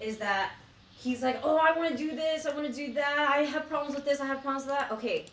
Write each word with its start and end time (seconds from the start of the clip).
is 0.00 0.16
that 0.18 0.52
he's 0.96 1.22
like, 1.22 1.40
oh, 1.42 1.56
I 1.56 1.76
want 1.76 1.90
to 1.90 1.96
do 1.96 2.14
this, 2.14 2.46
I 2.46 2.54
want 2.54 2.66
to 2.66 2.72
do 2.72 2.92
that, 2.94 3.18
I 3.18 3.42
have 3.44 3.68
problems 3.68 3.94
with 3.94 4.04
this, 4.04 4.20
I 4.20 4.26
have 4.26 4.42
problems 4.42 4.66
with 4.66 4.74
that. 4.74 4.90
Okay, 4.92 5.26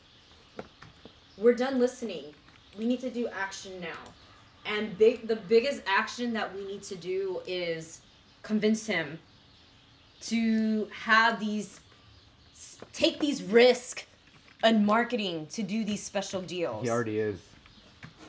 we're 1.37 1.55
done 1.55 1.79
listening. 1.79 2.33
We 2.77 2.85
need 2.85 2.99
to 3.01 3.09
do 3.09 3.27
action 3.27 3.79
now. 3.79 3.97
And 4.65 4.97
big, 4.97 5.27
the 5.27 5.35
biggest 5.35 5.81
action 5.87 6.33
that 6.33 6.53
we 6.53 6.65
need 6.65 6.83
to 6.83 6.95
do 6.95 7.41
is 7.47 8.01
convince 8.43 8.85
him 8.85 9.17
to 10.21 10.87
have 10.91 11.39
these, 11.39 11.79
take 12.91 13.19
these 13.19 13.43
risks 13.43 14.05
in 14.63 14.85
marketing 14.85 15.47
to 15.51 15.63
do 15.63 15.83
these 15.83 16.03
special 16.03 16.41
deals. 16.41 16.83
He 16.83 16.89
already 16.89 17.19
is. 17.19 17.39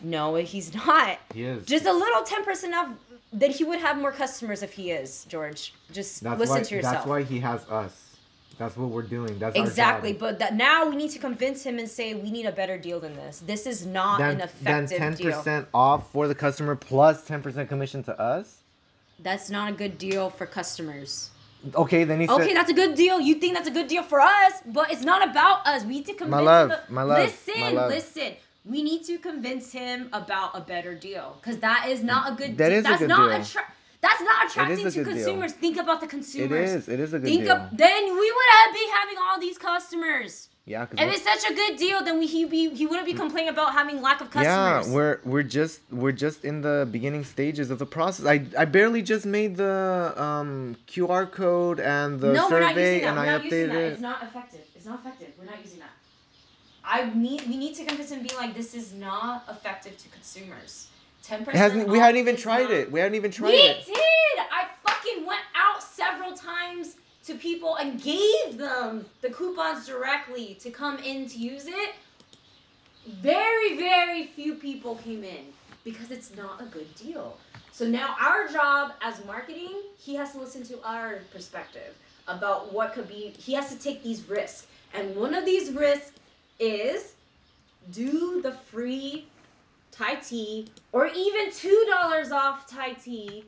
No, 0.02 0.34
he's 0.36 0.74
not. 0.74 1.18
He 1.34 1.44
is. 1.44 1.64
Just 1.66 1.86
a 1.86 1.92
little 1.92 2.22
ten 2.22 2.44
percent 2.44 2.74
off. 2.74 2.90
Then 3.32 3.50
he 3.50 3.64
would 3.64 3.78
have 3.80 3.98
more 3.98 4.12
customers 4.12 4.62
if 4.62 4.72
he 4.72 4.90
is 4.90 5.26
George. 5.28 5.74
Just 5.92 6.22
That's 6.22 6.38
listen 6.38 6.56
why. 6.56 6.62
to 6.62 6.74
yourself. 6.74 6.94
That's 6.94 7.06
why 7.06 7.22
he 7.22 7.38
has 7.40 7.64
us. 7.68 8.04
That's 8.58 8.76
what 8.76 8.88
we're 8.88 9.02
doing. 9.02 9.38
That's 9.38 9.56
exactly, 9.56 10.12
but 10.12 10.38
that 10.40 10.54
now 10.54 10.88
we 10.88 10.96
need 10.96 11.10
to 11.12 11.18
convince 11.20 11.62
him 11.62 11.78
and 11.78 11.88
say 11.88 12.14
we 12.14 12.30
need 12.30 12.46
a 12.46 12.52
better 12.52 12.76
deal 12.76 12.98
than 12.98 13.14
this. 13.14 13.40
This 13.46 13.66
is 13.66 13.86
not 13.86 14.18
Then, 14.18 14.36
an 14.36 14.40
effective 14.40 14.64
then 14.64 14.84
effective 14.84 14.98
ten 14.98 15.14
deal. 15.14 15.38
percent 15.38 15.68
off 15.72 16.10
for 16.10 16.26
the 16.26 16.34
customer 16.34 16.74
plus 16.74 17.24
ten 17.24 17.40
percent 17.40 17.68
commission 17.68 18.02
to 18.04 18.20
us. 18.20 18.56
That's 19.20 19.48
not 19.50 19.70
a 19.70 19.74
good 19.74 19.96
deal 19.98 20.30
for 20.30 20.46
customers. 20.46 21.30
Okay, 21.74 22.04
then 22.04 22.20
he 22.20 22.28
Okay, 22.28 22.48
said. 22.48 22.56
that's 22.56 22.70
a 22.70 22.74
good 22.74 22.94
deal. 22.94 23.20
You 23.20 23.34
think 23.34 23.54
that's 23.54 23.68
a 23.68 23.72
good 23.72 23.88
deal 23.88 24.02
for 24.02 24.20
us, 24.20 24.54
but 24.66 24.90
it's 24.92 25.02
not 25.04 25.28
about 25.28 25.66
us. 25.66 25.84
We 25.84 25.94
need 25.94 26.06
to 26.06 26.14
convince 26.14 26.42
love, 26.42 26.70
him. 26.70 26.78
my 26.88 27.02
love, 27.02 27.18
listen, 27.26 27.60
my 27.60 27.70
love. 27.70 27.90
listen. 27.90 28.32
We 28.68 28.82
need 28.82 29.04
to 29.04 29.18
convince 29.18 29.72
him 29.72 30.08
about 30.12 30.50
a 30.54 30.60
better 30.60 30.94
deal 30.94 31.36
because 31.40 31.58
that 31.58 31.86
is 31.88 32.02
not 32.02 32.32
a 32.32 32.34
good. 32.36 32.58
That 32.58 32.68
deal. 32.70 32.78
is 32.78 32.84
a 32.84 32.88
that's 32.88 33.00
good 33.00 33.08
not 33.08 33.28
deal. 33.30 33.40
attra- 33.40 33.72
That's 34.00 34.20
not 34.30 34.46
attracting 34.46 34.86
a 34.86 34.90
to 34.90 35.04
good 35.04 35.04
deal. 35.04 35.24
consumers. 35.24 35.52
Think 35.52 35.76
about 35.78 36.00
the 36.00 36.06
consumers. 36.06 36.70
is. 36.70 36.88
It 36.88 37.00
is 37.00 37.12
a 37.14 37.18
good 37.18 37.24
Think 37.26 37.44
deal. 37.44 37.56
of 37.56 37.76
then 37.84 38.02
we 38.04 38.28
would 38.36 38.50
have 38.58 38.74
be 38.74 38.86
having 39.00 39.16
all 39.24 39.40
these 39.40 39.58
customers. 39.58 40.48
yeah, 40.66 40.86
If 40.92 41.08
it's 41.14 41.22
such 41.32 41.50
a 41.50 41.54
good 41.54 41.74
deal, 41.78 41.98
then 42.04 42.18
we 42.18 42.26
he 42.26 42.44
be 42.44 42.62
he 42.80 42.84
wouldn't 42.86 43.06
be 43.06 43.14
complaining 43.14 43.48
about 43.56 43.72
having 43.72 43.96
lack 44.02 44.20
of 44.20 44.28
customers. 44.30 44.86
yeah, 44.86 44.94
we're 44.94 45.16
we're 45.24 45.42
just 45.58 45.80
we're 45.90 46.12
just 46.26 46.44
in 46.44 46.60
the 46.60 46.86
beginning 46.96 47.24
stages 47.24 47.70
of 47.70 47.78
the 47.78 47.86
process. 47.96 48.26
I 48.26 48.36
I 48.62 48.64
barely 48.66 49.02
just 49.02 49.24
made 49.38 49.56
the 49.56 49.76
um 50.26 50.76
QR 50.92 51.24
code 51.40 51.80
and 51.80 52.20
the 52.20 52.32
no, 52.34 52.48
we're 52.50 52.60
not 52.60 52.68
survey 52.74 52.94
using 52.96 53.04
that. 53.06 53.18
and 53.18 53.26
We're 53.26 53.34
I 53.34 53.38
updated 53.38 53.72
that. 53.72 53.82
it. 53.86 53.92
It's 53.94 54.06
not 54.10 54.18
effective. 54.28 54.64
It's 54.76 54.84
not 54.90 54.98
effective. 55.00 55.28
We're 55.38 55.46
not 55.52 55.60
using 55.64 55.80
that. 55.84 55.94
I 56.88 57.10
need 57.14 57.46
we 57.46 57.56
need 57.56 57.74
to 57.76 57.84
convince 57.84 58.10
him 58.10 58.22
be 58.22 58.34
like 58.36 58.54
this 58.54 58.74
is 58.74 58.94
not 58.94 59.44
effective 59.50 59.96
to 59.98 60.08
consumers. 60.08 60.88
Ten 61.22 61.44
percent. 61.44 61.88
We 61.88 61.98
hadn't 61.98 62.16
even 62.16 62.36
tried 62.36 62.70
it. 62.70 62.90
We 62.90 63.00
hadn't 63.00 63.14
even 63.14 63.30
tried 63.30 63.50
we 63.50 63.56
it. 63.56 63.84
did. 63.84 63.94
I 63.96 64.66
fucking 64.84 65.26
went 65.26 65.42
out 65.54 65.82
several 65.82 66.32
times 66.32 66.96
to 67.26 67.34
people 67.34 67.76
and 67.76 68.00
gave 68.02 68.56
them 68.56 69.04
the 69.20 69.28
coupons 69.28 69.86
directly 69.86 70.56
to 70.60 70.70
come 70.70 70.96
in 70.98 71.28
to 71.28 71.38
use 71.38 71.66
it. 71.66 71.94
Very, 73.20 73.76
very 73.76 74.26
few 74.28 74.54
people 74.54 74.96
came 74.96 75.24
in 75.24 75.52
because 75.84 76.10
it's 76.10 76.34
not 76.36 76.62
a 76.62 76.64
good 76.64 76.92
deal. 76.94 77.36
So 77.72 77.86
now 77.86 78.16
our 78.20 78.48
job 78.48 78.92
as 79.02 79.22
marketing, 79.26 79.82
he 79.98 80.14
has 80.14 80.32
to 80.32 80.38
listen 80.38 80.62
to 80.64 80.82
our 80.82 81.20
perspective 81.32 81.94
about 82.26 82.72
what 82.72 82.94
could 82.94 83.08
be. 83.08 83.34
He 83.38 83.52
has 83.52 83.68
to 83.70 83.78
take 83.78 84.02
these 84.02 84.28
risks, 84.28 84.66
and 84.94 85.14
one 85.14 85.34
of 85.34 85.44
these 85.44 85.70
risks 85.72 86.12
is 86.58 87.14
do 87.92 88.40
the 88.42 88.52
free 88.52 89.26
Thai 89.90 90.16
tea 90.16 90.68
or 90.92 91.06
even 91.06 91.50
two 91.52 91.86
dollars 91.90 92.30
off 92.30 92.68
Thai 92.68 92.92
tea 92.92 93.44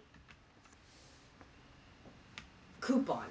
coupon. 2.81 3.27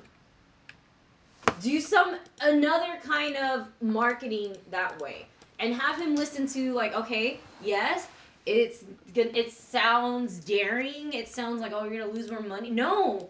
Do 1.62 1.82
some 1.82 2.18
another 2.42 3.00
kind 3.04 3.36
of 3.36 3.68
marketing 3.82 4.56
that 4.72 5.00
way, 5.02 5.26
and 5.60 5.74
have 5.74 6.00
him 6.00 6.16
listen 6.16 6.48
to 6.50 6.74
like, 6.74 6.94
okay, 6.94 7.40
yes, 7.64 8.08
it's. 8.46 8.84
It 9.16 9.52
sounds 9.52 10.40
daring. 10.40 11.12
It 11.14 11.28
sounds 11.28 11.60
like 11.62 11.74
oh, 11.74 11.84
you're 11.84 12.02
gonna 12.02 12.14
lose 12.14 12.32
more 12.32 12.42
money. 12.42 12.70
No, 12.70 13.30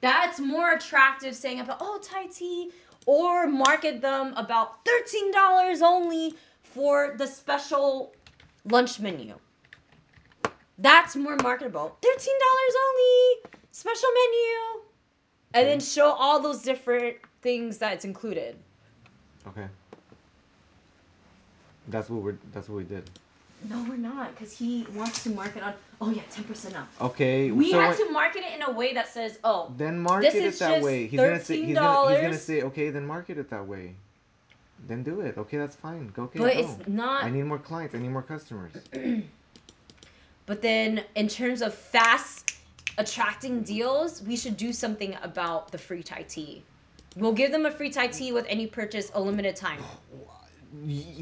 that's 0.00 0.40
more 0.40 0.72
attractive 0.72 1.34
saying 1.36 1.60
about 1.60 1.78
oh 1.80 2.00
Thai 2.02 2.26
tea, 2.26 2.70
or 3.08 3.46
market 3.48 4.02
them 4.02 4.34
about 4.36 4.84
thirteen 4.84 5.32
dollars 5.32 5.80
only 5.80 6.34
for 6.62 7.14
the 7.16 7.26
special 7.26 8.14
lunch 8.66 9.00
menu. 9.00 9.34
That's 10.76 11.16
more 11.16 11.36
marketable. 11.42 11.96
Thirteen 12.02 12.38
dollars 12.46 12.74
only, 12.86 13.60
special 13.72 14.10
menu, 14.20 14.84
and 15.54 15.66
then 15.66 15.80
show 15.80 16.10
all 16.10 16.38
those 16.38 16.60
different 16.62 17.16
things 17.40 17.78
that 17.78 17.94
it's 17.94 18.04
included. 18.04 18.56
Okay. 19.46 19.68
That's 21.88 22.10
what 22.10 22.22
we're. 22.22 22.36
That's 22.52 22.68
what 22.68 22.76
we 22.76 22.84
did. 22.84 23.08
No, 23.64 23.84
we're 23.88 23.96
not, 23.96 24.34
because 24.34 24.52
he 24.52 24.86
wants 24.94 25.22
to 25.24 25.30
market 25.30 25.62
on. 25.62 25.74
Oh 26.00 26.10
yeah, 26.10 26.22
ten 26.30 26.44
percent 26.44 26.76
off. 26.76 26.88
Okay. 27.00 27.50
We 27.50 27.72
so 27.72 27.80
had 27.80 27.96
to 27.96 28.10
market 28.10 28.44
it 28.44 28.54
in 28.54 28.62
a 28.62 28.70
way 28.70 28.94
that 28.94 29.08
says, 29.08 29.38
oh, 29.42 29.72
Then 29.76 29.98
market 29.98 30.34
it 30.34 30.58
that 30.60 30.82
way. 30.82 31.06
He's 31.06 31.18
gonna 31.18 31.44
say. 31.44 31.64
He's 31.64 31.74
gonna. 31.74 32.12
He's 32.12 32.22
gonna 32.22 32.38
say. 32.38 32.62
Okay, 32.62 32.90
then 32.90 33.06
market 33.06 33.36
it 33.36 33.50
that 33.50 33.66
way. 33.66 33.96
Then 34.86 35.02
do 35.02 35.20
it. 35.20 35.36
Okay, 35.36 35.56
that's 35.56 35.74
fine. 35.74 36.08
Go. 36.14 36.24
Okay. 36.24 36.38
but 36.38 36.54
go. 36.54 36.60
it's 36.60 36.88
not. 36.88 37.24
I 37.24 37.30
need 37.30 37.42
more 37.42 37.58
clients. 37.58 37.94
I 37.94 37.98
need 37.98 38.10
more 38.10 38.22
customers. 38.22 38.72
But 40.46 40.62
then, 40.62 41.04
in 41.14 41.28
terms 41.28 41.60
of 41.60 41.74
fast 41.74 42.56
attracting 42.96 43.64
deals, 43.64 44.22
we 44.22 44.34
should 44.34 44.56
do 44.56 44.72
something 44.72 45.14
about 45.22 45.70
the 45.70 45.76
free 45.76 46.02
Thai 46.02 46.22
tea. 46.22 46.62
We'll 47.16 47.34
give 47.34 47.52
them 47.52 47.66
a 47.66 47.70
free 47.70 47.90
Thai 47.90 48.06
tea 48.06 48.32
with 48.32 48.46
any 48.48 48.66
purchase, 48.66 49.10
a 49.12 49.20
limited 49.20 49.56
time. 49.56 49.82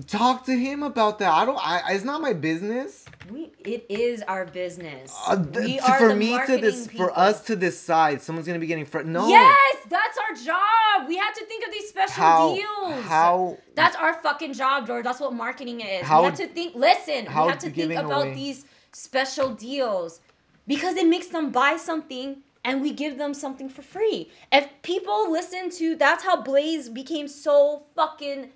Talk 0.08 0.44
to 0.46 0.52
him 0.58 0.82
about 0.82 1.20
that. 1.20 1.32
I 1.32 1.44
don't. 1.44 1.58
I. 1.58 1.82
It's 1.90 2.04
not 2.04 2.20
my 2.20 2.32
business. 2.32 3.04
We, 3.30 3.52
it 3.64 3.86
is 3.88 4.22
our 4.22 4.44
business. 4.44 5.16
Uh, 5.26 5.36
th- 5.36 5.64
we 5.64 5.78
are 5.80 5.98
for 5.98 6.14
me 6.16 6.36
to 6.46 6.58
this. 6.58 6.88
people. 6.88 7.06
For 7.06 7.18
us 7.18 7.42
to 7.44 7.54
decide, 7.56 8.20
someone's 8.20 8.46
gonna 8.46 8.58
be 8.58 8.66
getting. 8.66 8.84
Fr- 8.84 9.02
no. 9.02 9.28
Yes, 9.28 9.76
that's 9.88 10.18
our 10.18 10.34
job. 10.44 11.08
We 11.08 11.16
have 11.16 11.32
to 11.34 11.44
think 11.46 11.64
of 11.64 11.72
these 11.72 11.88
special 11.88 12.14
How? 12.14 12.54
deals. 12.54 13.04
How? 13.04 13.58
That's 13.76 13.94
our 13.96 14.14
fucking 14.14 14.52
job, 14.52 14.86
George. 14.86 15.04
That's 15.04 15.20
what 15.20 15.32
marketing 15.32 15.80
is. 15.80 16.02
How- 16.04 16.22
we 16.22 16.26
have 16.26 16.38
to 16.38 16.48
think. 16.48 16.74
Listen, 16.74 17.26
how 17.26 17.44
we 17.44 17.50
have 17.50 17.60
to 17.60 17.70
think 17.70 17.92
about 17.92 18.22
away- 18.26 18.34
these 18.34 18.64
special 18.92 19.50
deals 19.54 20.20
because 20.66 20.96
it 20.96 21.06
makes 21.06 21.28
them 21.28 21.50
buy 21.50 21.76
something 21.76 22.38
and 22.64 22.82
we 22.82 22.92
give 22.92 23.16
them 23.16 23.32
something 23.32 23.68
for 23.68 23.82
free. 23.82 24.28
If 24.50 24.68
people 24.82 25.30
listen 25.30 25.70
to, 25.70 25.94
that's 25.94 26.24
how 26.24 26.42
Blaze 26.42 26.88
became 26.88 27.28
so 27.28 27.84
fucking 27.94 28.50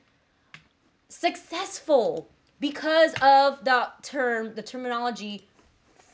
successful 1.11 2.29
because 2.61 3.13
of 3.23 3.65
the 3.65 3.89
term, 4.03 4.55
the 4.55 4.63
terminology, 4.63 5.47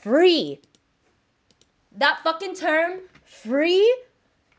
free. 0.02 0.60
That 1.92 2.20
fucking 2.22 2.54
term, 2.54 3.00
free, 3.24 4.04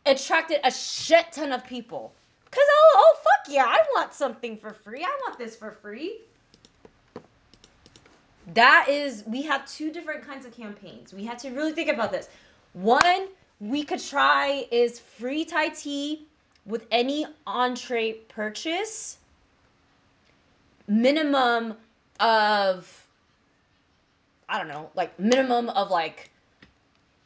attracted 0.06 0.60
a 0.64 0.72
shit 0.72 1.32
ton 1.32 1.52
of 1.52 1.66
people. 1.66 2.14
Cause 2.52 2.64
oh, 2.70 2.94
oh 2.96 3.18
fuck 3.18 3.54
yeah, 3.54 3.66
I 3.66 3.84
want 3.96 4.14
something 4.14 4.58
for 4.58 4.74
free. 4.74 5.04
I 5.04 5.20
want 5.26 5.38
this 5.38 5.56
for 5.56 5.72
free. 5.72 6.22
That 8.54 8.88
is, 8.90 9.24
we 9.28 9.42
have 9.42 9.68
two 9.68 9.92
different 9.92 10.26
kinds 10.26 10.46
of 10.46 10.56
campaigns. 10.56 11.14
We 11.14 11.26
had 11.26 11.38
to 11.40 11.50
really 11.50 11.74
think 11.74 11.90
about 11.90 12.12
this. 12.12 12.30
One 12.74 13.28
we 13.60 13.84
could 13.84 14.02
try 14.02 14.68
is 14.72 15.00
free 15.00 15.44
Thai 15.44 15.70
tea 15.70 16.28
with 16.66 16.86
any 16.92 17.26
entree 17.46 18.14
purchase, 18.30 19.18
minimum 20.88 21.76
of, 22.20 23.08
I 24.50 24.58
don't 24.58 24.68
know, 24.68 24.90
like 24.96 25.20
minimum 25.20 25.70
of 25.70 25.92
like 25.92 26.32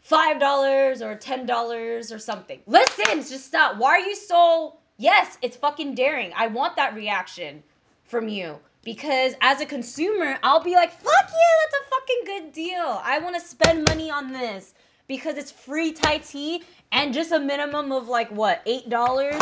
five 0.02 0.40
dollars 0.40 1.02
or 1.02 1.16
ten 1.16 1.46
dollars 1.46 2.12
or 2.12 2.20
something. 2.20 2.60
Listen, 2.68 3.20
just 3.20 3.46
stop. 3.46 3.78
Why 3.78 3.92
are 3.92 4.00
you 4.00 4.16
so? 4.16 4.78
Yes, 4.98 5.38
it's 5.42 5.58
fucking 5.58 5.96
daring. 5.96 6.32
I 6.36 6.48
want 6.48 6.76
that 6.76 6.94
reaction 6.94 7.64
from 8.04 8.28
you 8.28 8.60
because 8.84 9.34
as 9.42 9.62
a 9.62 9.66
consumer, 9.66 10.38
I'll 10.44 10.64
be 10.64 10.76
like, 10.76 10.92
fuck 10.92 11.14
yeah, 11.30 11.70
that's 11.72 11.76
a 11.82 11.90
fucking 11.90 12.22
good 12.26 12.54
deal. 12.54 13.02
I 13.04 13.20
want 13.20 13.36
to 13.36 13.42
spend 13.42 13.88
money 13.88 14.12
on 14.12 14.32
this 14.32 14.74
because 15.08 15.38
it's 15.38 15.52
free 15.52 15.94
Thai 15.94 16.18
tea 16.20 16.64
and 16.92 17.14
just 17.14 17.32
a 17.32 17.40
minimum 17.40 17.92
of 17.92 18.08
like 18.08 18.30
what 18.32 18.62
eight 18.66 18.90
dollars. 18.90 19.42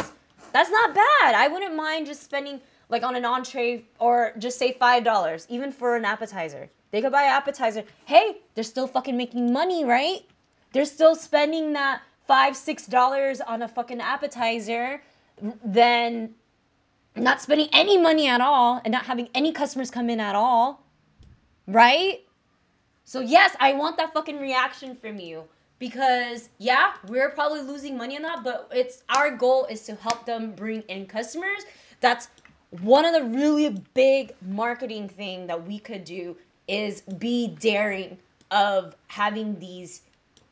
That's 0.51 0.69
not 0.69 0.95
bad. 0.95 1.35
I 1.35 1.47
wouldn't 1.47 1.75
mind 1.75 2.07
just 2.07 2.23
spending 2.23 2.59
like 2.89 3.03
on 3.03 3.15
an 3.15 3.25
entree 3.25 3.85
or 3.99 4.33
just 4.39 4.59
say 4.59 4.73
five 4.73 5.03
dollars, 5.03 5.45
even 5.49 5.71
for 5.71 5.95
an 5.95 6.05
appetizer. 6.05 6.69
They 6.91 7.01
could 7.01 7.11
buy 7.11 7.23
an 7.23 7.31
appetizer. 7.31 7.83
Hey, 8.05 8.37
they're 8.55 8.63
still 8.63 8.87
fucking 8.87 9.17
making 9.17 9.53
money, 9.53 9.85
right? 9.85 10.21
They're 10.73 10.85
still 10.85 11.15
spending 11.15 11.73
that 11.73 12.01
five, 12.27 12.55
six 12.57 12.87
dollars 12.87 13.41
on 13.41 13.61
a 13.63 13.67
fucking 13.67 14.01
appetizer, 14.01 15.01
then 15.63 16.35
not 17.15 17.41
spending 17.41 17.69
any 17.73 17.97
money 17.97 18.27
at 18.27 18.41
all 18.41 18.81
and 18.85 18.91
not 18.91 19.05
having 19.05 19.29
any 19.35 19.51
customers 19.53 19.91
come 19.91 20.09
in 20.09 20.19
at 20.19 20.35
all. 20.35 20.83
Right? 21.67 22.21
So 23.05 23.19
yes, 23.21 23.55
I 23.59 23.73
want 23.73 23.97
that 23.97 24.13
fucking 24.13 24.39
reaction 24.39 24.95
from 24.95 25.19
you. 25.19 25.45
because 25.79 26.49
yeah, 26.57 26.93
we're 27.07 27.29
probably 27.29 27.61
losing 27.61 27.97
money 27.97 28.15
on 28.17 28.23
that, 28.23 28.43
but 28.43 28.69
it's 28.71 29.03
our 29.09 29.31
goal 29.35 29.65
is 29.65 29.83
to 29.85 29.95
help 29.95 30.25
them 30.25 30.53
bring 30.53 30.81
in 30.83 31.05
customers. 31.07 31.63
That's 32.01 32.27
one 32.71 33.05
of 33.05 33.13
the 33.13 33.23
really 33.23 33.69
big 33.93 34.33
marketing 34.41 35.09
thing 35.09 35.47
that 35.47 35.65
we 35.65 35.79
could 35.79 36.03
do 36.05 36.35
is 36.67 37.01
be 37.01 37.55
daring 37.59 38.17
of 38.51 38.95
having 39.07 39.59
these 39.59 40.01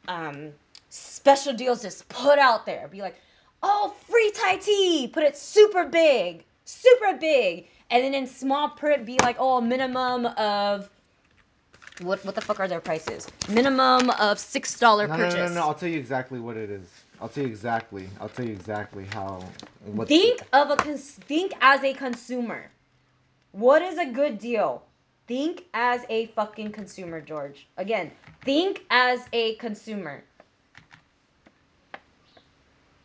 um, 0.08 0.50
special 0.90 1.54
deals 1.54 1.81
just 1.81 2.08
put 2.10 2.40
out 2.40 2.66
there. 2.66 2.88
Be 2.88 3.02
like, 3.02 3.19
oh, 3.62 3.94
free 4.10 4.31
Thai 4.36 4.58
tea, 4.58 5.10
put 5.12 5.24
it 5.24 5.38
super 5.38 5.86
big, 5.86 6.44
super 6.66 7.16
big, 7.18 7.68
and 7.92 8.04
then 8.04 8.14
in 8.14 8.25
small 8.28 8.70
print 8.70 9.06
be 9.06 9.18
like, 9.22 9.36
oh, 9.40 9.62
minimum 9.62 10.25
of 10.38 10.90
what 12.02 12.24
what 12.25 12.36
the 12.36 12.42
fuck 12.42 12.60
are 12.60 12.68
their 12.68 12.80
prices? 12.81 13.28
Minimum 13.50 14.10
of 14.12 14.40
six 14.40 14.80
dollar 14.80 15.08
No, 15.08 15.16
no, 15.16 15.24
purchase. 15.24 15.36
no, 15.36 15.48
no, 15.48 15.54
no. 15.56 15.62
I'll 15.62 15.74
tell 15.74 15.90
you 15.90 15.98
exactly 16.00 16.40
what 16.40 16.58
it 16.58 16.70
is. 16.70 16.88
I'll 17.19 17.30
tell 17.30 17.44
you 17.44 17.50
exactly. 17.50 18.08
I'll 18.19 18.30
tell 18.30 18.46
you 18.46 18.52
exactly 18.54 19.06
how. 19.12 19.44
What 19.86 20.08
Think 20.08 20.42
of 20.54 20.69
a 20.69 20.75
cons- 20.75 21.12
think 21.12 21.54
as 21.62 21.84
a 21.84 21.94
consumer. 21.94 22.69
What 23.52 23.81
is 23.81 23.98
a 23.98 24.06
good 24.06 24.38
deal? 24.38 24.84
Think 25.28 25.66
as 25.74 26.02
a 26.10 26.28
fucking 26.28 26.72
consumer, 26.72 27.19
George. 27.19 27.68
Again, 27.78 28.12
think 28.44 28.86
as 28.90 29.22
a 29.34 29.56
consumer. 29.56 30.24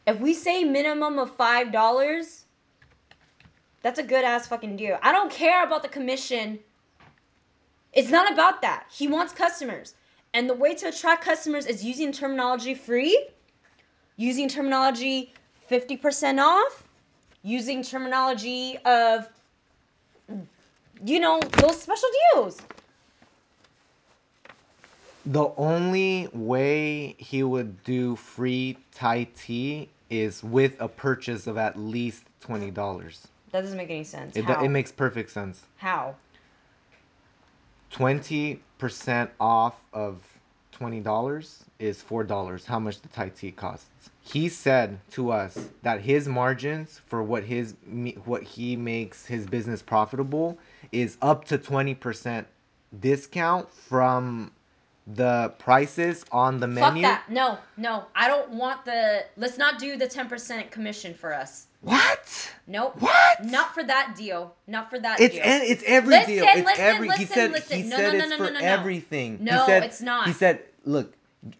If 0.06 0.20
we 0.20 0.34
say 0.34 0.64
minimum 0.64 1.18
of 1.18 1.34
five 1.36 1.72
dollars, 1.72 2.44
that's 3.82 3.98
a 3.98 4.02
good 4.02 4.24
ass 4.24 4.46
fucking 4.46 4.76
deal. 4.76 4.98
I 5.02 5.12
don't 5.12 5.30
care 5.30 5.64
about 5.64 5.82
the 5.82 5.88
commission. 5.88 6.58
It's 7.92 8.10
not 8.10 8.32
about 8.32 8.62
that. 8.62 8.86
He 8.90 9.06
wants 9.08 9.32
customers. 9.32 9.94
And 10.34 10.48
the 10.48 10.54
way 10.54 10.74
to 10.76 10.88
attract 10.88 11.24
customers 11.24 11.66
is 11.66 11.84
using 11.84 12.10
terminology 12.10 12.74
free, 12.74 13.28
using 14.22 14.48
terminology 14.48 15.32
50% 15.68 16.38
off, 16.38 16.84
using 17.42 17.82
terminology 17.82 18.78
of, 18.84 19.28
you 21.04 21.18
know, 21.18 21.40
those 21.40 21.82
special 21.82 22.08
deals. 22.32 22.60
The 25.26 25.52
only 25.56 26.28
way 26.32 27.14
he 27.18 27.42
would 27.42 27.82
do 27.84 28.16
free 28.16 28.78
Thai 28.94 29.28
tea 29.36 29.88
is 30.08 30.42
with 30.44 30.80
a 30.80 30.88
purchase 30.88 31.46
of 31.46 31.56
at 31.56 31.78
least 31.78 32.24
twenty 32.40 32.72
dollars. 32.72 33.28
That 33.52 33.62
doesn't 33.62 33.76
make 33.76 33.88
any 33.90 34.02
sense. 34.02 34.36
It, 34.36 34.44
How? 34.44 34.64
it 34.64 34.68
makes 34.68 34.90
perfect 34.90 35.30
sense. 35.30 35.62
How? 35.76 36.16
Twenty 37.90 38.60
percent 38.78 39.30
off 39.38 39.76
of 39.92 40.20
twenty 40.72 40.98
dollars 41.00 41.64
is 41.78 42.02
four 42.02 42.24
dollars. 42.24 42.66
How 42.66 42.80
much 42.80 43.00
the 43.00 43.08
Thai 43.08 43.28
tea 43.28 43.52
costs? 43.52 44.10
He 44.24 44.48
said 44.48 45.00
to 45.12 45.30
us 45.32 45.68
that 45.82 46.00
his 46.00 46.28
margins 46.28 47.00
for 47.06 47.22
what 47.22 47.44
his 47.44 47.74
what 48.24 48.42
he 48.42 48.76
makes 48.76 49.26
his 49.26 49.46
business 49.46 49.82
profitable 49.82 50.58
is 50.92 51.18
up 51.20 51.44
to 51.46 51.58
twenty 51.58 51.94
percent 51.94 52.46
discount 53.00 53.68
from 53.70 54.52
the 55.14 55.52
prices 55.58 56.24
on 56.30 56.60
the 56.60 56.68
Fuck 56.68 56.74
menu. 56.94 57.02
that. 57.02 57.24
No, 57.28 57.58
no. 57.76 58.04
I 58.14 58.28
don't 58.28 58.50
want 58.50 58.84
the. 58.84 59.24
Let's 59.36 59.58
not 59.58 59.78
do 59.80 59.96
the 59.96 60.06
10% 60.06 60.70
commission 60.70 61.12
for 61.12 61.34
us. 61.34 61.66
What? 61.80 62.52
Nope. 62.68 63.00
What? 63.00 63.44
Not 63.44 63.74
for 63.74 63.82
that 63.82 64.14
deal. 64.16 64.54
Not 64.68 64.88
for 64.90 65.00
that 65.00 65.20
It's 65.20 65.34
deal. 65.34 65.42
and 65.44 65.64
it's 65.64 65.82
every 65.84 66.10
Listen, 66.10 66.34
deal. 66.34 66.44
It's 66.46 66.66
listen, 66.66 66.84
every. 66.84 67.08
he 67.08 67.12
listen, 67.24 67.26
said 67.34 67.50
listen. 67.50 67.76
he 67.78 67.82
No, 67.82 67.96
said 67.96 68.12
no, 68.12 68.18
it's 68.20 68.30
no, 68.30 68.36
for 68.36 68.42
no, 68.44 68.50
no, 68.50 68.60
no. 68.60 68.64
everything. 68.66 69.38
No, 69.40 69.58
he 69.60 69.66
said, 69.66 69.82
it's 69.82 70.00
not. 70.00 70.26
He 70.28 70.32
said, 70.32 70.60
look, 70.84 71.12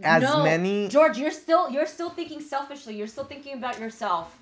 as 0.02 0.22
no, 0.22 0.42
many. 0.44 0.88
George, 0.88 1.18
you're 1.18 1.30
still 1.30 1.70
you're 1.70 1.86
still 1.86 2.10
thinking 2.10 2.40
selfishly. 2.40 2.94
You're 2.96 3.06
still 3.06 3.24
thinking 3.24 3.54
about 3.54 3.78
yourself. 3.80 4.36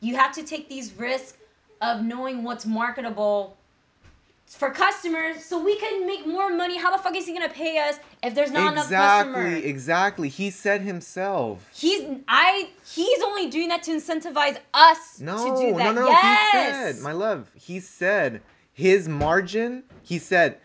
You 0.00 0.16
have 0.16 0.32
to 0.34 0.42
take 0.42 0.68
these 0.68 0.92
risks 0.94 1.38
of 1.80 2.02
knowing 2.02 2.42
what's 2.42 2.66
marketable 2.66 3.56
for 4.46 4.70
customers 4.70 5.44
so 5.44 5.62
we 5.62 5.76
can 5.76 6.06
make 6.06 6.24
more 6.26 6.50
money. 6.54 6.78
How 6.78 6.96
the 6.96 7.02
fuck 7.02 7.16
is 7.16 7.26
he 7.26 7.32
gonna 7.32 7.48
pay 7.48 7.78
us 7.78 7.98
if 8.22 8.34
there's 8.34 8.52
not 8.52 8.72
enough 8.72 8.88
customers? 8.88 9.44
exactly, 9.46 9.68
exactly. 9.70 10.28
He 10.28 10.50
said 10.50 10.82
himself. 10.82 11.68
He's 11.74 12.04
I 12.28 12.68
he's 12.84 13.22
only 13.22 13.48
doing 13.50 13.68
that 13.68 13.82
to 13.84 13.90
incentivize 13.90 14.58
us 14.72 15.20
No, 15.20 15.36
to 15.56 15.60
do 15.72 15.76
that. 15.78 15.94
no, 15.94 16.02
no. 16.02 16.08
Yes. 16.08 16.86
He 16.86 16.92
said, 16.92 17.02
my 17.02 17.12
love. 17.12 17.50
He 17.54 17.80
said 17.80 18.40
his 18.72 19.08
margin. 19.08 19.82
He 20.02 20.18
said, 20.20 20.58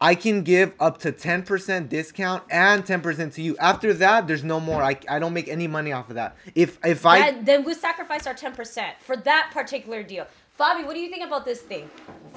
I 0.00 0.14
can 0.14 0.42
give 0.42 0.72
up 0.78 0.98
to 0.98 1.10
ten 1.12 1.42
percent 1.42 1.88
discount 1.88 2.44
and 2.50 2.86
ten 2.86 3.00
percent 3.00 3.32
to 3.34 3.42
you. 3.42 3.56
After 3.58 3.92
that, 3.94 4.26
there's 4.28 4.44
no 4.44 4.60
more. 4.60 4.82
I, 4.82 4.96
I 5.08 5.18
don't 5.18 5.32
make 5.34 5.48
any 5.48 5.66
money 5.66 5.92
off 5.92 6.08
of 6.08 6.14
that. 6.14 6.36
If 6.54 6.78
if 6.84 7.04
I 7.04 7.18
Then- 7.32 7.44
then 7.44 7.64
we 7.64 7.74
sacrifice 7.74 8.26
our 8.26 8.34
10% 8.34 8.92
for 9.00 9.16
that 9.16 9.50
particular 9.52 10.02
deal. 10.02 10.26
Fabi, 10.58 10.84
what 10.86 10.94
do 10.94 11.00
you 11.00 11.10
think 11.10 11.24
about 11.24 11.44
this 11.44 11.60
thing? 11.60 11.88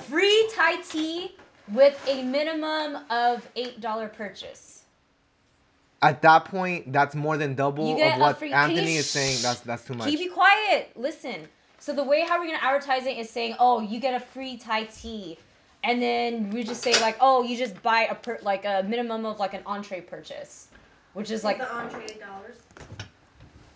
Free 0.10 0.50
Thai 0.56 0.78
tea 0.82 1.36
with 1.74 2.00
a 2.08 2.24
minimum 2.24 3.04
of 3.10 3.48
$8 3.56 4.14
purchase. 4.14 4.84
at 6.04 6.20
that 6.24 6.46
point, 6.46 6.92
that's 6.92 7.14
more 7.14 7.38
than 7.38 7.54
double 7.54 7.94
of 8.02 8.20
what 8.20 8.40
free- 8.40 8.52
Anthony 8.52 8.96
is 8.96 9.06
shh? 9.06 9.10
saying. 9.10 9.38
That's 9.44 9.60
that's 9.60 9.86
too 9.86 9.94
much. 9.94 10.10
Keep 10.10 10.20
you 10.20 10.30
be 10.30 10.34
quiet? 10.34 10.92
Listen. 10.96 11.48
So 11.78 11.94
the 11.94 12.04
way 12.04 12.22
how 12.22 12.40
we're 12.40 12.48
gonna 12.48 12.60
advertise 12.62 13.06
it 13.06 13.18
is 13.20 13.30
saying, 13.30 13.56
oh, 13.60 13.82
you 13.82 14.00
get 14.00 14.16
a 14.20 14.20
free 14.20 14.58
Thai 14.58 14.86
tea, 14.86 15.38
and 15.84 16.02
then 16.02 16.50
we 16.52 16.64
just 16.64 16.82
say 16.84 16.94
like, 17.02 17.18
oh, 17.20 17.44
you 17.44 17.58
just 17.58 17.82
buy 17.82 18.08
a 18.10 18.16
per- 18.16 18.40
like 18.42 18.66
a 18.66 18.84
minimum 18.88 19.26
of 19.26 19.40
like 19.40 19.54
an 19.54 19.62
entree 19.66 20.02
purchase, 20.02 20.68
which 21.14 21.32
is 21.32 21.44
like 21.44 21.58
the 21.58 21.74
entree 21.74 22.04
eight 22.06 22.20
dollars. 22.20 22.58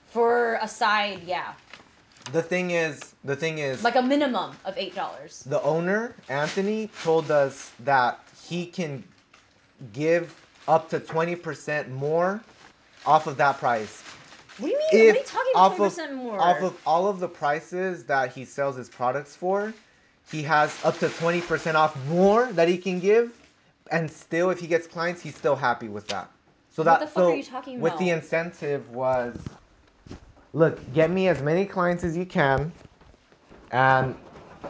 for 0.08 0.58
a 0.62 0.68
side, 0.68 1.22
yeah, 1.26 1.54
The 2.32 2.42
thing 2.42 2.72
is, 2.72 3.14
the 3.24 3.36
thing 3.36 3.60
is, 3.60 3.84
like 3.84 3.96
a 3.96 4.02
minimum 4.02 4.56
of 4.66 4.78
eight 4.78 4.96
dollars. 4.96 5.44
the 5.48 5.62
owner 5.64 6.16
Anthony 6.30 6.90
told 7.04 7.32
us 7.32 7.72
that 7.82 8.20
he 8.48 8.66
can 8.66 9.04
give 9.94 10.34
up 10.68 10.90
to 10.90 11.00
twenty 11.00 11.36
percent 11.36 11.90
more 11.92 12.42
off 13.06 13.28
of 13.28 13.38
that 13.38 13.58
price. 13.60 14.02
What 14.58 14.68
do 14.70 14.74
you 14.74 14.80
mean? 14.80 15.08
what 15.08 15.16
are 15.16 15.20
you 15.20 15.26
talking 15.26 15.52
about? 15.54 15.76
Twenty 15.76 15.90
percent 15.90 16.14
more. 16.16 16.40
off 16.40 16.62
of 16.62 16.78
all 16.86 17.08
of 17.08 17.20
the 17.20 17.28
prices 17.28 18.04
that 18.06 18.32
he 18.32 18.46
sells 18.46 18.76
his 18.78 18.90
products 18.90 19.36
for, 19.36 19.74
he 20.32 20.44
has 20.44 20.78
up 20.84 21.00
to 21.00 21.10
twenty 21.10 21.42
percent 21.42 21.78
off 21.78 21.96
more 22.08 22.52
that 22.54 22.68
he 22.68 22.78
can 22.78 23.00
give, 23.00 23.34
and 23.92 24.10
still, 24.10 24.50
if 24.50 24.60
he 24.60 24.68
gets 24.68 24.88
clients, 24.88 25.22
he's 25.22 25.36
still 25.36 25.56
happy 25.56 25.90
with 25.90 26.08
that. 26.08 26.32
So 26.72 26.84
What 26.84 26.86
that 26.86 27.00
the 27.02 27.08
fuck 27.08 27.16
so 27.16 27.32
are 27.32 27.36
you 27.36 27.44
talking 27.44 27.80
with 27.80 27.98
the 27.98 28.10
incentive 28.10 28.90
was, 28.92 29.38
look, 30.54 30.80
get 30.94 31.10
me 31.12 31.28
as 31.28 31.42
many 31.42 31.66
clients 31.66 32.04
as 32.04 32.18
you 32.18 32.26
can, 32.26 32.72
and 33.72 34.16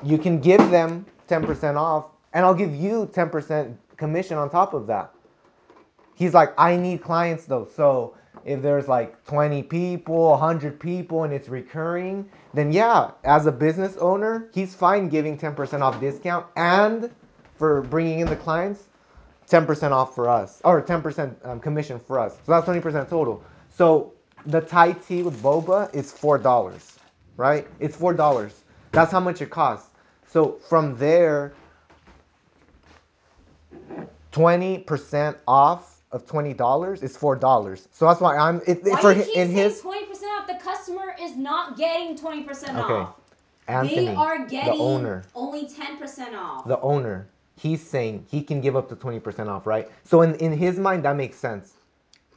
you 0.03 0.17
can 0.17 0.39
give 0.39 0.69
them 0.71 1.05
ten 1.27 1.45
percent 1.45 1.77
off, 1.77 2.07
and 2.33 2.45
I'll 2.45 2.55
give 2.55 2.75
you 2.75 3.09
ten 3.13 3.29
percent 3.29 3.77
commission 3.97 4.37
on 4.37 4.49
top 4.49 4.73
of 4.73 4.87
that 4.87 5.11
he's 6.15 6.33
like, 6.33 6.53
I 6.57 6.75
need 6.77 7.01
clients 7.03 7.45
though. 7.45 7.67
So 7.75 8.15
if 8.45 8.61
there's 8.61 8.87
like 8.87 9.25
20 9.25 9.63
people, 9.63 10.29
100 10.29 10.79
people, 10.79 11.23
and 11.23 11.33
it's 11.33 11.49
recurring, 11.49 12.29
then 12.53 12.71
yeah, 12.71 13.11
as 13.23 13.47
a 13.47 13.51
business 13.51 13.97
owner, 13.97 14.49
he's 14.53 14.75
fine 14.75 15.09
giving 15.09 15.37
10% 15.37 15.81
off 15.81 15.99
discount 15.99 16.45
and 16.55 17.11
for 17.57 17.81
bringing 17.81 18.19
in 18.19 18.27
the 18.27 18.35
clients, 18.35 18.83
10% 19.49 19.91
off 19.91 20.13
for 20.13 20.29
us 20.29 20.61
or 20.63 20.81
10% 20.81 21.35
um, 21.45 21.59
commission 21.59 21.99
for 21.99 22.19
us. 22.19 22.37
So 22.45 22.51
that's 22.51 22.67
20% 22.67 23.09
total. 23.09 23.43
So 23.75 24.13
the 24.45 24.61
Thai 24.61 24.93
tea 24.93 25.23
with 25.23 25.41
boba 25.41 25.93
is 25.93 26.13
$4, 26.13 26.97
right? 27.37 27.67
It's 27.79 27.97
$4. 27.97 28.51
That's 28.91 29.11
how 29.11 29.19
much 29.19 29.41
it 29.41 29.49
costs. 29.49 29.89
So 30.27 30.59
from 30.69 30.97
there, 30.97 31.53
20% 34.31 35.37
off 35.47 35.94
of 36.15 36.25
$20 36.25 37.03
is 37.03 37.17
$4. 37.17 37.87
So 37.91 38.07
that's 38.07 38.21
why 38.21 38.37
I'm 38.37 38.61
it, 38.65 38.83
Why 38.83 39.01
for 39.01 39.11
you 39.11 39.23
keep 39.25 39.35
in 39.35 39.49
his 39.51 39.81
twenty 39.81 40.05
percent 40.05 40.31
off? 40.39 40.47
The 40.47 40.55
customer 40.55 41.15
is 41.21 41.35
not 41.35 41.77
getting 41.77 42.17
twenty 42.17 42.43
percent 42.43 42.77
Okay. 42.77 42.93
off. 42.93 43.15
Anthony, 43.67 44.05
they 44.07 44.15
are 44.15 44.45
getting 44.45 44.77
the 44.77 44.79
owner, 44.79 45.23
only 45.35 45.67
ten 45.67 45.97
percent 45.97 46.33
off. 46.35 46.67
the 46.67 46.79
owner, 46.79 47.27
he's 47.59 47.85
saying 47.85 48.25
he 48.29 48.41
can 48.41 48.61
give 48.61 48.75
up 48.75 48.87
to 48.89 48.95
20% 48.95 49.47
off, 49.49 49.65
right? 49.67 49.89
So 50.05 50.21
in, 50.21 50.35
in 50.35 50.51
his 50.53 50.77
mind 50.79 51.03
that 51.03 51.15
makes 51.15 51.37
sense. 51.37 51.73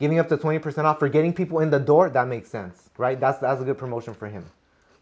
Giving 0.01 0.19
up 0.19 0.29
to 0.29 0.37
20% 0.37 0.85
off 0.85 0.99
for 0.99 1.09
getting 1.09 1.33
people 1.33 1.61
in 1.61 1.71
the 1.71 1.79
door, 1.81 2.09
that 2.11 2.29
makes 2.29 2.49
sense, 2.51 2.91
right? 2.99 3.19
That's 3.21 3.39
that's 3.39 3.61
a 3.61 3.65
good 3.65 3.79
promotion 3.79 4.15
for 4.15 4.27
him. 4.29 4.45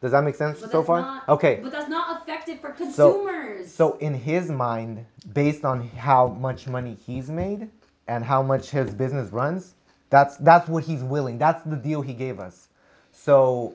Does 0.03 0.13
that 0.13 0.23
make 0.25 0.35
sense 0.35 0.61
so 0.61 0.83
far? 0.83 1.01
not- 1.01 1.29
okay. 1.29 1.61
But 1.63 1.73
that's 1.73 1.89
not 1.89 2.23
effective 2.23 2.61
for 2.61 2.71
consumers. 2.71 3.73
So, 3.73 3.93
so 3.93 3.99
in 3.99 4.13
his 4.15 4.51
mind, 4.51 5.07
based 5.33 5.65
on 5.65 5.89
how 5.89 6.29
much 6.29 6.67
money 6.67 6.97
he's 7.07 7.31
made 7.31 7.71
and 8.09 8.25
how 8.25 8.43
much 8.43 8.71
his 8.71 8.95
business 8.95 9.33
runs, 9.33 9.75
that's 10.11 10.37
that's 10.39 10.69
what 10.69 10.85
he's 10.85 11.03
willing. 11.03 11.39
That's 11.39 11.63
the 11.65 11.77
deal 11.77 12.03
he 12.03 12.15
gave 12.15 12.41
us. 12.41 12.69
So 13.13 13.75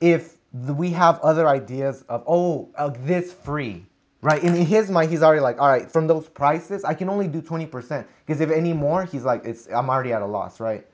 if 0.00 0.36
we 0.52 0.90
have 0.90 1.20
other 1.20 1.48
ideas 1.48 2.04
of 2.08 2.24
oh 2.26 2.70
uh, 2.76 2.90
this 3.04 3.32
free, 3.32 3.86
right? 4.22 4.42
In 4.42 4.54
his 4.54 4.90
mind, 4.90 5.10
he's 5.10 5.22
already 5.22 5.40
like, 5.42 5.60
all 5.60 5.68
right, 5.68 5.90
from 5.90 6.06
those 6.06 6.28
prices, 6.28 6.84
I 6.84 6.94
can 6.94 7.08
only 7.08 7.28
do 7.28 7.42
twenty 7.42 7.66
percent 7.66 8.06
because 8.26 8.40
if 8.40 8.50
any 8.50 8.72
more, 8.72 9.04
he's 9.04 9.24
like, 9.24 9.44
it's 9.44 9.68
I'm 9.68 9.90
already 9.90 10.12
at 10.12 10.22
a 10.22 10.26
loss, 10.26 10.60
right? 10.60 10.86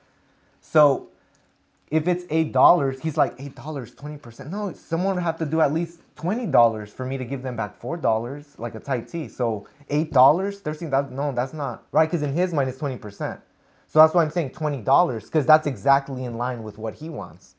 So 0.61 1.09
if 1.89 2.07
it's 2.07 2.25
eight 2.29 2.51
dollars, 2.51 2.99
he's 2.99 3.17
like 3.17 3.33
eight 3.39 3.55
dollars, 3.55 3.93
twenty 3.95 4.17
percent. 4.17 4.51
No, 4.51 4.73
someone 4.73 5.15
would 5.15 5.23
have 5.23 5.37
to 5.39 5.45
do 5.45 5.61
at 5.61 5.73
least 5.73 5.99
twenty 6.15 6.45
dollars 6.45 6.91
for 6.91 7.05
me 7.05 7.17
to 7.17 7.25
give 7.25 7.41
them 7.41 7.55
back 7.55 7.79
four 7.79 7.95
dollars, 7.97 8.55
like 8.57 8.75
a 8.75 8.79
Thai 8.79 9.01
tea. 9.01 9.27
So 9.27 9.67
eight 9.89 10.11
dollars, 10.11 10.61
they're 10.61 10.73
saying 10.73 10.91
that 10.91 11.11
no, 11.11 11.31
that's 11.31 11.53
not 11.53 11.83
right, 11.91 12.05
because 12.05 12.23
in 12.23 12.33
his 12.33 12.53
mind 12.53 12.69
it's 12.69 12.77
twenty 12.77 12.97
percent. 12.97 13.39
So 13.87 13.99
that's 13.99 14.13
why 14.13 14.23
I'm 14.23 14.31
saying 14.31 14.49
twenty 14.51 14.81
dollars, 14.81 15.25
because 15.25 15.45
that's 15.45 15.65
exactly 15.65 16.25
in 16.25 16.37
line 16.37 16.61
with 16.63 16.77
what 16.77 16.93
he 16.95 17.09
wants. 17.09 17.55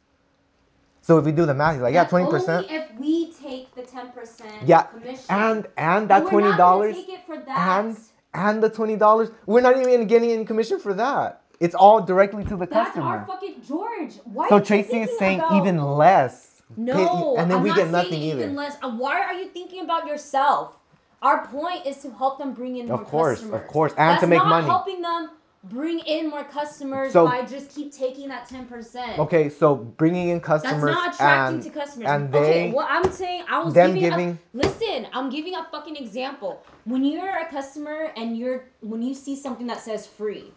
So 1.00 1.16
if 1.16 1.25
we 1.25 1.32
do 1.32 1.47
the 1.47 1.54
math, 1.54 1.75
he's 1.75 1.82
like, 1.82 1.94
yeah, 1.94 2.04
twenty 2.04 2.28
percent. 2.28 2.66
If 2.68 2.92
we 2.99 3.32
take 3.32 3.75
the 3.75 3.82
ten 3.82 4.12
percent 4.12 4.66
Yeah, 4.66 4.82
commission. 4.82 5.25
and 5.30 5.66
and 5.78 6.08
that 6.11 6.28
twenty 6.28 6.54
dollars 6.54 6.97
take 6.97 7.08
it 7.08 7.25
for 7.25 7.38
that. 7.38 7.56
and 7.87 7.99
and 8.35 8.62
the 8.62 8.68
twenty 8.68 8.97
dollars, 8.97 9.30
we're 9.47 9.62
not 9.62 9.78
even 9.80 10.06
getting 10.06 10.30
any 10.32 10.44
commission 10.44 10.78
for 10.78 10.92
that. 10.92 11.44
It's 11.60 11.74
all 11.74 12.00
directly 12.00 12.44
to 12.44 12.56
the 12.56 12.66
That's 12.66 12.72
customer. 12.90 13.06
our 13.06 13.26
fucking 13.26 13.62
George. 13.66 14.12
Why? 14.24 14.48
So 14.48 14.60
Tracie 14.60 15.00
is 15.02 15.18
saying 15.18 15.40
about- 15.40 15.52
even 15.54 15.82
less. 15.82 16.62
No, 16.76 17.34
and 17.38 17.50
then 17.50 17.56
I'm 17.58 17.62
we 17.62 17.70
not 17.70 17.78
get 17.78 17.90
nothing 17.90 18.20
either. 18.22 18.42
even 18.42 18.54
less. 18.54 18.76
Uh, 18.82 18.90
Why 18.90 19.20
are 19.22 19.32
you 19.32 19.48
thinking 19.48 19.82
about 19.82 20.06
yourself? 20.06 20.76
Our 21.22 21.46
point 21.46 21.86
is 21.86 21.96
to 22.02 22.10
help 22.10 22.38
them 22.38 22.52
bring 22.52 22.76
in 22.76 22.86
more 22.88 23.00
Of 23.00 23.06
course, 23.08 23.38
customers. 23.40 23.60
of 23.62 23.66
course, 23.68 23.92
and 23.96 24.10
That's 24.10 24.20
to 24.20 24.26
make 24.28 24.38
not 24.38 24.48
money. 24.48 24.66
helping 24.66 25.00
them 25.00 25.30
bring 25.64 25.98
in 26.00 26.28
more 26.30 26.44
customers 26.44 27.12
So- 27.12 27.26
by 27.26 27.42
just 27.44 27.74
keep 27.74 27.92
taking 27.92 28.28
that 28.28 28.46
ten 28.48 28.66
percent. 28.66 29.18
Okay, 29.18 29.48
so 29.48 29.74
bringing 29.74 30.28
in 30.28 30.40
customers. 30.40 30.94
That's 30.94 30.94
customers 30.94 30.94
not 30.94 31.14
attracting 31.14 31.54
and, 31.54 31.62
to 31.64 31.70
customers. 31.70 32.08
and 32.10 32.32
they, 32.32 32.38
okay, 32.38 32.70
what 32.70 32.86
I'm 32.88 33.10
saying, 33.10 33.44
I 33.50 33.58
was 33.64 33.74
them 33.74 33.94
giving, 33.94 34.10
giving- 34.10 34.38
A, 34.54 34.56
listen, 34.56 35.06
I'm 35.14 35.30
giving 35.30 35.54
a 35.56 35.64
fucking 35.72 35.96
example. 35.96 36.62
When 36.84 37.02
you're 37.04 37.36
a 37.38 37.46
customer 37.46 38.12
and 38.16 38.36
you're 38.36 38.64
when 38.82 39.02
you 39.02 39.14
see 39.14 39.34
something 39.34 39.66
that 39.66 39.80
says 39.80 40.06
free, 40.06 40.52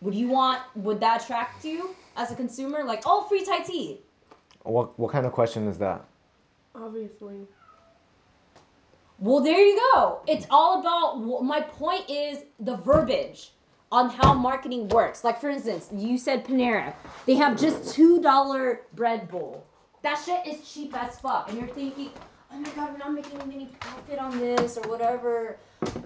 would 0.00 0.14
you 0.14 0.28
want? 0.28 0.60
Would 0.76 1.00
that 1.00 1.22
attract 1.22 1.64
you 1.64 1.94
as 2.16 2.30
a 2.30 2.34
consumer? 2.34 2.84
Like, 2.84 3.02
oh, 3.06 3.22
free 3.28 3.44
Thai 3.44 3.60
tea. 3.60 4.00
what 4.62 4.98
what 4.98 5.12
kind 5.12 5.26
of 5.26 5.32
question 5.32 5.66
is 5.68 5.78
that? 5.78 6.04
Obviously. 6.74 7.36
Well, 9.18 9.40
there 9.40 9.58
you 9.60 9.76
go. 9.94 10.20
It's 10.26 10.46
all 10.50 10.80
about. 10.80 11.18
wh- 11.22 11.42
My 11.44 11.60
point 11.60 12.08
is 12.08 12.38
the 12.60 12.76
verbiage 12.76 13.52
on 13.92 14.08
how 14.08 14.32
marketing 14.32 14.88
works. 14.88 15.24
Like, 15.24 15.40
for 15.40 15.50
instance, 15.50 15.88
you 15.92 16.16
said 16.16 16.44
Panera. 16.44 16.94
They 17.26 17.34
have 17.34 17.58
just 17.60 17.94
two 17.94 18.20
dollar 18.22 18.82
bread 18.94 19.28
bowl. 19.28 19.64
That 20.02 20.14
shit 20.24 20.46
is 20.46 20.66
cheap 20.72 20.96
as 20.96 21.18
fuck, 21.18 21.50
and 21.50 21.58
you're 21.58 21.68
thinking, 21.68 22.12
oh 22.52 22.58
my 22.60 22.70
god, 22.70 22.92
we're 22.92 22.98
not 22.98 23.12
making 23.12 23.40
any 23.42 23.66
profit 23.80 24.18
on 24.18 24.38
this 24.38 24.76
or 24.76 24.88
whatever. 24.88 25.58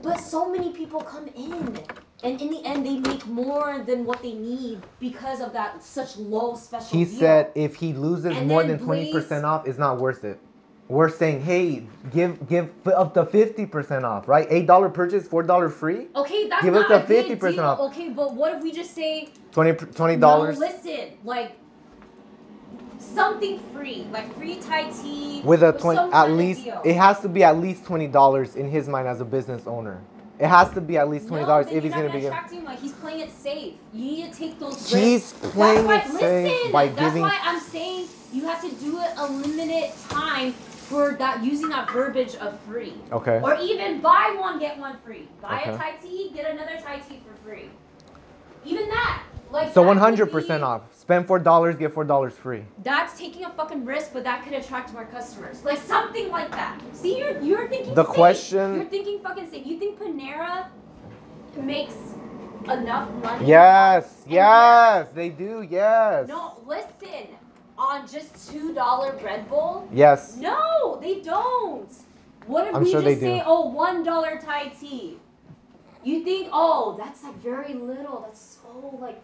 But 0.03 0.19
so 0.19 0.51
many 0.51 0.73
people 0.73 1.01
come 1.01 1.29
in, 1.29 1.79
and 2.23 2.41
in 2.41 2.51
the 2.51 2.65
end, 2.65 2.87
they 2.87 2.99
make 2.99 3.27
more 3.27 3.83
than 3.87 4.05
what 4.05 4.23
they 4.23 4.35
need 4.35 4.83
because 5.01 5.41
of 5.41 5.53
that 5.53 5.83
such 5.83 6.17
low 6.17 6.55
special 6.57 6.99
He 6.99 7.05
deal. 7.05 7.19
said 7.19 7.53
if 7.55 7.77
he 7.77 7.93
loses 7.93 8.37
And 8.37 8.49
more 8.49 8.63
than 8.65 8.79
twenty 8.79 9.13
percent 9.13 9.45
off, 9.45 9.67
it's 9.67 9.79
not 9.79 9.99
worth 9.99 10.25
it. 10.25 10.41
We're 10.89 11.09
saying, 11.09 11.43
hey, 11.43 11.89
give 12.13 12.47
give 12.49 12.71
up 12.87 13.15
to 13.15 13.25
fifty 13.25 13.67
percent 13.67 14.05
off, 14.05 14.29
right? 14.29 14.47
Eight 14.51 14.67
dollar 14.67 14.91
purchase, 14.91 15.27
four 15.27 15.43
dollar 15.43 15.71
free, 15.71 16.09
Okay, 16.15 16.49
that's 16.49 16.63
Give 16.63 16.75
not 16.75 16.91
us 16.91 17.09
a 17.11 17.15
a 17.15 17.25
50% 17.37 17.59
off. 17.61 17.81
Okay, 17.81 18.11
but 18.11 18.35
what 18.35 18.55
if 18.55 18.63
we 18.63 18.71
just 18.71 18.95
say 18.95 19.29
twenty 19.53 19.73
twenty 19.73 20.17
dollars 20.17 20.59
No, 20.61 20.67
listen, 20.67 21.09
like 21.25 21.57
something 23.15 23.59
free, 23.73 24.07
like 24.11 24.35
free 24.37 24.57
Thai 24.57 24.91
tea 24.91 25.43
with 25.45 25.63
a 25.63 25.73
twenty. 25.73 26.01
At 26.13 26.33
least 26.33 26.67
it 26.85 26.95
has 26.97 27.21
to 27.21 27.29
be 27.29 27.43
at 27.45 27.59
least 27.59 27.85
twenty 27.85 28.07
dollars 28.09 28.57
in 28.57 28.69
his 28.69 28.89
mind 28.89 29.09
as 29.09 29.21
a 29.21 29.25
business 29.25 29.67
owner. 29.67 30.01
It 30.39 30.49
has 30.49 30.71
to 30.71 30.81
be 30.81 30.99
at 30.99 31.09
least 31.09 31.29
twenty 31.29 31.45
dollars 31.47 31.67
then 31.67 31.77
if 31.77 31.85
he's 31.85 31.95
gonna 31.95 32.13
be. 32.13 32.21
him. 32.21 32.65
Like 32.65 32.81
he's 32.81 32.93
playing 32.93 33.21
it 33.21 33.31
safe. 33.31 33.75
You 33.93 34.05
need 34.05 34.33
to 34.33 34.39
take 34.39 34.59
those 34.59 34.91
He's 34.91 35.33
risks. 35.33 35.53
playing 35.53 35.87
that's 35.87 36.09
it 36.11 36.13
why, 36.13 36.21
safe 36.21 36.45
listen, 36.45 36.73
by 36.73 36.89
that's 36.89 37.01
giving- 37.01 37.23
why 37.23 37.39
I'm 37.43 37.61
saying 37.61 38.09
you 38.33 38.45
have 38.47 38.61
to 38.63 38.71
do 38.73 38.99
it 39.01 39.11
a 39.17 39.27
limited 39.31 39.93
time 40.11 40.55
for 40.89 41.15
that 41.19 41.43
using 41.45 41.69
that 41.71 41.91
verbiage 41.91 42.35
of 42.37 42.61
free. 42.63 42.95
Okay. 43.13 43.41
Or 43.43 43.57
even 43.61 44.01
buy 44.01 44.37
one 44.39 44.59
get 44.59 44.79
one 44.79 44.99
free. 45.05 45.29
Buy 45.41 45.61
Okay. 45.63 45.75
a 45.75 45.79
Thai 45.79 45.93
tea, 46.03 46.33
get 46.35 46.51
another 46.51 46.79
Thai 46.85 46.99
tea 46.99 47.21
for 47.25 47.35
free. 47.49 47.71
Even 48.65 48.89
that, 48.89 49.23
like 49.55 49.73
So 49.73 49.81
that 49.81 49.87
one 49.87 49.97
could 49.97 50.03
hundred 50.03 50.33
percent 50.33 50.63
off. 50.63 50.83
Spend 50.95 51.27
four 51.27 51.39
dollars, 51.39 51.77
get 51.77 51.95
four 51.95 52.05
dollars 52.05 52.35
free. 52.35 52.65
That's 52.83 53.17
taking 53.19 53.45
a 53.45 53.51
fucking 53.51 53.85
risk, 53.85 54.13
but 54.13 54.25
that 54.25 54.45
could 54.45 54.53
attract 54.53 54.93
more 54.93 55.05
customers. 55.07 55.65
Like 55.65 55.79
something 55.79 56.29
like 56.31 56.51
that. 56.51 56.81
See, 56.93 57.19
you're 57.19 57.41
you're 57.41 57.69
thinking. 57.69 57.95
The 57.95 58.05
safe. 58.05 58.15
question- 58.15 58.75
You're 58.75 58.85
thinking 58.97 59.21
fucking 59.21 59.51
safe. 59.51 59.67
You 59.67 59.79
think 59.79 59.99
Panera 59.99 60.67
makes 61.57 61.95
enough 62.69 63.09
money? 63.23 63.47
Yes, 63.47 64.23
And 64.25 64.33
yes, 64.33 65.09
they 65.15 65.29
do. 65.29 65.67
Yes. 65.71 66.29
No, 66.29 66.57
listen. 66.67 67.29
On 67.77 68.07
just 68.07 68.51
two 68.51 68.73
dollar 68.73 69.13
bread 69.15 69.49
bowl? 69.49 69.89
Yes. 69.93 70.37
No, 70.37 70.99
they 71.01 71.21
don't. 71.21 71.93
What 72.47 72.67
if 72.69 72.75
I'm 72.75 72.85
we 72.85 72.91
sure 72.91 73.03
just 73.03 73.21
say, 73.21 73.43
oh, 73.45 73.69
one 73.69 74.03
dollar 74.05 74.39
Thai 74.41 74.69
tea? 74.81 75.19
You 76.05 76.23
think, 76.23 76.51
oh, 76.53 76.95
that's 76.99 77.23
like 77.25 77.37
very 77.37 77.75
little. 77.75 78.21
That's 78.27 78.59
so 78.63 78.99
like, 79.01 79.21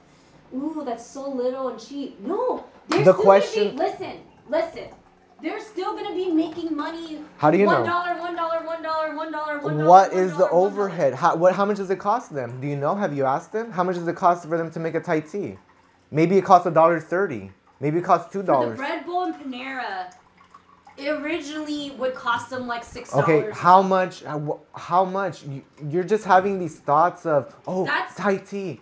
ooh, 0.54 0.82
that's 0.84 1.04
so 1.06 1.28
little 1.30 1.68
and 1.68 1.78
cheap. 1.80 2.18
No, 2.20 2.64
they're 2.88 3.04
The 3.04 3.12
still 3.12 3.22
question- 3.22 3.76
Gonna 3.76 3.90
be, 3.90 3.90
listen, 3.90 4.20
listen. 4.48 4.84
They're 5.42 5.60
still 5.60 5.94
gonna 5.94 6.14
be 6.14 6.30
making 6.30 6.76
money. 6.76 7.22
How 7.38 7.50
do 7.50 7.56
you 7.56 7.64
One 7.64 7.76
know? 7.76 7.80
one 7.80 7.88
dollar, 7.88 8.20
one 8.20 8.36
dollar, 8.36 8.66
one 8.66 8.82
dollar, 8.82 9.14
one 9.14 9.32
dollar. 9.78 9.88
What 9.88 10.12
is 10.12 10.36
the 10.36 10.48
overhead? 10.50 11.14
How 11.14 11.34
what? 11.34 11.54
How 11.54 11.64
much 11.64 11.78
does 11.78 11.88
it 11.90 11.98
cost 11.98 12.34
them? 12.34 12.60
Do 12.60 12.66
you 12.66 12.76
know? 12.76 12.94
Have 12.94 13.16
you 13.16 13.24
asked 13.24 13.50
them? 13.52 13.70
How 13.70 13.82
much 13.82 13.94
does 13.96 14.06
it 14.06 14.16
cost 14.16 14.46
for 14.46 14.58
them 14.58 14.70
to 14.72 14.78
make 14.78 14.94
a 14.94 15.00
Thai 15.00 15.20
tea? 15.20 15.56
Maybe 16.10 16.36
it 16.36 16.44
costs 16.44 16.66
a 16.66 16.70
dollar 16.70 17.00
thirty. 17.00 17.52
Maybe 17.80 18.00
it 18.00 18.04
costs 18.04 18.30
two 18.30 18.42
dollar? 18.42 18.70
The 18.70 18.76
dollars. 18.76 18.78
bread 18.78 19.06
bowl 19.06 19.24
in 19.24 19.32
Panera, 19.34 20.12
it 20.98 21.08
originally 21.08 21.92
would 21.92 22.14
cost 22.14 22.50
them 22.50 22.66
like 22.66 22.84
six 22.84 23.10
dollars. 23.10 23.24
Okay, 23.24 23.50
how 23.54 23.80
much? 23.80 24.22
How 24.74 25.06
much? 25.06 25.42
You- 25.44 25.64
You're 25.88 26.04
just 26.04 26.24
having 26.24 26.58
these 26.58 26.76
thoughts 26.80 27.24
of 27.24 27.54
oh 27.66 27.86
That's- 27.86 28.14
Thai 28.14 28.36
tea. 28.36 28.80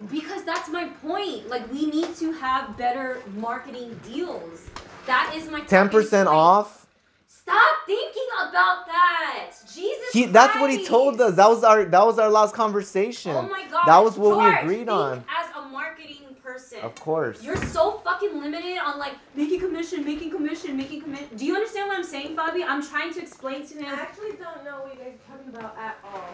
T- 0.00 0.20
Because 0.20 0.44
that's 0.44 0.68
my 0.68 0.88
point. 1.02 1.48
Like 1.48 1.70
we 1.72 1.86
need 1.86 2.14
to 2.16 2.32
have 2.32 2.76
better 2.76 3.18
marketing 3.36 3.98
deals. 4.06 4.68
That 5.06 5.32
is 5.34 5.50
my 5.50 5.60
Ten 5.60 5.88
percent 5.88 6.28
off. 6.28 6.86
Stop 7.26 7.76
thinking 7.86 8.26
about 8.48 8.86
that. 8.86 9.50
Jesus. 9.74 10.12
He, 10.12 10.26
that's 10.26 10.54
what 10.56 10.70
he 10.70 10.84
told 10.84 11.20
us. 11.20 11.36
That 11.36 11.48
was 11.48 11.64
our 11.64 11.84
that 11.84 12.04
was 12.06 12.18
our 12.18 12.28
last 12.28 12.54
conversation. 12.54 13.32
Oh 13.34 13.48
my 13.48 13.64
god. 13.70 13.86
That 13.86 13.98
was 13.98 14.18
what 14.18 14.34
George, 14.34 14.54
we 14.54 14.60
agreed 14.60 14.88
on. 14.88 15.24
As 15.34 15.50
a 15.56 15.68
marketing 15.68 16.36
person. 16.42 16.80
Of 16.82 16.94
course. 16.96 17.42
You're 17.42 17.56
so 17.56 17.98
fucking 18.04 18.38
limited 18.38 18.78
on 18.78 18.98
like 18.98 19.14
making 19.34 19.60
commission, 19.60 20.04
making 20.04 20.30
commission, 20.30 20.76
making 20.76 21.02
commission. 21.02 21.36
Do 21.36 21.46
you 21.46 21.54
understand 21.54 21.88
what 21.88 21.96
I'm 21.96 22.04
saying, 22.04 22.36
Fabi? 22.36 22.64
I'm 22.66 22.86
trying 22.86 23.14
to 23.14 23.22
explain 23.22 23.66
to 23.66 23.74
him. 23.78 23.86
I 23.86 24.00
actually 24.00 24.32
don't 24.32 24.64
know 24.64 24.82
what 24.82 24.94
you 24.94 25.00
guys 25.00 25.14
are 25.14 25.36
talking 25.36 25.54
about 25.54 25.76
at 25.78 25.96
all. 26.04 26.28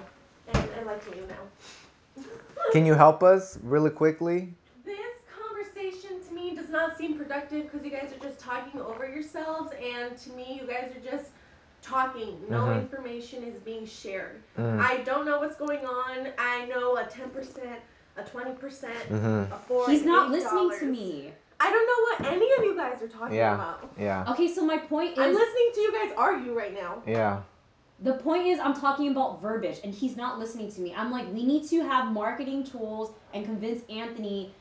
And 0.49 0.59
I 0.81 0.83
like 0.83 1.05
to 1.11 1.17
you 1.17 1.27
now. 1.29 1.35
Can 2.73 2.87
you 2.87 2.95
help 2.95 3.23
us 3.23 3.59
really 3.63 3.91
quickly? 3.91 4.53
This 4.85 4.97
conversation 5.41 6.21
to 6.29 6.35
me 6.35 6.55
does 6.57 6.69
not 6.69 6.99
seem 6.99 7.17
productive 7.17 7.71
because 7.71 7.85
you 7.85 7.91
guys 7.91 8.13
are 8.13 8.23
just 8.27 8.39
talking 8.41 8.81
over 8.81 9.09
yourselves, 9.09 9.71
and 9.81 10.17
to 10.19 10.31
me, 10.33 10.59
you 10.61 10.67
guys 10.67 10.91
are 10.97 11.11
just 11.11 11.31
talking. 11.83 12.41
No 12.49 12.63
Mhm. 12.63 12.81
information 12.81 13.45
is 13.45 13.57
being 13.61 13.87
shared. 13.87 14.43
Mm. 14.59 14.81
I 14.81 14.99
don't 14.99 15.27
know 15.27 15.39
what's 15.39 15.57
going 15.57 15.85
on. 15.85 16.33
I 16.39 16.65
know 16.67 16.97
a 16.97 17.05
10%, 17.05 17.81
a 18.17 18.23
20%, 18.25 19.09
Mhm. 19.11 19.53
a 19.53 19.59
4 19.69 19.89
He's 19.91 20.05
not 20.05 20.31
$8. 20.31 20.33
listening 20.33 20.79
to 20.81 20.87
me. 20.87 21.33
I 21.61 21.71
don't 21.71 21.87
know 21.87 22.27
what 22.27 22.33
any 22.33 22.53
of 22.59 22.65
you 22.65 22.75
guys 22.75 23.01
are 23.03 23.09
talking 23.09 23.37
Yeah. 23.37 23.55
about. 23.55 23.93
Yeah. 23.97 24.25
Okay, 24.33 24.49
so 24.49 24.65
my 24.65 24.79
point 24.79 25.13
is 25.13 25.19
I'm 25.19 25.33
listening 25.33 25.71
to 25.75 25.81
you 25.81 25.93
guys 25.93 26.13
argue 26.17 26.57
right 26.59 26.75
now. 26.75 27.03
Yeah. 27.07 27.43
The 28.01 28.15
point 28.15 28.47
is, 28.47 28.59
I'm 28.59 28.75
talking 28.75 29.11
about 29.11 29.41
verbiage, 29.41 29.79
and 29.85 29.95
he's 29.95 30.17
not 30.17 30.39
listening 30.39 30.71
to 30.73 30.81
me. 30.81 30.93
I'm 30.95 31.11
like, 31.11 31.33
we 31.33 31.45
need 31.45 31.67
to 31.69 31.81
have 31.83 32.13
marketing 32.13 32.65
tools 32.65 33.13
and 33.33 33.45
convince 33.45 33.83
Anthony 33.89 34.53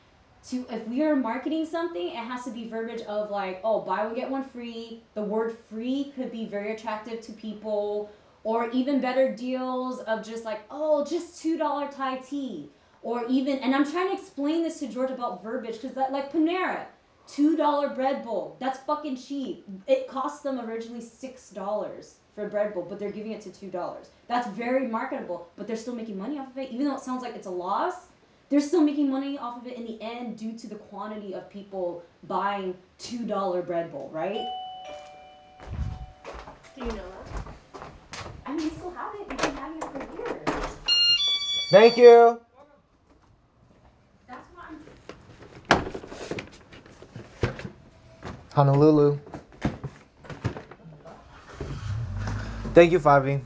to, 0.48 0.64
if 0.70 0.86
we 0.86 1.02
are 1.02 1.16
marketing 1.16 1.66
something, 1.66 2.08
it 2.08 2.16
has 2.16 2.44
to 2.44 2.50
be 2.50 2.68
verbiage 2.68 3.02
of 3.02 3.30
like, 3.30 3.60
oh, 3.64 3.80
buy 3.80 4.04
one, 4.04 4.14
get 4.14 4.30
one 4.30 4.44
free. 4.44 5.02
The 5.14 5.22
word 5.22 5.56
free 5.68 6.12
could 6.14 6.30
be 6.30 6.46
very 6.46 6.74
attractive 6.74 7.22
to 7.22 7.32
people, 7.32 8.10
or 8.44 8.70
even 8.70 9.00
better 9.00 9.34
deals 9.34 10.00
of 10.00 10.24
just 10.24 10.44
like, 10.44 10.60
oh, 10.70 11.04
just 11.04 11.42
$2 11.42 11.94
Thai 11.94 12.18
tea. 12.18 12.70
Or 13.02 13.26
even, 13.26 13.58
and 13.58 13.74
I'm 13.74 13.90
trying 13.90 14.08
to 14.08 14.14
explain 14.14 14.62
this 14.62 14.78
to 14.80 14.86
George 14.86 15.10
about 15.10 15.42
verbiage, 15.42 15.80
because 15.80 15.94
that, 15.96 16.12
like 16.12 16.32
Panera, 16.32 16.86
$2 17.28 17.94
bread 17.94 18.22
bowl, 18.22 18.56
that's 18.60 18.78
fucking 18.80 19.16
cheap. 19.16 19.66
It 19.86 20.08
cost 20.08 20.42
them 20.42 20.60
originally 20.60 21.02
$6 21.02 22.14
for 22.34 22.46
a 22.46 22.48
bread 22.48 22.74
bowl, 22.74 22.86
but 22.88 22.98
they're 22.98 23.12
giving 23.12 23.32
it 23.32 23.40
to 23.42 23.50
two 23.50 23.68
dollars. 23.68 24.08
That's 24.28 24.48
very 24.48 24.86
marketable, 24.86 25.48
but 25.56 25.66
they're 25.66 25.76
still 25.76 25.94
making 25.94 26.18
money 26.18 26.38
off 26.38 26.50
of 26.50 26.58
it, 26.58 26.70
even 26.70 26.86
though 26.86 26.94
it 26.96 27.00
sounds 27.00 27.22
like 27.22 27.34
it's 27.34 27.46
a 27.46 27.50
loss. 27.50 27.94
They're 28.50 28.60
still 28.60 28.82
making 28.82 29.10
money 29.10 29.38
off 29.38 29.60
of 29.60 29.66
it 29.66 29.76
in 29.76 29.84
the 29.84 30.00
end 30.02 30.38
due 30.38 30.56
to 30.58 30.66
the 30.66 30.74
quantity 30.74 31.34
of 31.34 31.48
people 31.48 32.02
buying 32.24 32.76
two 32.98 33.24
dollar 33.24 33.62
bread 33.62 33.90
bowl, 33.90 34.10
right? 34.12 34.46
Do 36.76 36.84
you 36.84 36.86
know 36.86 36.94
that? 36.94 37.44
I 38.46 38.54
mean, 38.54 38.68
they 38.68 38.74
still 38.74 38.90
have 38.90 39.14
it. 39.14 39.28
They've 39.28 39.38
been 39.38 39.56
having 39.56 39.78
it 39.78 39.84
for 39.84 39.98
years. 40.16 40.76
Thank 41.70 41.96
you. 41.96 42.40
That's 44.28 44.46
what 44.54 44.64
I'm. 44.68 44.84
Honolulu. 48.54 49.18
Thank 52.74 52.92
you, 52.92 52.98
Fabi. 52.98 53.40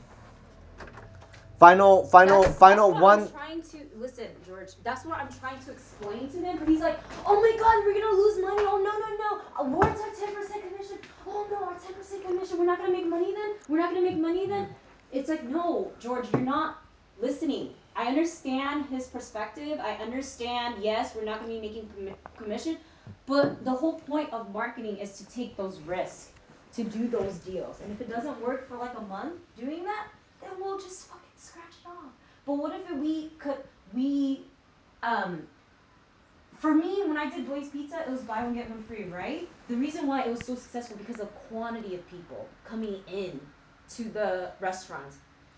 Final, 1.59 2.05
final, 2.05 2.41
That's- 2.41 2.57
final 2.57 2.89
that's 2.91 3.01
what 3.01 3.17
one. 3.17 3.19
I'm 3.19 3.31
trying 3.31 3.61
to 3.61 3.77
listen, 3.97 4.27
George. 4.47 4.69
That's 4.83 5.05
what 5.05 5.17
I'm 5.19 5.27
trying 5.39 5.59
to 5.65 5.71
explain 5.71 6.29
to 6.29 6.37
him. 6.37 6.57
But 6.57 6.67
he's 6.69 6.79
like, 6.79 6.97
"Oh 7.25 7.35
my 7.41 7.53
God, 7.59 7.83
we're 7.85 7.93
gonna 7.99 8.15
lose 8.15 8.39
money. 8.41 8.63
Oh 8.65 8.77
no, 8.77 8.93
no, 8.97 9.09
no. 9.17 9.41
Awards 9.65 9.99
our 9.99 10.09
ten 10.11 10.33
percent 10.33 10.63
commission. 10.71 10.97
Oh 11.27 11.45
no, 11.51 11.57
our 11.65 11.75
ten 11.77 11.93
percent 11.95 12.25
commission. 12.25 12.57
We're 12.57 12.65
not 12.65 12.79
gonna 12.79 12.93
make 12.93 13.07
money 13.07 13.33
then. 13.33 13.55
We're 13.67 13.77
not 13.79 13.89
gonna 13.93 14.05
make 14.09 14.17
money 14.17 14.47
then." 14.47 14.73
It's 15.11 15.27
like, 15.27 15.43
no, 15.43 15.91
George, 15.99 16.27
you're 16.31 16.41
not 16.41 16.77
listening. 17.19 17.73
I 17.95 18.07
understand 18.07 18.85
his 18.85 19.07
perspective. 19.07 19.79
I 19.81 19.95
understand. 19.95 20.75
Yes, 20.81 21.13
we're 21.13 21.25
not 21.25 21.41
gonna 21.41 21.53
be 21.53 21.59
making 21.59 21.89
commi- 21.89 22.15
commission, 22.37 22.77
but 23.25 23.65
the 23.65 23.71
whole 23.71 23.99
point 23.99 24.31
of 24.31 24.53
marketing 24.53 24.97
is 24.97 25.17
to 25.17 25.25
take 25.29 25.57
those 25.57 25.79
risks, 25.81 26.29
to 26.83 26.89
do 26.89 27.07
those 27.07 27.37
deals. 27.39 27.81
And 27.81 27.91
if 27.91 28.01
it 28.01 28.09
doesn't 28.09 28.39
work 28.41 28.67
for 28.67 28.77
like 28.77 28.97
a 28.97 29.01
month 29.01 29.33
doing 29.57 29.83
that, 29.83 30.07
then 30.41 30.51
we'll 30.59 30.79
just 30.79 31.07
fucking 31.07 31.29
scratch 31.35 31.73
it 31.83 31.87
off. 31.87 32.13
But 32.45 32.53
what 32.53 32.73
if 32.73 32.89
we 32.97 33.31
could 33.37 33.57
we 33.93 34.51
um 35.03 35.47
for 36.57 36.73
me 36.73 37.03
when 37.05 37.17
I 37.17 37.29
did 37.29 37.45
Blaze 37.45 37.69
Pizza 37.69 38.01
it 38.01 38.09
was 38.09 38.21
buy 38.21 38.43
one 38.43 38.53
get 38.53 38.69
one 38.69 38.83
free, 38.83 39.03
right? 39.05 39.49
The 39.67 39.75
reason 39.75 40.07
why 40.07 40.23
it 40.23 40.29
was 40.29 40.45
so 40.45 40.55
successful 40.55 40.97
because 40.97 41.19
of 41.19 41.33
quantity 41.35 41.95
of 41.95 42.07
people 42.07 42.49
coming 42.63 43.03
in 43.07 43.41
to 43.95 44.03
the 44.05 44.51
restaurant. 44.59 45.13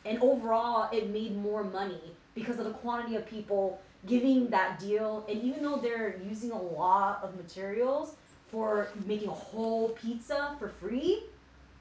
And 0.05 0.17
overall 0.21 0.89
it 0.91 1.09
made 1.09 1.37
more 1.37 1.63
money 1.63 2.17
because 2.33 2.57
of 2.57 2.65
the 2.65 2.71
quantity 2.73 3.15
of 3.15 3.27
people 3.27 3.83
giving 4.07 4.49
that 4.49 4.79
deal 4.79 5.27
and 5.29 5.43
even 5.43 5.61
though 5.61 5.77
they're 5.77 6.19
using 6.27 6.51
a 6.51 6.59
lot 6.59 7.23
of 7.23 7.35
materials 7.35 8.15
for 8.51 8.89
making 9.05 9.29
a 9.29 9.33
whole 9.33 9.89
pizza 9.89 10.55
for 10.59 10.67
free, 10.67 11.23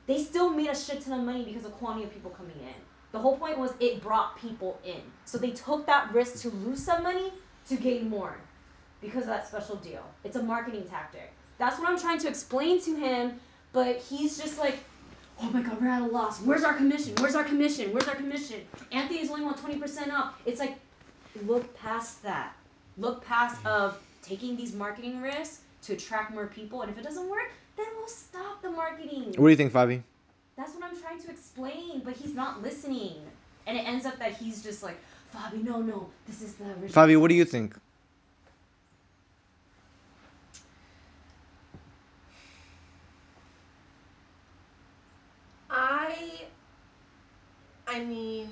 they 0.07 0.23
still 0.23 0.51
made 0.51 0.69
a 0.69 0.77
shit 0.77 1.05
ton 1.05 1.21
of 1.21 1.27
money 1.27 1.45
because 1.45 1.65
of 1.65 1.73
quantity 1.73 2.05
of 2.05 2.13
people 2.13 2.31
coming 2.31 2.57
in. 2.61 2.75
The 3.13 3.19
whole 3.19 3.37
point 3.37 3.59
was 3.59 3.73
it 3.81 4.03
brought 4.03 4.39
people 4.39 4.79
in. 4.85 5.01
So 5.25 5.37
they 5.37 5.51
took 5.51 5.85
that 5.87 6.13
risk 6.15 6.41
to 6.43 6.51
lose 6.51 6.83
some 6.83 7.03
money 7.03 7.33
to 7.69 7.77
gain 7.77 8.09
more 8.09 8.37
because 9.01 9.23
of 9.23 9.29
that 9.29 9.49
special 9.49 9.77
deal. 9.77 10.05
It's 10.25 10.37
a 10.37 10.43
marketing 10.43 10.85
tactic. 10.89 11.33
That's 11.59 11.79
what 11.79 11.89
I'm 11.89 11.99
trying 11.99 12.19
to 12.21 12.29
explain 12.29 12.81
to 12.83 12.97
him, 12.97 13.41
but 13.73 13.97
he's 13.99 14.39
just 14.39 14.59
like, 14.59 14.79
oh 15.41 15.51
my 15.51 15.61
god, 15.61 15.81
we're 15.81 15.89
at 15.89 16.03
a 16.03 16.07
loss. 16.07 16.41
Where's 16.41 16.63
our 16.63 16.75
commission? 16.75 17.15
Where's 17.19 17.35
our 17.35 17.45
commission? 17.45 17.93
Where's 17.93 18.09
our 18.09 18.15
commission? 18.15 18.61
Anthony's 18.93 19.31
only 19.31 19.45
want 19.45 19.57
20% 19.59 20.13
off. 20.13 20.35
It's 20.47 20.61
like, 20.61 20.77
look 21.47 21.75
past 21.77 22.23
that. 22.23 22.55
Look 22.97 23.25
past 23.25 23.65
of 23.67 23.99
taking 24.23 24.57
these 24.57 24.75
marketing 24.75 25.21
risks 25.21 25.61
to 25.83 25.93
attract 25.95 26.33
more 26.33 26.47
people, 26.47 26.83
and 26.83 26.91
if 26.91 26.99
it 26.99 27.05
doesn't 27.05 27.29
work, 27.29 27.53
then 27.77 27.87
we'll 27.97 28.09
stop 28.09 28.63
the 28.63 28.71
marketing. 28.71 29.35
What 29.37 29.47
do 29.47 29.49
you 29.49 29.57
think, 29.57 29.73
Fabi? 29.73 30.03
That's 30.57 30.75
what 30.75 30.85
I'm 30.85 31.01
trying 31.01 31.21
to 31.23 31.31
explain, 31.31 32.03
but 32.05 32.15
he's 32.15 32.35
not 32.35 32.63
listening. 32.63 33.17
And 33.67 33.79
it 33.79 33.87
ends 33.87 34.05
up 34.05 34.19
that 34.19 34.33
he's 34.33 34.63
just 34.63 34.83
like, 34.83 34.99
Fabi, 35.35 35.63
no, 35.65 35.81
no, 35.81 36.09
this 36.27 36.43
is 36.43 36.55
the 36.55 36.65
original. 36.65 36.89
Fabi, 36.91 37.21
what 37.21 37.29
do 37.29 37.35
you 37.35 37.45
think? 37.45 37.77
I 45.71 46.43
I 47.87 48.05
mean, 48.05 48.51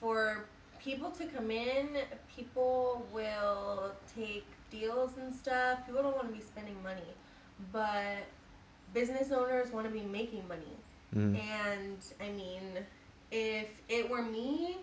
for 0.00 0.44
people 0.82 1.10
to 1.10 1.24
come 1.26 1.50
in, 1.50 1.88
people 2.34 3.06
will 3.12 3.92
take 4.16 4.46
deals 4.70 5.10
and 5.20 5.34
stuff. 5.34 5.86
People 5.86 6.02
don't 6.02 6.16
want 6.16 6.28
to 6.28 6.34
be 6.34 6.42
spending 6.42 6.80
money, 6.82 7.00
but 7.72 8.26
business 8.92 9.30
owners 9.32 9.72
want 9.72 9.86
to 9.86 9.92
be 9.92 10.02
making 10.02 10.46
money. 10.48 10.76
Mm. 11.14 11.40
And 11.40 11.98
I 12.20 12.30
mean, 12.30 12.84
if 13.30 13.68
it 13.88 14.08
were 14.08 14.22
me 14.22 14.78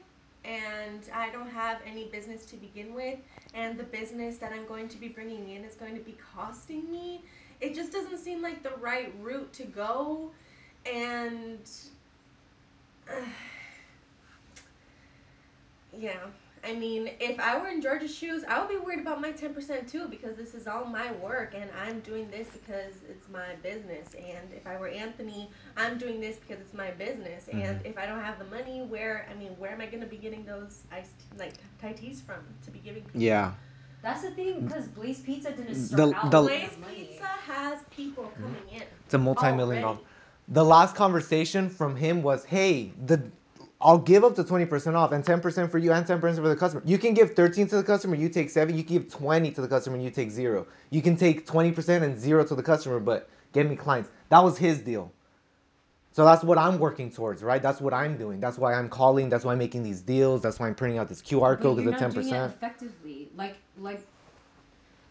and 0.45 1.01
I 1.13 1.29
don't 1.29 1.49
have 1.49 1.79
any 1.85 2.05
business 2.05 2.45
to 2.47 2.55
begin 2.57 2.93
with, 2.93 3.19
and 3.53 3.77
the 3.77 3.83
business 3.83 4.37
that 4.37 4.53
I'm 4.53 4.65
going 4.65 4.87
to 4.89 4.97
be 4.97 5.07
bringing 5.07 5.49
in 5.49 5.63
is 5.63 5.75
going 5.75 5.95
to 5.95 6.01
be 6.01 6.15
costing 6.35 6.89
me, 6.91 7.21
it 7.59 7.75
just 7.75 7.91
doesn't 7.91 8.19
seem 8.19 8.41
like 8.41 8.63
the 8.63 8.75
right 8.79 9.13
route 9.19 9.51
to 9.53 9.63
go. 9.63 10.31
And 10.85 11.59
yeah, 15.97 16.17
I 16.67 16.73
mean, 16.73 17.09
if 17.21 17.39
I 17.39 17.57
were 17.57 17.69
in 17.69 17.81
George's 17.81 18.13
shoes, 18.13 18.43
I 18.45 18.59
would 18.59 18.67
be 18.67 18.75
worried 18.75 18.99
about 18.99 19.21
my 19.21 19.31
10% 19.31 19.89
too 19.89 20.07
because 20.09 20.35
this 20.35 20.53
is 20.53 20.67
all 20.67 20.83
my 20.83 21.13
work 21.13 21.55
and 21.55 21.69
I'm 21.81 22.01
doing 22.01 22.29
this 22.29 22.47
because 22.47 22.93
it's 23.09 23.29
my 23.29 23.55
business. 23.63 24.09
And 24.15 24.51
if 24.53 24.67
I 24.67 24.77
were 24.77 24.89
Anthony, 24.89 25.49
I'm 25.77 25.97
doing 25.97 26.19
this 26.19 26.35
because 26.35 26.59
it's 26.59 26.73
my 26.73 26.91
business. 26.91 27.45
Mm-hmm. 27.45 27.61
And 27.61 27.85
if 27.85 27.97
I 27.97 28.05
don't 28.05 28.19
have 28.19 28.37
the 28.37 28.45
money, 28.45 28.81
where, 28.81 29.29
I 29.31 29.35
mean, 29.35 29.51
where 29.51 29.71
am 29.71 29.79
I 29.79 29.85
going 29.85 30.01
to 30.01 30.07
be 30.07 30.17
getting 30.17 30.43
those 30.45 30.81
iced, 30.91 31.11
like, 31.37 31.53
Thai 31.81 31.93
teas 31.93 32.19
from 32.19 32.43
to 32.65 32.71
be 32.71 32.79
giving 32.79 33.03
people? 33.03 33.21
Yeah. 33.21 33.53
That's 34.01 34.21
the 34.21 34.31
thing, 34.31 34.67
because 34.67 34.87
Blaze 34.89 35.21
Pizza 35.21 35.51
didn't 35.51 35.73
The- 35.73 35.75
start 35.75 36.15
out 36.15 36.31
the- 36.31 36.41
with 36.43 36.81
Blaze. 36.83 37.07
Pizza 37.07 37.25
has 37.25 37.79
people 37.91 38.25
mm-hmm. 38.25 38.43
coming 38.43 38.69
in. 38.73 38.83
It's 39.05 39.13
a 39.13 39.17
multi-million 39.17 39.83
dollar. 39.83 39.99
The 40.49 40.63
last 40.63 40.95
conversation 40.95 41.69
from 41.69 41.95
him 41.97 42.23
was, 42.23 42.45
"Hey, 42.45 42.93
the 43.05 43.31
I'll 43.79 43.99
give 43.99 44.23
up 44.23 44.35
to 44.35 44.43
20% 44.43 44.95
off 44.95 45.11
and 45.11 45.23
10% 45.23 45.69
for 45.69 45.77
you 45.77 45.91
and 45.91 46.05
10% 46.05 46.19
for 46.19 46.49
the 46.49 46.55
customer. 46.55 46.81
You 46.83 46.97
can 46.97 47.13
give 47.13 47.35
13 47.35 47.67
to 47.67 47.77
the 47.77 47.83
customer, 47.83 48.15
you 48.15 48.27
take 48.27 48.49
7, 48.49 48.75
you 48.75 48.83
can 48.83 48.97
give 48.97 49.09
20 49.09 49.51
to 49.51 49.61
the 49.61 49.67
customer 49.67 49.95
and 49.95 50.03
you 50.03 50.09
take 50.09 50.31
0. 50.31 50.65
You 50.89 51.01
can 51.01 51.15
take 51.15 51.45
20% 51.45 52.03
and 52.03 52.19
0 52.19 52.45
to 52.45 52.55
the 52.55 52.63
customer 52.63 52.99
but 52.99 53.29
get 53.53 53.69
me 53.69 53.75
clients." 53.75 54.09
That 54.29 54.43
was 54.43 54.57
his 54.57 54.79
deal. 54.79 55.11
So 56.11 56.25
that's 56.25 56.43
what 56.43 56.57
I'm 56.57 56.79
working 56.79 57.11
towards, 57.11 57.43
right? 57.43 57.61
That's 57.61 57.79
what 57.79 57.93
I'm 57.93 58.17
doing. 58.17 58.39
That's 58.39 58.57
why 58.57 58.73
I'm 58.73 58.89
calling, 58.89 59.29
that's 59.29 59.45
why 59.45 59.51
I'm 59.51 59.59
making 59.59 59.83
these 59.83 60.01
deals, 60.01 60.41
that's 60.41 60.59
why 60.59 60.67
I'm 60.67 60.73
printing 60.73 60.97
out 60.97 61.07
this 61.07 61.21
QR 61.21 61.55
code 61.55 61.77
you're 61.77 61.85
because 61.85 62.01
not 62.01 62.11
doing 62.13 62.27
it 62.27 62.31
10%. 62.31 62.45
effectively. 62.49 63.29
Like, 63.35 63.57
like, 63.77 64.01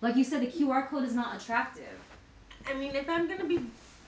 like 0.00 0.16
you 0.16 0.24
said, 0.24 0.42
the 0.42 0.48
QR 0.48 0.88
code 0.88 1.04
is 1.04 1.14
not 1.14 1.40
attractive. 1.40 1.84
I 2.66 2.74
mean, 2.74 2.96
if 2.96 3.08
I'm 3.08 3.28
gonna 3.28 3.44
be, 3.44 3.60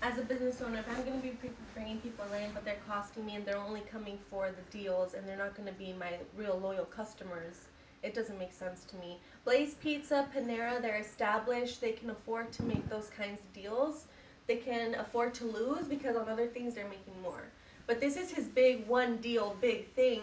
as 0.02 0.18
a 0.18 0.22
business 0.22 0.60
owner, 0.60 0.78
if 0.78 0.88
I'm 0.88 1.04
gonna 1.04 1.20
be 1.20 1.30
pre- 1.30 1.50
bringing 1.74 2.00
people 2.00 2.32
in, 2.32 2.52
but 2.52 2.64
they're 2.64 2.80
costing 2.86 3.26
me 3.26 3.34
and 3.36 3.44
they're 3.44 3.58
only 3.58 3.80
coming 3.80 4.18
for 4.30 4.50
the 4.50 4.62
deals 4.76 5.14
and 5.14 5.26
they're 5.26 5.36
not 5.36 5.54
gonna 5.56 5.72
be 5.72 5.92
my 5.92 6.18
real 6.36 6.58
loyal 6.58 6.84
customers, 6.84 7.66
it 8.02 8.14
doesn't 8.14 8.38
make 8.38 8.52
sense 8.52 8.84
to 8.84 8.96
me. 8.96 9.20
Blaze 9.44 9.74
Pizza, 9.74 10.28
Panera, 10.34 10.80
they're 10.80 11.00
established. 11.00 11.80
They 11.80 11.92
can 11.92 12.10
afford 12.10 12.52
to 12.52 12.62
make 12.62 12.88
those 12.88 13.08
kinds 13.08 13.40
of 13.40 13.52
deals. 13.52 14.06
They 14.46 14.56
can 14.56 14.94
afford 14.94 15.34
to 15.34 15.44
lose 15.44 15.88
because 15.88 16.16
on 16.16 16.28
other 16.28 16.46
things 16.46 16.74
they're 16.74 16.88
making 16.88 17.20
more. 17.20 17.42
But 17.86 18.00
this 18.00 18.16
is 18.16 18.30
his 18.30 18.46
big 18.46 18.86
one 18.86 19.16
deal, 19.16 19.56
big 19.60 19.92
thing. 19.94 20.22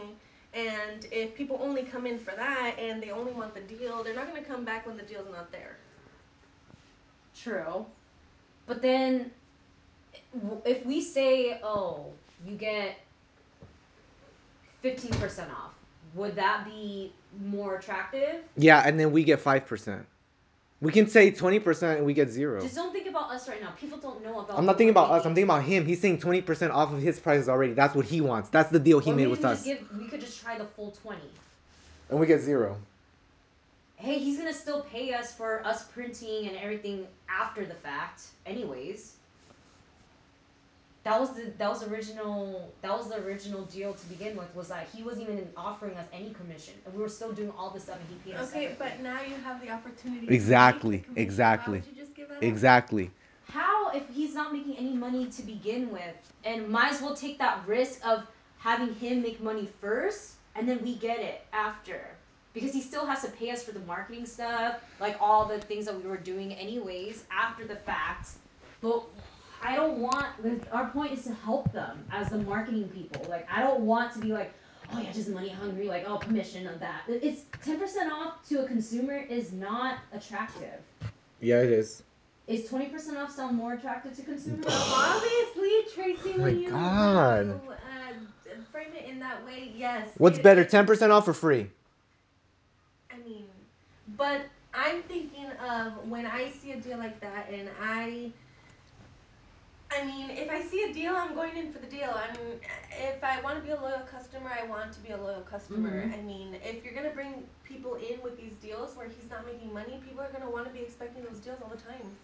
And 0.54 1.06
if 1.12 1.36
people 1.36 1.60
only 1.62 1.84
come 1.84 2.06
in 2.06 2.18
for 2.18 2.32
that 2.32 2.78
and 2.80 3.04
they 3.04 3.12
only 3.12 3.34
want 3.34 3.54
the 3.54 3.62
deal, 3.62 4.04
they're 4.04 4.16
not 4.16 4.28
gonna 4.28 4.42
come 4.44 4.64
back 4.64 4.88
when 4.88 4.96
the 4.96 5.04
deal's 5.04 5.30
not 5.30 5.52
there. 5.52 5.78
True. 7.36 7.86
But 8.66 8.82
then, 8.82 9.32
if 10.65 10.86
we 10.86 11.02
say, 11.02 11.60
oh, 11.63 12.06
you 12.45 12.56
get 12.56 13.00
15% 14.84 15.50
off, 15.52 15.74
would 16.13 16.36
that 16.36 16.65
be 16.65 17.12
more 17.45 17.78
attractive? 17.78 18.41
Yeah, 18.58 18.84
and 18.86 19.00
then 19.00 19.12
we 19.12 19.24
get 19.24 19.43
5%. 19.43 20.04
We 20.82 20.91
can 20.91 21.08
say 21.08 21.32
20% 21.32 21.98
and 21.98 22.06
we 22.06 22.13
get 22.13 22.30
0. 22.30 22.62
Just 22.62 22.76
don't 22.76 22.91
think 22.91 23.08
about 23.08 23.32
us 23.32 23.48
right 23.48 23.62
now. 23.62 23.71
People 23.71 23.98
don't 23.98 24.24
know 24.24 24.41
about 24.41 24.60
I'm 24.60 24.65
not 24.65 24.78
thinking 24.78 24.91
about 24.91 25.10
us. 25.10 25.26
I'm 25.26 25.34
thinking 25.34 25.50
about 25.50 25.63
him. 25.63 25.86
He's 25.86 26.02
saying 26.02 26.19
20% 26.19 26.69
off 26.69 26.93
of 26.93 27.02
his 27.02 27.19
prices 27.19 27.50
already. 27.50 27.74
That's 27.74 27.95
what 27.95 28.06
he 28.06 28.21
wants. 28.21 28.50
That's 28.50 28.69
the 28.69 28.80
deal 28.80 29.00
he 29.00 29.12
or 29.12 29.15
made 29.15 29.28
with 29.28 29.45
us. 29.45 29.63
Just 29.63 29.65
give, 29.65 30.00
we 30.00 30.08
could 30.08 30.21
just 30.21 30.41
try 30.41 30.58
the 30.58 30.65
full 30.65 30.91
20. 30.91 31.19
And 32.10 32.19
we 32.19 32.28
get 32.28 32.41
zero. 32.41 32.78
Hey, 33.95 34.19
he's 34.19 34.38
gonna 34.38 34.54
still 34.54 34.82
pay 34.82 35.13
us 35.13 35.34
for 35.34 35.65
us 35.65 35.86
printing 35.86 36.50
and 36.50 36.58
everything 36.58 37.08
after 37.30 37.65
the 37.65 37.74
fact, 37.74 38.24
anyways. 38.45 39.13
That 41.06 41.20
was 41.20 41.34
the 41.34 41.54
that 41.60 41.70
was 41.70 41.84
original 41.88 42.74
that 42.82 42.91
was 42.98 43.10
the 43.10 43.18
original 43.24 43.62
deal 43.65 43.94
to 43.94 44.06
begin 44.08 44.36
with 44.36 44.54
was 44.56 44.70
that 44.70 44.88
he 44.91 45.04
wasn't 45.04 45.30
even 45.30 45.48
offering 45.56 45.96
us 45.98 46.08
any 46.12 46.32
commission 46.32 46.74
and 46.84 46.96
we 46.96 47.00
were 47.00 47.10
still 47.10 47.32
doing 47.32 47.54
all 47.56 47.70
this 47.70 47.84
stuff 47.84 48.00
and 48.00 48.10
he 48.10 48.32
paid 48.32 48.39
us. 48.39 48.50
Okay, 48.50 48.70
separately. 48.70 48.98
but 48.98 49.04
now 49.04 49.22
you 49.22 49.36
have 49.36 49.62
the 49.62 49.70
opportunity. 49.70 50.26
to 50.26 50.34
Exactly, 50.34 50.89
make 50.98 51.02
the 51.02 51.06
commission. 51.10 51.24
exactly. 51.24 51.78
Why 51.80 51.86
would 51.86 51.96
you 51.96 52.02
just 52.04 52.15
give 52.15 52.30
that 52.30 52.38
up? 52.38 52.44
Exactly. 52.44 53.12
How 53.50 53.91
if 53.91 54.10
he's 54.10 54.34
not 54.34 54.52
making 54.52 54.78
any 54.78 54.94
money 54.94 55.28
to 55.28 55.44
begin 55.44 55.91
with 55.91 56.15
and 56.44 56.68
might 56.68 56.91
as 56.91 57.02
well 57.04 57.15
take 57.15 57.38
that 57.38 57.68
risk 57.68 58.04
of 58.04 58.26
having 58.58 58.96
him 58.96 59.22
make 59.22 59.39
money 59.44 59.70
first 59.80 60.34
and 60.56 60.68
then 60.68 60.82
we 60.82 60.96
get 60.96 61.20
it 61.20 61.46
after. 61.54 62.18
Because 62.54 62.74
he 62.74 62.82
still 62.82 63.06
has 63.06 63.22
to 63.22 63.30
pay 63.30 63.52
us 63.52 63.62
for 63.63 63.74
the 63.74 63.82
marketing 63.82 64.26
stuff, 64.26 64.78
like 65.00 65.18
all 65.20 65.46
the 65.46 65.60
things 65.60 65.86
that 65.86 65.96
we 66.02 66.10
were 66.10 66.18
doing 66.18 66.54
anyways 66.54 67.26
after 67.30 67.68
the 67.68 67.76
fact. 67.76 68.30
But 68.82 69.04
I 69.65 69.75
don't 69.75 69.97
want 69.97 70.28
our 70.71 70.89
point 70.89 71.13
is 71.13 71.23
to 71.23 71.34
help 71.34 71.71
them 71.73 72.06
as 72.12 72.30
the 72.30 72.38
marketing 72.38 72.88
people. 72.89 73.25
Like 73.30 73.47
I 73.51 73.62
don't 73.62 73.82
want 73.82 74.13
to 74.13 74.19
be 74.19 74.32
like, 74.32 74.54
oh 74.93 74.99
yeah, 74.99 75.12
just 75.12 75.30
money 75.30 75.49
hungry, 75.49 75.88
like 75.88 76.06
oh 76.08 76.17
commission 76.17 76.67
of 76.67 76.80
that. 76.80 77.01
It's 77.08 77.41
ten 77.63 77.80
percent 77.80 78.12
off 78.12 78.47
to 78.49 78.63
a 78.63 78.67
consumer 78.67 79.17
is 79.17 79.51
not 79.51 79.97
attractive. 80.13 80.80
Yeah, 81.41 81.62
it 81.62 81.71
is. 81.71 82.04
Is 82.47 82.69
twenty 82.69 82.88
percent 82.88 83.17
off 83.17 83.32
sound 83.32 83.58
more 83.58 83.73
attractive 83.73 84.15
to 84.17 84.21
consumers? 84.21 84.65
Obviously, 84.69 85.71
Tracie, 85.93 86.36
Oh 86.36 86.38
my 86.38 86.49
you, 86.49 86.69
God. 86.69 87.47
when 87.47 87.47
you 87.47 87.71
uh, 87.71 88.62
frame 88.71 88.93
it 88.95 89.10
in 89.10 89.17
that 89.19 89.43
way, 89.45 89.71
yes. 89.75 90.10
What's 90.17 90.38
it- 90.38 90.43
better, 90.43 90.63
10% 90.63 91.10
off 91.10 91.28
or 91.28 91.34
free? 91.34 91.71
I 93.12 93.17
mean, 93.28 93.45
but 94.15 94.41
I'm 94.75 95.01
thinking 95.04 95.47
of 95.67 96.08
when 96.08 96.28
I 96.28 96.51
see 96.51 96.73
a 96.73 96.80
deal 96.80 96.99
like 96.99 97.19
that, 97.21 97.49
and 97.49 97.67
I. 97.82 98.32
I 99.96 100.04
mean, 100.04 100.30
if 100.32 100.50
I 100.50 100.62
see 100.62 100.84
a 100.84 100.94
deal, 100.94 101.16
I'm 101.16 101.34
going 101.36 101.56
in 101.58 101.72
for 101.72 101.80
the 101.80 101.88
deal. 101.88 102.10
I'm. 102.14 102.36
If 102.92 103.24
I 103.24 103.42
want 103.42 103.58
to 103.58 103.62
be 103.64 103.72
a 103.72 103.80
loyal 103.80 104.02
customer, 104.12 104.52
I 104.62 104.66
want 104.68 104.92
to 104.94 105.00
be 105.00 105.10
a 105.12 105.18
loyal 105.18 105.42
customer. 105.42 106.08
Mhm. 106.08 106.18
I 106.18 106.22
mean, 106.22 106.56
if 106.64 106.84
you're 106.84 106.94
gonna 106.94 107.14
bring 107.14 107.48
people 107.64 107.96
in 107.96 108.22
with 108.22 108.38
these 108.38 108.54
deals 108.62 108.96
where 108.96 109.08
he's 109.08 109.30
not 109.30 109.46
making 109.46 109.74
money, 109.74 110.02
people 110.06 110.22
are 110.22 110.32
gonna 110.32 110.50
want 110.50 110.66
to 110.68 110.74
be 110.74 110.82
expecting 110.82 111.24
those 111.24 111.40
deals 111.40 111.60
all 111.62 111.70
the 111.70 111.78
time. 111.78 112.16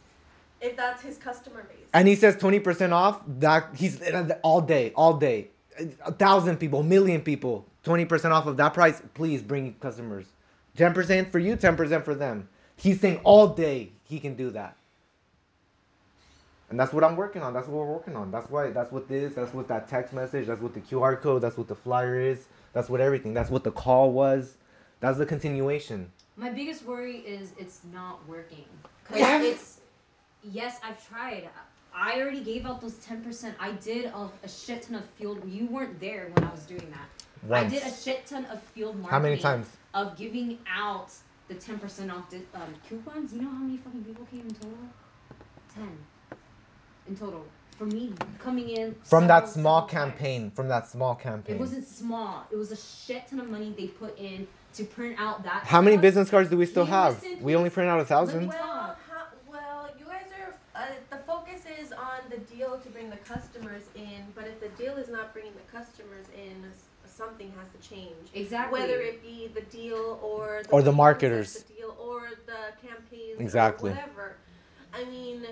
If 0.61 0.75
that's 0.77 1.01
his 1.01 1.17
customer 1.17 1.63
base. 1.63 1.87
And 1.93 2.07
he 2.07 2.15
says 2.15 2.35
20% 2.35 2.93
off, 2.93 3.21
that 3.39 3.69
he's 3.75 4.01
all 4.43 4.61
day, 4.61 4.91
all 4.95 5.15
day. 5.15 5.49
A 6.05 6.11
thousand 6.11 6.57
people, 6.57 6.81
a 6.81 6.83
million 6.83 7.21
people, 7.21 7.65
20% 7.83 8.31
off 8.31 8.45
of 8.45 8.57
that 8.57 8.73
price. 8.73 9.01
Please 9.15 9.41
bring 9.41 9.73
customers. 9.79 10.25
10% 10.77 11.31
for 11.31 11.39
you, 11.39 11.55
10% 11.55 12.05
for 12.05 12.13
them. 12.13 12.47
He's 12.75 12.99
saying 12.99 13.19
all 13.23 13.47
day 13.47 13.91
he 14.03 14.19
can 14.19 14.35
do 14.35 14.51
that. 14.51 14.75
And 16.71 16.79
that's 16.79 16.93
what 16.93 17.03
I'm 17.03 17.17
working 17.17 17.41
on. 17.43 17.53
That's 17.53 17.67
what 17.67 17.85
we're 17.85 17.93
working 17.93 18.15
on. 18.15 18.31
That's 18.31 18.49
why 18.49 18.69
that's 18.71 18.93
what 18.93 19.09
this, 19.09 19.33
that's 19.35 19.53
what 19.53 19.67
that 19.67 19.89
text 19.89 20.13
message, 20.13 20.47
that's 20.47 20.61
what 20.61 20.73
the 20.73 20.79
QR 20.79 21.19
code, 21.19 21.41
that's 21.41 21.57
what 21.57 21.67
the 21.67 21.75
flyer 21.75 22.17
is, 22.19 22.45
that's 22.71 22.87
what 22.89 23.01
everything, 23.01 23.33
that's 23.33 23.49
what 23.51 23.65
the 23.65 23.71
call 23.71 24.13
was. 24.13 24.55
That's 25.01 25.17
the 25.17 25.25
continuation. 25.25 26.09
My 26.37 26.49
biggest 26.49 26.85
worry 26.85 27.17
is 27.17 27.51
it's 27.57 27.81
not 27.91 28.25
working. 28.27 28.63
Cause 29.03 29.19
Yeah. 29.19 29.41
it's 29.41 29.81
yes, 30.43 30.79
I've 30.83 31.05
tried. 31.09 31.49
I 31.93 32.21
already 32.21 32.41
gave 32.41 32.65
out 32.65 32.79
those 32.79 32.95
ten 32.99 33.21
percent. 33.21 33.53
I 33.59 33.73
did 33.73 34.05
a, 34.05 34.29
a 34.43 34.47
shit 34.47 34.83
ton 34.83 34.95
of 34.95 35.03
field. 35.17 35.41
You 35.45 35.65
weren't 35.67 35.99
there 35.99 36.29
when 36.33 36.45
I 36.47 36.51
was 36.51 36.61
doing 36.61 36.89
that. 36.91 37.49
Once. 37.49 37.65
I 37.65 37.67
did 37.67 37.83
a 37.83 37.91
shit 37.93 38.25
ton 38.27 38.45
of 38.45 38.61
field 38.61 38.95
marketing. 38.95 39.11
How 39.11 39.19
many 39.19 39.37
times? 39.37 39.67
Of 39.93 40.15
giving 40.17 40.57
out 40.73 41.11
the 41.49 41.55
ten 41.55 41.79
percent 41.79 42.11
off 42.11 42.29
di- 42.29 42.47
um, 42.53 42.73
coupons. 42.87 43.33
You 43.33 43.41
know 43.41 43.49
how 43.49 43.57
many 43.57 43.75
fucking 43.77 44.05
people 44.05 44.25
came 44.31 44.41
in 44.47 44.53
total? 44.55 44.77
Ten. 45.75 45.97
In 47.11 47.17
total. 47.17 47.43
For 47.77 47.83
me 47.85 48.13
coming 48.39 48.69
in 48.69 48.95
From 49.03 49.27
that 49.27 49.49
small 49.49 49.81
several 49.85 50.05
times. 50.05 50.11
campaign, 50.13 50.51
from 50.51 50.69
that 50.69 50.87
small 50.87 51.13
campaign. 51.13 51.57
It 51.57 51.59
wasn't 51.59 51.85
small. 51.85 52.45
It 52.49 52.55
was 52.55 52.71
a 52.71 52.77
shit 52.77 53.27
ton 53.27 53.41
of 53.41 53.49
money 53.49 53.73
they 53.77 53.87
put 53.87 54.17
in 54.17 54.47
to 54.75 54.85
print 54.85 55.17
out 55.19 55.43
that. 55.43 55.63
How 55.65 55.81
many 55.81 55.97
business 55.97 56.29
cards 56.29 56.49
do 56.49 56.55
we 56.57 56.65
still 56.65 56.85
Can 56.85 56.93
have? 56.93 57.21
listen, 57.21 57.43
We 57.43 57.53
only 57.57 57.69
print 57.69 57.89
out 57.89 57.99
a 57.99 58.05
thousand. 58.05 58.47
Well, 58.47 58.95
how, 59.09 59.25
well, 59.51 59.89
you 59.99 60.05
guys 60.05 60.23
are. 60.39 60.53
Uh, 60.73 60.85
the 61.09 61.17
focus 61.23 61.63
is 61.81 61.91
on 61.91 62.19
the 62.29 62.37
deal 62.55 62.77
to 62.79 62.89
bring 62.91 63.09
the 63.09 63.17
customers 63.17 63.81
in, 63.95 64.23
but 64.35 64.45
if 64.45 64.61
the 64.61 64.69
deal 64.81 64.95
is 64.95 65.09
not 65.09 65.33
bringing 65.33 65.51
the 65.53 65.77
customers 65.77 66.27
in, 66.33 66.63
something 67.05 67.51
has 67.59 67.67
to 67.83 67.89
change. 67.89 68.29
Exactly. 68.33 68.79
Whether 68.79 69.01
it 69.01 69.21
be 69.21 69.49
the 69.53 69.61
deal 69.63 70.17
or 70.23 70.61
the 70.63 70.69
Or 70.69 70.81
the 70.81 70.93
marketers. 70.93 71.63
the 71.63 71.73
deal 71.73 71.97
or 72.01 72.29
the 72.45 72.87
campaigns 72.87 73.41
Exactly. 73.41 73.89
or 73.91 73.95
whatever. 73.95 74.35
I 74.93 75.03
mean, 75.05 75.45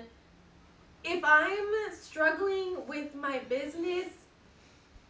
if 1.04 1.22
I'm 1.24 1.94
struggling 1.94 2.76
with 2.86 3.14
my 3.14 3.38
business, 3.48 4.06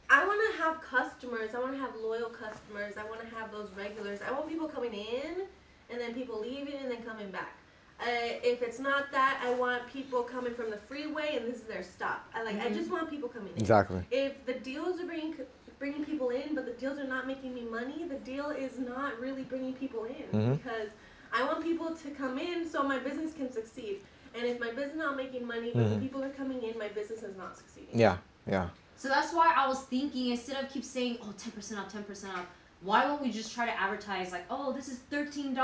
I 0.09 0.27
want 0.27 0.41
to 0.53 0.63
have 0.63 0.81
customers. 0.83 1.51
I 1.55 1.61
want 1.61 1.73
to 1.73 1.79
have 1.79 1.95
loyal 1.97 2.31
customers. 2.31 2.95
I 2.97 3.05
want 3.05 3.21
to 3.21 3.35
have 3.37 3.53
those 3.53 3.71
regulars. 3.77 4.21
I 4.27 4.33
want 4.33 4.49
people 4.49 4.69
coming 4.69 4.93
in 4.95 5.47
and 5.89 6.01
then 6.01 6.15
people 6.15 6.41
leaving 6.41 6.75
and 6.75 6.91
then 6.91 7.03
coming 7.03 7.31
back. 7.31 7.57
Uh, 8.01 8.05
if 8.43 8.63
it's 8.63 8.79
not 8.79 9.13
that, 9.13 9.41
I 9.45 9.53
want 9.55 9.87
people 9.93 10.23
coming 10.23 10.55
from 10.55 10.71
the 10.71 10.79
freeway 10.79 11.37
and 11.37 11.47
this 11.47 11.57
is 11.57 11.65
their 11.65 11.83
stop. 11.83 12.27
I 12.35 12.43
like. 12.43 12.57
I 12.57 12.71
Mhm. 12.71 12.75
just 12.75 12.91
want 12.91 13.11
people 13.11 13.29
coming 13.29 13.53
in. 13.55 13.61
Exactly. 13.61 14.03
If 14.11 14.45
the 14.47 14.55
deals 14.55 15.01
are 15.01 15.07
bringing 15.07 15.35
bringing 15.79 16.05
people 16.05 16.29
in, 16.29 16.55
but 16.55 16.67
the 16.67 16.73
deals 16.73 16.99
are 16.99 17.07
not 17.07 17.27
making 17.27 17.55
me 17.55 17.63
money, 17.63 18.05
the 18.07 18.17
deal 18.17 18.51
is 18.51 18.79
not 18.79 19.19
really 19.19 19.45
bringing 19.45 19.73
people 19.75 20.05
in 20.05 20.27
Mhm. 20.33 20.59
because 20.59 20.89
I 21.33 21.43
want 21.45 21.63
people 21.63 21.95
to 21.95 22.11
come 22.11 22.39
in 22.39 22.69
so 22.69 22.83
my 22.83 22.99
business 22.99 23.33
can 23.33 23.51
succeed. 23.51 24.03
And 24.35 24.47
if 24.47 24.61
my 24.61 24.69
business 24.69 24.93
is 24.93 24.99
not 24.99 25.17
making 25.17 25.47
money, 25.47 25.71
but 25.75 25.85
the 25.85 25.91
mm-hmm. 25.91 26.01
people 26.01 26.23
are 26.23 26.31
coming 26.31 26.63
in, 26.63 26.79
my 26.79 26.89
business 26.89 27.23
is 27.23 27.37
not 27.37 27.57
succeeding. 27.57 27.99
Yeah, 27.99 28.17
yeah. 28.49 28.69
So 28.97 29.09
that's 29.09 29.33
why 29.33 29.53
I 29.57 29.67
was 29.67 29.81
thinking 29.83 30.31
instead 30.31 30.63
of 30.63 30.71
keep 30.71 30.85
saying, 30.85 31.19
oh, 31.23 31.35
10% 31.39 31.79
off, 31.79 31.93
10% 31.93 32.29
off, 32.35 32.47
why 32.83 33.07
won't 33.07 33.23
we 33.23 33.31
just 33.31 33.53
try 33.55 33.67
to 33.67 33.81
advertise 33.81 34.31
like, 34.31 34.45
oh, 34.51 34.73
this 34.73 34.89
is 34.89 35.01
$13 35.11 35.57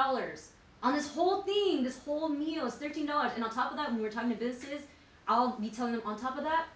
on 0.83 0.94
this 0.94 1.09
whole 1.09 1.42
thing, 1.42 1.83
this 1.83 1.98
whole 1.98 2.29
meal 2.29 2.66
is 2.66 2.74
$13. 2.74 3.35
And 3.35 3.44
on 3.44 3.50
top 3.50 3.70
of 3.70 3.76
that, 3.76 3.90
when 3.90 4.00
we're 4.00 4.11
talking 4.11 4.31
to 4.31 4.37
businesses, 4.37 4.83
I'll 5.26 5.59
be 5.59 5.68
telling 5.68 5.92
them 5.92 6.02
on 6.05 6.18
top 6.18 6.38
of 6.38 6.44
that, 6.44 6.66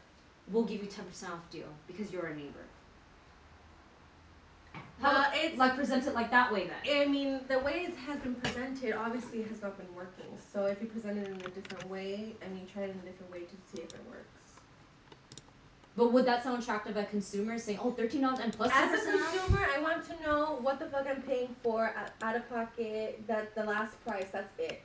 we'll 0.49 0.65
give 0.65 0.83
you 0.83 0.89
10% 0.89 1.31
off 1.31 1.49
deal 1.51 1.69
because 1.87 2.13
you're 2.13 2.27
a 2.27 2.35
neighbor. 2.35 2.65
How 5.01 5.09
uh, 5.09 5.13
about, 5.13 5.35
it's- 5.37 5.59
like 5.59 5.77
present 5.77 6.07
it 6.07 6.15
like 6.15 6.31
that 6.31 6.53
way 6.53 6.69
then. 6.69 7.03
I 7.03 7.07
mean, 7.07 7.41
the 7.49 7.59
way 7.59 7.87
it 7.89 7.97
has 8.07 8.21
been 8.21 8.35
presented 8.35 8.93
obviously 8.95 9.43
has 9.43 9.63
not 9.63 9.77
been 9.79 9.93
working. 9.95 10.27
So 10.53 10.67
if 10.67 10.81
you 10.81 10.89
present 10.89 11.19
it 11.19 11.27
in 11.27 11.35
a 11.35 11.49
different 11.51 11.89
way, 11.89 12.35
I 12.45 12.49
mean, 12.49 12.67
try 12.73 12.83
it 12.83 12.91
in 12.91 12.97
a 12.97 13.11
different 13.11 13.33
way 13.33 13.41
to 13.41 13.57
see 13.73 13.83
if 13.83 13.89
it 13.95 14.01
works. 14.09 14.27
But 15.97 16.13
would 16.13 16.25
that 16.27 16.45
sound 16.45 16.63
attractive 16.63 16.97
at 16.97 17.11
consumers 17.11 17.65
saying, 17.65 17.79
oh, 17.83 17.91
$13 17.91 18.41
and 18.41 18.53
plus 18.53 18.71
10% 18.71 18.75
As 18.75 19.07
a 19.07 19.11
consumer, 19.11 19.67
I 19.77 19.81
want 19.83 20.05
to 20.07 20.23
know 20.23 20.59
what 20.61 20.79
the 20.79 20.87
fuck 20.87 21.07
I'm 21.09 21.23
paying 21.23 21.55
for 21.63 21.93
out- 22.23 22.37
of 22.37 22.49
pocket. 22.49 23.23
That 23.27 23.55
the 23.55 23.65
last 23.65 24.03
price. 24.05 24.27
That's 24.33 24.53
it. 24.59 24.83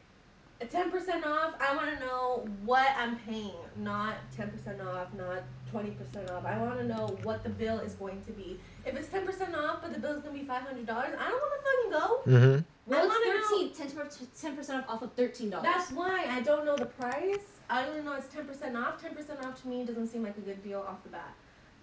A 0.62 0.66
ten 0.66 0.90
percent 0.90 1.26
off. 1.26 1.54
I 1.60 1.76
want 1.76 1.90
to 1.94 2.00
know 2.06 2.48
what 2.64 2.88
I'm 2.98 3.18
paying, 3.20 3.52
not 3.78 4.16
ten 4.36 4.50
percent 4.50 4.80
off, 4.82 5.14
not 5.14 5.44
twenty 5.76 5.92
percent 5.92 6.32
off. 6.32 6.46
I 6.46 6.58
want 6.58 6.78
to 6.80 6.86
know 6.86 7.18
what 7.24 7.44
the 7.44 7.50
bill 7.50 7.80
is 7.80 7.94
going 7.96 8.24
to 8.24 8.32
be. 8.32 8.58
If 8.86 8.96
it's 8.96 9.10
ten 9.10 9.26
percent 9.26 9.54
off, 9.54 9.82
but 9.82 9.94
the 9.94 10.00
bill's 10.00 10.24
gonna 10.24 10.38
be 10.38 10.46
five 10.46 10.62
hundred 10.62 10.86
dollars, 10.86 11.14
I 11.20 11.30
don't 11.30 11.42
want 11.42 11.54
to 11.60 11.66
fucking 11.68 11.92
go. 11.92 12.32
Mm-hmm. 12.32 12.62
Well, 12.90 13.04
I 13.04 13.08
wanna 13.08 13.26
know- 13.26 13.68
it's 13.68 13.78
13, 13.78 14.56
10% 14.56 14.78
off 14.78 14.90
off 14.90 15.02
of 15.02 15.16
$13. 15.18 15.62
That's 15.62 15.92
why 15.92 16.28
I 16.30 16.42
don't 16.42 16.66
know 16.66 16.78
the 16.78 16.86
price. 16.86 17.40
I 17.70 17.86
only 17.88 18.02
know 18.04 18.14
it's 18.14 18.34
ten 18.34 18.46
percent 18.46 18.78
off. 18.78 19.02
Ten 19.02 19.14
percent 19.16 19.44
off 19.44 19.62
to 19.64 19.68
me 19.68 19.84
doesn't 19.84 20.08
seem 20.08 20.24
like 20.24 20.38
a 20.38 20.42
good 20.42 20.64
deal 20.64 20.80
off 20.88 21.04
the 21.04 21.10
bat, 21.10 21.34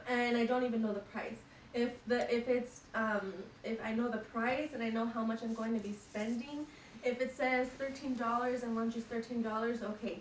and 0.09 0.37
I 0.39 0.47
don't 0.47 0.65
even 0.65 0.81
know 0.81 0.95
the 0.95 1.01
price. 1.01 1.35
If 1.75 1.91
the 2.07 2.35
if 2.35 2.49
it's 2.49 2.81
um 2.95 3.35
if 3.63 3.79
I 3.85 3.93
know 3.93 4.09
the 4.09 4.19
price 4.19 4.71
and 4.73 4.83
I 4.83 4.89
know 4.89 5.07
how 5.07 5.23
much 5.25 5.43
I'm 5.43 5.55
going 5.55 5.75
to 5.75 5.81
be 5.81 5.93
spending, 5.93 6.67
if 7.05 7.21
it 7.21 7.37
says 7.37 7.69
thirteen 7.79 8.15
dollars 8.15 8.63
and 8.63 8.75
lunch 8.75 8.97
is 8.97 9.05
thirteen 9.05 9.43
dollars, 9.43 9.83
okay. 9.83 10.21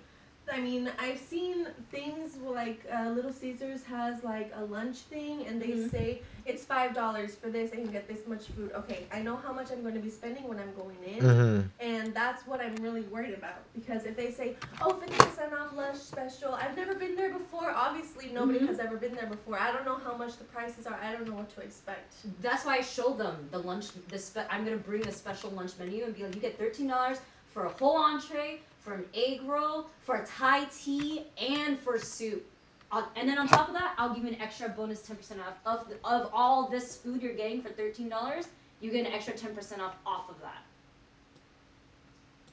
I 0.51 0.59
mean, 0.59 0.91
I've 0.99 1.19
seen 1.19 1.67
things 1.91 2.37
like 2.37 2.81
uh, 2.93 3.09
Little 3.09 3.31
Caesars 3.31 3.83
has 3.85 4.23
like 4.23 4.51
a 4.55 4.63
lunch 4.65 4.97
thing, 5.13 5.45
and 5.47 5.61
they 5.61 5.69
Mhm. 5.69 5.89
say 5.91 6.21
it's 6.45 6.63
five 6.65 6.93
dollars 6.93 7.35
for 7.35 7.49
this, 7.49 7.71
and 7.71 7.81
you 7.85 7.87
get 7.91 8.07
this 8.07 8.27
much 8.27 8.47
food. 8.47 8.71
Okay, 8.73 9.07
I 9.13 9.21
know 9.21 9.35
how 9.37 9.53
much 9.53 9.71
I'm 9.71 9.81
going 9.81 9.93
to 9.93 9.99
be 10.01 10.09
spending 10.09 10.47
when 10.47 10.59
I'm 10.59 10.73
going 10.75 10.97
in. 11.05 11.21
Mm-hmm. 11.23 11.67
And 11.79 12.13
that's 12.13 12.45
what 12.47 12.59
I'm 12.59 12.75
really 12.77 13.01
worried 13.03 13.33
about. 13.33 13.59
Because 13.73 14.05
if 14.05 14.15
they 14.15 14.31
say, 14.31 14.55
oh, 14.81 14.93
50% 14.93 15.53
off 15.53 15.73
lunch 15.75 15.97
special, 15.97 16.53
I've 16.53 16.75
never 16.75 16.95
been 16.95 17.15
there 17.15 17.31
before. 17.31 17.71
Obviously, 17.71 18.29
nobody 18.33 18.59
Mhm. 18.59 18.67
has 18.67 18.79
ever 18.79 18.97
been 18.97 19.15
there 19.15 19.27
before. 19.27 19.57
I 19.59 19.71
don't 19.71 19.85
know 19.85 19.99
how 20.03 20.15
much 20.17 20.37
the 20.37 20.43
prices 20.45 20.85
are. 20.85 20.99
I 21.01 21.13
don't 21.13 21.27
know 21.27 21.35
what 21.35 21.49
to 21.55 21.61
expect. 21.61 22.13
That's 22.41 22.65
why 22.65 22.77
I 22.77 22.81
show 22.81 23.13
them 23.13 23.47
the 23.51 23.59
lunch. 23.59 23.87
The 24.09 24.19
spe- 24.19 24.47
I'm 24.49 24.63
gonna 24.65 24.77
bring 24.77 25.01
the 25.01 25.11
special 25.13 25.49
lunch 25.51 25.71
menu 25.79 26.03
and 26.03 26.15
be 26.15 26.23
like, 26.23 26.35
you 26.35 26.41
get 26.41 26.57
thirteen 26.57 26.87
dollars 26.87 27.19
for 27.53 27.65
a 27.65 27.69
whole 27.69 27.97
entree, 27.97 28.61
for 28.81 28.93
an 28.93 29.05
egg 29.13 29.41
roll, 29.43 29.87
for 30.01 30.15
a 30.15 30.25
Thai 30.25 30.65
tea, 30.65 31.23
and 31.39 31.79
for 31.79 31.97
soup. 31.97 32.45
Uh, 32.91 33.03
and 33.15 33.29
then 33.29 33.37
on 33.37 33.47
top 33.47 33.69
of 33.69 33.73
that, 33.73 33.93
I'll 33.97 34.13
give 34.13 34.23
you 34.23 34.31
an 34.31 34.41
extra 34.41 34.67
bonus 34.67 35.01
ten 35.01 35.15
percent 35.15 35.39
off 35.39 35.55
of 35.65 35.87
the, 35.87 35.95
of 36.03 36.29
all 36.33 36.67
this 36.67 36.97
food 36.97 37.21
you're 37.21 37.33
getting 37.33 37.61
for 37.61 37.69
thirteen 37.69 38.09
dollars. 38.09 38.47
You 38.81 38.91
get 38.91 39.05
an 39.05 39.13
extra 39.13 39.33
ten 39.33 39.55
percent 39.55 39.81
off 39.81 39.95
off 40.05 40.29
of 40.29 40.41
that. 40.41 40.63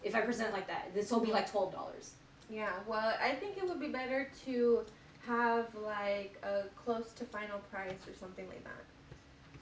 If 0.05 0.15
I 0.15 0.21
present 0.21 0.51
it 0.51 0.53
like 0.53 0.69
that, 0.69 0.95
this 0.95 1.11
will 1.11 1.21
be 1.21 1.33
like 1.33 1.51
twelve 1.51 1.73
dollars. 1.73 2.13
Yeah, 2.51 2.71
well, 2.87 3.15
I 3.23 3.35
think 3.35 3.57
it 3.57 3.67
would 3.67 3.81
be 3.81 3.89
better 3.89 4.31
to 4.47 4.85
have 5.27 5.67
like 5.85 6.39
a 6.43 6.63
close 6.83 7.13
to 7.17 7.25
final 7.25 7.59
price 7.71 8.07
or 8.07 8.15
something 8.19 8.47
like 8.49 8.63
that. 8.65 8.85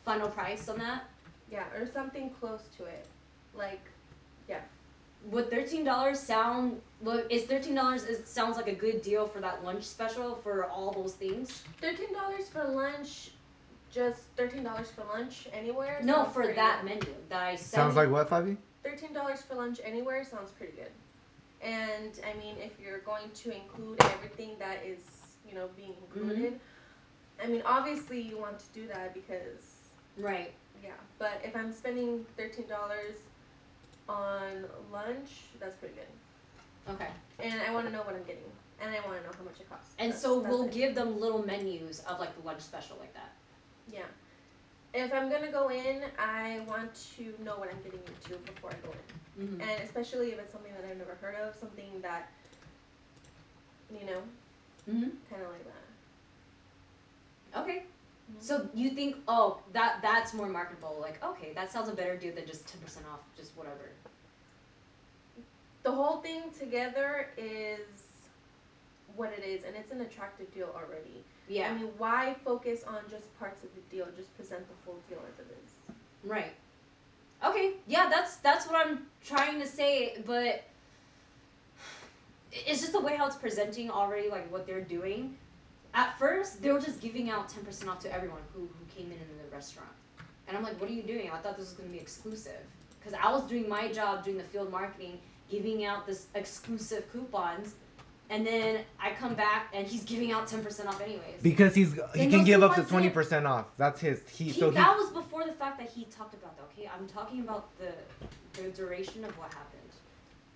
Final 0.04 0.28
price 0.28 0.68
on 0.68 0.78
that. 0.78 1.04
Yeah, 1.50 1.64
or 1.74 1.88
something 1.92 2.30
close 2.38 2.62
to 2.76 2.84
it. 2.84 3.06
Like, 3.54 3.80
Would 5.24 5.50
thirteen 5.50 5.84
dollars 5.84 6.20
sound? 6.20 6.80
Look, 7.02 7.30
is 7.30 7.44
thirteen 7.44 7.74
dollars? 7.74 8.04
It 8.04 8.28
sounds 8.28 8.56
like 8.56 8.68
a 8.68 8.74
good 8.74 9.02
deal 9.02 9.26
for 9.26 9.40
that 9.40 9.64
lunch 9.64 9.82
special 9.84 10.36
for 10.36 10.64
all 10.66 10.92
those 10.92 11.14
things. 11.14 11.62
$13 11.82 12.44
for 12.48 12.64
lunch, 12.64 13.30
just 13.92 14.34
$13 14.36 14.86
for 14.86 15.04
lunch 15.04 15.48
anywhere? 15.52 16.00
No, 16.02 16.24
for 16.24 16.42
pretty 16.42 16.54
that 16.54 16.82
good. 16.82 16.88
menu 16.90 17.14
that 17.28 17.42
I 17.42 17.56
sent. 17.56 17.70
Sounds 17.70 17.96
like 17.96 18.10
what, 18.10 18.30
Fabi? 18.30 18.56
Thirteen 18.84 19.12
dollars 19.12 19.42
for 19.42 19.54
lunch 19.56 19.80
anywhere 19.84 20.24
sounds 20.24 20.50
pretty 20.52 20.74
good. 20.74 20.90
And 21.62 22.12
I 22.24 22.38
mean, 22.38 22.56
if 22.58 22.72
you're 22.80 22.98
going 23.00 23.30
to 23.34 23.50
include 23.54 24.00
everything 24.04 24.50
that 24.58 24.84
is, 24.86 24.98
you 25.48 25.54
know, 25.54 25.68
being 25.76 25.92
mm-hmm. 25.94 26.30
included, 26.30 26.60
I 27.42 27.46
mean, 27.48 27.62
obviously 27.66 28.20
you 28.20 28.38
want 28.38 28.58
to 28.58 28.66
do 28.72 28.86
that 28.88 29.12
because, 29.12 29.90
Right. 30.18 30.52
yeah. 30.84 30.90
But 31.18 31.40
if 31.44 31.56
I'm 31.56 31.72
spending 31.72 32.24
thirteen 32.36 32.68
dollars 32.68 33.16
on 34.08 34.64
lunch, 34.92 35.30
that's 35.60 35.76
pretty 35.76 35.94
good. 35.94 36.06
Okay. 36.94 37.08
and 37.40 37.60
I 37.62 37.72
want 37.72 37.86
to 37.86 37.92
know 37.92 38.02
what 38.02 38.14
I'm 38.14 38.22
getting, 38.22 38.44
and 38.80 38.90
I 38.94 39.00
want 39.06 39.18
to 39.20 39.26
know 39.26 39.32
how 39.36 39.42
much 39.44 39.58
it 39.60 39.68
costs. 39.68 39.92
And 39.98 40.10
That's- 40.12 40.22
so 40.22 40.40
that's 40.40 40.50
we'll 40.52 40.66
it. 40.66 40.72
give 40.72 40.94
them 40.94 41.18
little 41.20 41.44
menus 41.44 41.98
of 42.08 42.20
like 42.20 42.34
the 42.40 42.46
lunch 42.46 42.60
special 42.60 42.96
like 43.00 43.12
that. 43.14 43.32
Yeah. 43.92 44.04
If 44.94 45.12
I'm 45.12 45.28
gonna 45.30 45.50
go 45.50 45.68
in, 45.68 46.02
I 46.18 46.60
want 46.68 46.94
to 47.16 47.34
know 47.44 47.56
what 47.58 47.68
I'm 47.70 47.82
getting 47.82 48.00
into 48.06 48.36
before 48.50 48.70
I 48.70 48.74
go 48.86 48.92
in, 48.92 48.98
Mm-hmm. 49.46 49.60
and 49.60 49.82
especially 49.82 50.30
if 50.32 50.38
it's 50.38 50.52
something 50.52 50.72
that 50.72 50.84
I've 50.88 50.96
never 50.96 51.14
heard 51.20 51.34
of, 51.34 51.54
something 51.56 52.00
that, 52.02 52.30
you 53.90 54.06
know, 54.06 54.22
Mm-hmm. 54.88 55.10
kind 55.28 55.42
of 55.42 55.50
like 55.50 55.64
that. 57.52 57.60
Okay. 57.62 57.82
So 58.40 58.68
you 58.74 58.90
think, 58.90 59.16
oh, 59.28 59.60
that 59.72 60.00
that's 60.02 60.34
more 60.34 60.48
marketable? 60.48 60.98
Like, 61.00 61.22
okay, 61.24 61.52
that 61.54 61.72
sounds 61.72 61.88
a 61.88 61.92
better 61.92 62.16
deal 62.16 62.34
than 62.34 62.46
just 62.46 62.66
ten 62.66 62.80
percent 62.80 63.06
off, 63.12 63.20
just 63.36 63.56
whatever. 63.56 63.90
The 65.82 65.92
whole 65.92 66.18
thing 66.18 66.42
together 66.58 67.28
is 67.36 67.80
what 69.14 69.32
it 69.32 69.44
is, 69.44 69.64
and 69.64 69.76
it's 69.76 69.92
an 69.92 70.00
attractive 70.00 70.52
deal 70.52 70.74
already. 70.74 71.22
Yeah. 71.48 71.70
I 71.70 71.74
mean, 71.74 71.88
why 71.98 72.34
focus 72.44 72.82
on 72.84 72.98
just 73.08 73.36
parts 73.38 73.62
of 73.62 73.70
the 73.74 73.96
deal? 73.96 74.06
Just 74.16 74.34
present 74.36 74.66
the 74.68 74.74
full 74.84 74.98
deal 75.08 75.20
as 75.32 75.38
it 75.38 75.56
is. 75.62 75.94
Right. 76.28 76.52
Okay. 77.44 77.74
Yeah, 77.86 78.08
that's 78.10 78.36
that's 78.36 78.66
what 78.66 78.84
I'm 78.84 79.06
trying 79.24 79.60
to 79.60 79.66
say, 79.66 80.16
but 80.26 80.64
it's 82.52 82.80
just 82.80 82.92
the 82.92 83.00
way 83.00 83.16
how 83.16 83.26
it's 83.26 83.36
presenting 83.36 83.90
already, 83.90 84.28
like 84.28 84.50
what 84.50 84.66
they're 84.66 84.80
doing. 84.80 85.36
At 85.96 86.18
first, 86.18 86.62
they 86.62 86.70
were 86.72 86.78
just 86.80 87.00
giving 87.00 87.30
out 87.30 87.48
ten 87.48 87.64
percent 87.64 87.90
off 87.90 88.00
to 88.00 88.12
everyone 88.12 88.42
who 88.54 88.60
who 88.60 88.84
came 88.94 89.06
in 89.06 89.18
in 89.18 89.28
the 89.42 89.50
restaurant, 89.54 89.88
and 90.46 90.56
I'm 90.56 90.62
like, 90.62 90.78
what 90.80 90.88
are 90.90 90.92
you 90.92 91.02
doing? 91.02 91.30
I 91.32 91.38
thought 91.38 91.56
this 91.56 91.66
was 91.70 91.72
gonna 91.72 91.88
be 91.88 91.98
exclusive, 91.98 92.60
because 93.00 93.18
I 93.20 93.32
was 93.32 93.42
doing 93.44 93.66
my 93.68 93.90
job 93.90 94.22
doing 94.24 94.36
the 94.36 94.44
field 94.44 94.70
marketing, 94.70 95.18
giving 95.50 95.84
out 95.86 96.06
this 96.06 96.26
exclusive 96.34 97.10
coupons. 97.12 97.74
And 98.28 98.44
then 98.44 98.80
I 98.98 99.12
come 99.12 99.34
back 99.36 99.68
and 99.72 99.86
he's 99.86 100.02
giving 100.02 100.32
out 100.32 100.48
ten 100.48 100.60
percent 100.62 100.88
off 100.88 101.00
anyways. 101.00 101.40
Because 101.42 101.76
he's 101.76 101.92
he 102.14 102.22
And 102.22 102.30
can 102.32 102.44
give 102.44 102.60
up 102.62 102.74
to 102.74 102.82
twenty 102.82 103.04
didn't- 103.04 103.14
percent 103.14 103.46
off. 103.46 103.66
That's 103.78 104.00
his. 104.00 104.20
He, 104.28 104.44
He, 104.46 104.60
so 104.60 104.68
he 104.70 104.74
that 104.76 104.96
was 104.98 105.10
before 105.10 105.44
the 105.46 105.52
fact 105.52 105.78
that 105.78 105.88
he 105.88 106.04
talked 106.06 106.34
about 106.34 106.56
that. 106.56 106.64
Okay, 106.72 106.90
I'm 106.92 107.06
talking 107.06 107.40
about 107.40 107.68
the 107.78 107.92
the 108.60 108.68
duration 108.70 109.24
of 109.24 109.30
what 109.38 109.54
happened, 109.54 109.92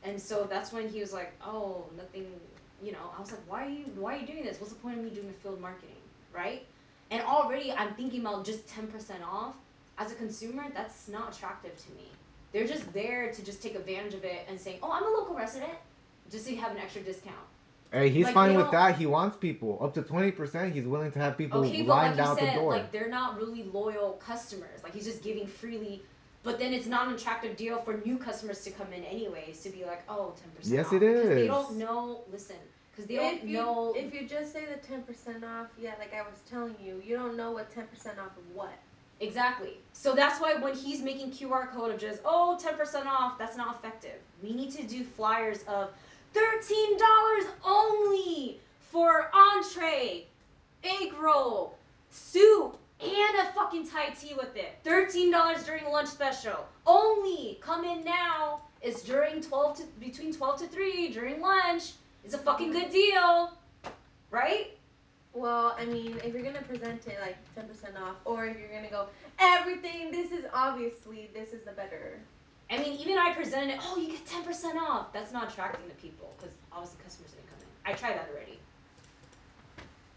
and 0.02 0.20
so 0.20 0.48
that's 0.50 0.72
when 0.72 0.88
he 0.88 0.98
was 1.00 1.12
like, 1.12 1.32
"Oh, 1.44 1.86
nothing." 1.96 2.26
You 2.82 2.92
know, 2.92 3.10
I 3.16 3.20
was 3.20 3.30
like, 3.30 3.40
"Why 3.46 3.66
are 3.66 3.68
you 3.68 3.84
Why 3.96 4.16
are 4.16 4.18
you 4.20 4.26
doing 4.26 4.44
this? 4.44 4.60
What's 4.60 4.72
the 4.72 4.78
point 4.78 4.98
of 4.98 5.04
me 5.04 5.10
doing 5.10 5.26
the 5.26 5.34
field 5.34 5.60
marketing, 5.60 5.96
right?" 6.32 6.64
And 7.10 7.22
already 7.22 7.72
I'm 7.72 7.94
thinking 7.94 8.20
about 8.20 8.44
just 8.44 8.66
ten 8.68 8.86
percent 8.86 9.22
off. 9.22 9.54
As 9.98 10.12
a 10.12 10.14
consumer, 10.14 10.64
that's 10.74 11.08
not 11.08 11.34
attractive 11.36 11.76
to 11.76 11.90
me. 11.92 12.08
They're 12.52 12.66
just 12.66 12.90
there 12.92 13.30
to 13.32 13.44
just 13.44 13.62
take 13.62 13.74
advantage 13.74 14.14
of 14.14 14.24
it 14.24 14.46
and 14.48 14.58
saying, 14.58 14.78
"Oh, 14.82 14.90
I'm 14.90 15.04
a 15.04 15.08
local 15.10 15.34
resident," 15.36 15.72
just 16.30 16.44
so 16.44 16.50
you 16.50 16.56
have 16.58 16.72
an 16.72 16.78
extra 16.78 17.02
discount. 17.02 17.36
Hey, 17.92 18.08
he's 18.08 18.24
Like, 18.26 18.34
fine 18.34 18.54
with 18.56 18.70
that. 18.70 18.96
He 18.96 19.06
wants 19.06 19.36
people 19.36 19.78
up 19.82 19.94
to 19.94 20.02
twenty 20.02 20.30
percent. 20.30 20.72
He's 20.72 20.86
willing 20.86 21.10
to 21.12 21.18
have 21.18 21.36
people 21.36 21.60
Okay, 21.64 21.78
like 21.78 21.86
lined 21.88 22.16
you 22.16 22.22
out 22.22 22.38
the 22.38 22.46
door. 22.52 22.72
like 22.72 22.92
they're 22.92 23.08
not 23.08 23.36
really 23.36 23.64
loyal 23.64 24.12
customers. 24.24 24.82
Like 24.84 24.94
he's 24.94 25.04
just 25.04 25.22
giving 25.22 25.46
freely, 25.46 26.02
but 26.42 26.58
then 26.58 26.72
it's 26.72 26.86
not 26.86 27.08
an 27.08 27.14
attractive 27.14 27.56
deal 27.56 27.78
for 27.82 28.00
new 28.04 28.16
customers 28.16 28.62
to 28.64 28.70
come 28.70 28.92
in 28.92 29.04
anyways 29.04 29.60
to 29.60 29.70
be 29.70 29.84
like, 29.84 30.02
oh, 30.08 30.34
10 30.40 30.50
percent 30.56 30.74
Yes, 30.76 30.86
off. 30.86 30.92
it 30.94 31.00
Because 31.00 31.28
they 31.34 31.46
don't 31.46 31.76
know. 31.76 32.20
Listen, 32.32 32.56
because 32.90 33.06
they 33.06 33.16
don't 33.16 33.44
you 33.44 33.56
know. 33.58 33.92
if 33.96 34.12
you 34.14 34.26
just 34.26 34.52
say 34.52 34.64
the 34.66 34.78
ten 34.86 35.02
percent 35.02 35.44
off, 35.44 35.68
yeah, 35.80 35.92
like 35.98 36.14
I 36.14 36.22
was 36.22 36.38
telling 36.50 36.74
you, 36.82 37.02
you 37.04 37.16
don't 37.16 37.36
know 37.36 37.50
what 37.52 37.72
ten 37.74 37.86
percent 37.86 38.18
off 38.18 38.36
of 38.36 38.54
what. 38.54 38.72
Exactly. 39.20 39.76
So 39.92 40.14
that's 40.14 40.40
why 40.40 40.54
when 40.54 40.74
he's 40.74 41.02
making 41.02 41.30
QR 41.32 41.70
code 41.72 41.92
of 41.92 42.00
just 42.00 42.20
oh 42.24 42.58
10% 42.62 43.04
off, 43.06 43.38
that's 43.38 43.54
not 43.56 43.76
effective. 43.76 44.18
We 44.42 44.54
need 44.54 44.70
to 44.72 44.82
do 44.84 45.04
flyers 45.04 45.58
of 45.68 45.90
thirteen 46.32 46.96
dollars 46.98 47.44
only 47.62 48.58
for 48.90 49.30
entree, 49.34 50.24
egg 50.84 51.12
roll, 51.20 51.76
soup, 52.10 52.78
and 53.02 53.48
a 53.48 53.52
fucking 53.52 53.88
Thai 53.88 54.10
tea 54.10 54.34
with 54.34 54.56
it. 54.56 54.78
Thirteen 54.84 55.30
dollars 55.30 55.64
during 55.64 55.84
lunch 55.86 56.08
special. 56.08 56.66
Only 56.86 57.58
come 57.60 57.84
in 57.84 58.04
now. 58.04 58.60
It's 58.82 59.02
during 59.02 59.40
twelve 59.40 59.76
to 59.78 59.84
between 59.98 60.34
twelve 60.34 60.58
to 60.60 60.66
three 60.66 61.08
during 61.08 61.40
lunch. 61.40 61.92
It's 62.24 62.34
a 62.34 62.38
fucking 62.38 62.72
good 62.72 62.90
deal, 62.90 63.52
right? 64.30 64.76
Well, 65.32 65.76
I 65.78 65.84
mean, 65.86 66.20
if 66.24 66.34
you're 66.34 66.42
gonna 66.42 66.62
present 66.62 67.06
it 67.06 67.18
like 67.20 67.36
ten 67.54 67.66
percent 67.66 67.96
off, 67.96 68.16
or 68.24 68.46
if 68.46 68.58
you're 68.58 68.68
gonna 68.68 68.90
go 68.90 69.06
everything, 69.38 70.10
this 70.10 70.30
is 70.32 70.44
obviously 70.52 71.30
this 71.32 71.52
is 71.52 71.64
the 71.64 71.72
better. 71.72 72.18
I 72.70 72.78
mean, 72.78 72.92
even 73.00 73.18
I 73.18 73.34
presented 73.34 73.74
it. 73.74 73.80
Oh, 73.82 73.96
you 73.96 74.12
get 74.12 74.26
ten 74.26 74.44
percent 74.44 74.78
off. 74.78 75.12
That's 75.12 75.32
not 75.32 75.50
attracting 75.50 75.88
the 75.88 75.94
people 75.94 76.34
because 76.38 76.54
obviously 76.72 76.98
customers 77.02 77.32
didn't 77.32 77.48
come 77.48 77.58
in. 77.60 77.92
I 77.92 77.96
tried 77.96 78.16
that 78.16 78.28
already. 78.32 78.59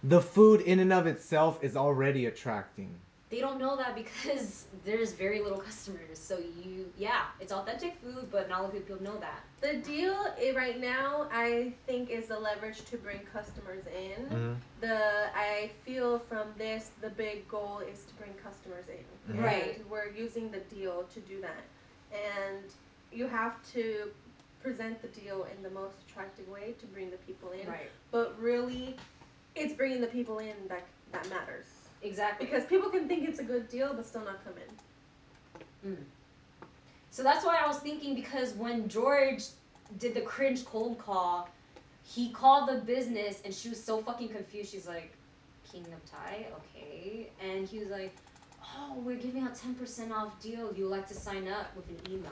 The 0.04 0.22
food 0.22 0.62
in 0.62 0.80
and 0.80 0.92
of 0.94 1.08
itself 1.08 1.64
is 1.64 1.76
already 1.78 2.26
attracting. 2.26 2.94
They 3.30 3.40
don't 3.40 3.58
know 3.58 3.76
that 3.78 3.96
because 3.96 4.66
there's 4.86 5.14
very 5.14 5.42
little 5.42 5.58
customers. 5.60 6.20
So 6.20 6.38
you, 6.38 6.92
yeah, 6.98 7.22
it's 7.40 7.52
authentic 7.52 7.96
food, 8.04 8.28
but 8.32 8.48
not 8.48 8.60
a 8.60 8.64
lot 8.64 8.76
of 8.76 8.88
people 8.88 9.02
know 9.02 9.18
that. 9.20 9.42
The 9.62 9.78
deal 9.78 10.14
i- 10.40 10.54
right 10.56 10.80
now, 10.80 11.28
I 11.32 11.74
think, 11.88 12.10
is 12.12 12.28
the 12.28 12.38
leverage 12.38 12.84
to 12.92 12.98
bring 12.98 13.20
customers 13.32 13.84
in. 13.88 14.26
Mhm. 14.28 14.56
The 14.82 15.30
I 15.36 15.72
feel 15.86 16.20
from 16.20 16.48
this, 16.60 16.92
the 17.02 17.10
big 17.10 17.48
goal 17.48 17.80
is 17.80 18.04
to 18.06 18.14
bring 18.16 18.34
customers 18.36 18.86
in. 18.88 19.04
Mhm. 19.34 19.36
And 19.38 19.44
Right. 19.44 19.90
We're 19.90 20.10
using 20.10 20.52
the 20.52 20.60
deal 20.76 21.04
to 21.14 21.20
do 21.22 21.42
that, 21.42 21.64
and 22.12 22.64
you 23.12 23.26
have 23.28 23.56
to 23.74 24.12
present 24.62 25.02
the 25.02 25.08
deal 25.10 25.44
in 25.56 25.62
the 25.64 25.70
most 25.72 25.96
attractive 26.08 26.48
way 26.48 26.74
to 26.80 26.86
bring 26.88 27.10
the 27.12 27.18
people 27.18 27.52
in. 27.52 27.68
Right. 27.68 27.90
But 28.12 28.40
really, 28.40 28.96
it's 29.56 29.74
bringing 29.74 30.02
the 30.02 30.08
people 30.08 30.40
in 30.40 30.54
that 30.70 30.84
that 31.12 31.30
matters. 31.30 31.66
Exactly. 32.02 32.46
Because 32.46 32.66
people 32.66 32.90
can 32.90 33.08
think 33.08 33.28
it's 33.28 33.40
a 33.40 33.44
good 33.44 33.70
deal, 33.70 33.94
but 33.94 34.06
still 34.06 34.26
not 34.26 34.44
come 34.44 34.54
in. 35.84 35.92
Mm. 35.92 36.04
So 37.12 37.24
that's 37.24 37.46
why 37.46 37.60
I 37.64 37.68
was 37.68 37.78
thinking 37.78 38.16
because 38.16 38.54
when 38.54 38.90
George 38.90 39.44
did 40.00 40.14
the 40.14 40.22
cringe 40.22 40.66
cold 40.66 40.98
call, 40.98 41.48
he 42.04 42.32
called 42.32 42.68
the 42.68 42.82
business 42.82 43.42
and 43.46 43.54
she 43.54 43.70
was 43.70 43.82
so 43.82 44.02
fucking 44.02 44.30
confused. 44.30 44.72
She's 44.72 44.88
like, 44.88 45.14
Kingdom 45.72 46.02
Thai, 46.12 46.48
okay. 46.58 47.30
And 47.42 47.68
he 47.68 47.80
was 47.80 47.90
like, 47.90 48.14
Oh, 48.76 48.96
we're 48.98 49.18
giving 49.18 49.44
out 49.44 49.56
10% 49.56 50.12
off 50.12 50.42
deal. 50.42 50.74
You 50.76 50.88
like 50.88 51.08
to 51.10 51.14
sign 51.14 51.48
up 51.48 51.76
with 51.76 51.88
an 51.90 52.12
email. 52.12 52.32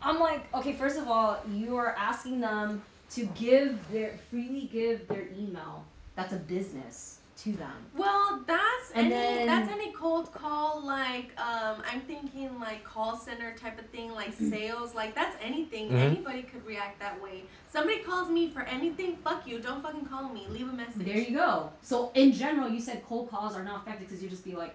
I'm 0.00 0.20
like, 0.20 0.52
okay, 0.54 0.72
first 0.72 0.98
of 0.98 1.08
all, 1.08 1.38
you 1.52 1.76
are 1.76 1.94
asking 1.98 2.40
them 2.40 2.82
to 3.10 3.24
give 3.26 3.78
their 3.90 4.18
freely 4.30 4.68
give 4.72 5.08
their 5.08 5.26
email. 5.36 5.84
That's 6.16 6.32
a 6.32 6.36
business 6.36 7.18
to 7.38 7.52
them. 7.52 7.72
Well, 7.94 8.42
that's 8.46 8.90
And 8.94 9.12
any 9.12 9.14
then- 9.14 9.46
that's 9.46 9.70
any 9.70 9.92
cold 9.92 10.32
call 10.32 10.80
like 10.84 11.38
um 11.38 11.82
I'm 11.90 12.00
thinking 12.00 12.58
like 12.58 12.82
call 12.82 13.18
center 13.18 13.54
type 13.54 13.78
of 13.78 13.84
thing 13.90 14.14
like 14.14 14.32
sales 14.32 14.94
like 14.94 15.14
that's 15.14 15.36
anything 15.42 15.90
Mhm. 15.90 16.00
anybody 16.00 16.42
could 16.42 16.64
react 16.66 16.98
that 17.00 17.22
way. 17.22 17.42
Somebody 17.70 17.98
calls 17.98 18.30
me 18.30 18.48
for 18.48 18.62
anything, 18.62 19.16
fuck 19.22 19.46
you, 19.46 19.58
don't 19.58 19.82
fucking 19.82 20.06
call 20.06 20.30
me, 20.30 20.46
leave 20.48 20.66
a 20.70 20.72
message. 20.72 21.04
There 21.04 21.18
you 21.18 21.36
go. 21.36 21.70
So 21.82 22.10
in 22.14 22.32
general, 22.32 22.70
you 22.70 22.80
said 22.80 23.04
cold 23.06 23.28
calls 23.30 23.54
are 23.54 23.62
not 23.62 23.82
effective 23.82 24.08
because 24.08 24.22
you 24.22 24.30
just 24.30 24.44
be 24.44 24.54
like, 24.56 24.74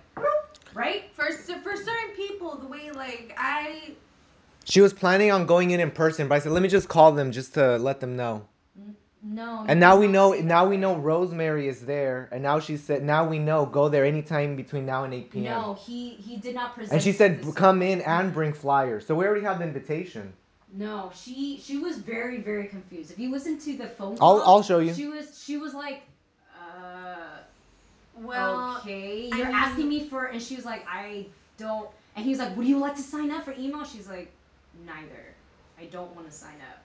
right? 0.75 1.05
For 1.15 1.31
for 1.63 1.75
certain 1.75 2.11
people, 2.15 2.57
the 2.57 2.67
way 2.67 2.91
like 2.91 3.33
I 3.37 3.93
She 4.65 4.81
was 4.81 4.93
planning 4.93 5.31
on 5.31 5.47
going 5.47 5.71
in 5.71 5.79
in 5.79 5.89
person, 5.89 6.27
but 6.27 6.35
I 6.35 6.39
said, 6.39 6.51
let 6.51 6.61
me 6.61 6.69
just 6.69 6.87
call 6.87 7.11
them 7.11 7.31
just 7.31 7.55
to 7.55 7.77
let 7.77 7.99
them 8.01 8.15
know. 8.15 8.45
No. 9.23 9.65
And 9.67 9.79
now 9.79 9.97
we 9.97 10.07
know. 10.07 10.33
Now 10.33 10.67
we 10.67 10.77
know 10.77 10.95
Rosemary 10.95 11.67
is 11.67 11.81
there, 11.81 12.27
and 12.31 12.41
now 12.41 12.59
she 12.59 12.77
said, 12.77 13.03
now 13.03 13.27
we 13.27 13.37
know 13.37 13.65
go 13.67 13.87
there 13.87 14.03
anytime 14.03 14.55
between 14.55 14.85
now 14.85 15.03
and 15.03 15.13
eight 15.13 15.31
p.m. 15.31 15.43
No, 15.45 15.73
he 15.85 16.11
he 16.15 16.37
did 16.37 16.55
not 16.55 16.73
present. 16.73 16.93
And 16.93 17.03
she 17.03 17.11
said, 17.11 17.45
come 17.55 17.83
in 17.83 18.01
and 18.01 18.33
bring 18.33 18.51
flyers. 18.51 19.05
So 19.05 19.13
we 19.13 19.25
already 19.25 19.43
have 19.43 19.59
the 19.59 19.65
invitation. 19.65 20.33
No, 20.73 21.11
she 21.13 21.59
she 21.61 21.77
was 21.77 21.97
very 21.97 22.39
very 22.41 22.65
confused. 22.67 23.11
If 23.11 23.19
you 23.19 23.29
listen 23.29 23.59
to 23.59 23.77
the 23.77 23.87
phone 23.87 24.17
call, 24.17 24.37
I'll 24.37 24.43
call, 24.43 24.55
I'll 24.55 24.63
show 24.63 24.79
you. 24.79 24.93
She 24.93 25.07
was 25.07 25.39
she 25.43 25.57
was 25.57 25.73
like, 25.75 26.01
uh, 26.59 27.37
well 28.17 28.77
okay, 28.79 29.29
you're 29.35 29.45
mean- 29.45 29.55
asking 29.55 29.87
me 29.87 30.07
for, 30.07 30.25
and 30.25 30.41
she 30.41 30.55
was 30.55 30.65
like, 30.65 30.83
I 30.87 31.27
don't. 31.57 31.89
And 32.15 32.25
he 32.25 32.31
was 32.31 32.39
like, 32.39 32.57
Would 32.57 32.67
you 32.67 32.77
like 32.79 32.95
to 32.95 33.01
sign 33.01 33.31
up 33.31 33.45
for 33.45 33.53
email? 33.53 33.83
She's 33.85 34.07
like, 34.07 34.31
Neither. 34.85 35.25
I 35.79 35.85
don't 35.85 36.13
want 36.15 36.29
to 36.29 36.35
sign 36.35 36.57
up. 36.71 36.83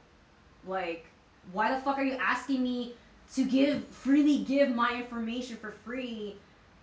Like, 0.66 1.06
why 1.52 1.74
the 1.74 1.80
fuck 1.80 1.98
are 1.98 2.04
you 2.04 2.14
asking 2.20 2.62
me 2.62 2.94
to 3.34 3.44
give 3.44 3.86
freely 3.88 4.38
give 4.44 4.74
my 4.74 4.94
information 4.94 5.56
for 5.56 5.72
free, 5.72 6.36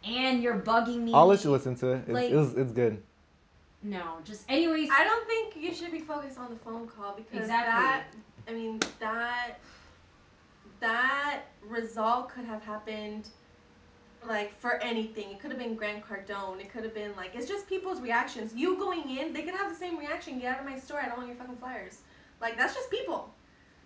and 0.03 0.41
you're 0.43 0.59
bugging 0.59 0.99
me? 1.01 1.13
I'll 1.13 1.27
let 1.27 1.43
you 1.43 1.51
listen 1.51 1.75
to 1.77 1.93
it. 1.93 1.97
It's, 1.99 2.09
Like- 2.09 2.31
it 2.31 2.35
was, 2.35 2.55
it's 2.55 2.71
good. 2.71 3.01
No, 3.85 4.17
just 4.23 4.43
anyways. 4.47 4.89
I 4.91 5.03
don't 5.03 5.27
think 5.27 5.57
you 5.57 5.73
should 5.73 5.91
be 5.91 5.99
focused 5.99 6.37
on 6.37 6.49
the 6.49 6.55
phone 6.55 6.87
call 6.87 7.15
because 7.15 7.41
Exactly. 7.41 7.73
that 7.73 8.03
I 8.47 8.53
mean 8.53 8.79
that 8.99 9.59
that 10.79 11.41
result 11.67 12.29
could 12.29 12.45
have 12.45 12.63
happened 12.63 13.27
like 14.25 14.57
for 14.57 14.75
anything. 14.81 15.31
It 15.31 15.39
could 15.41 15.51
have 15.51 15.59
been 15.59 15.75
Grant 15.75 16.01
Cardone. 16.05 16.61
It 16.61 16.71
could 16.71 16.83
have 16.85 16.93
been 16.93 17.13
like 17.17 17.31
it's 17.35 17.47
just 17.47 17.67
people's 17.67 17.99
reactions. 17.99 18.53
You 18.55 18.77
going 18.77 19.17
in, 19.17 19.33
they 19.33 19.41
could 19.41 19.53
have 19.55 19.69
the 19.69 19.75
same 19.77 19.97
reaction. 19.97 20.39
Get 20.39 20.55
out 20.55 20.59
of 20.61 20.65
my 20.65 20.79
store. 20.79 21.01
I 21.01 21.07
don't 21.07 21.17
want 21.17 21.27
your 21.27 21.37
fucking 21.37 21.57
flyers. 21.57 21.97
Like 22.39 22.57
that's 22.57 22.73
just 22.73 22.89
people. 22.89 23.33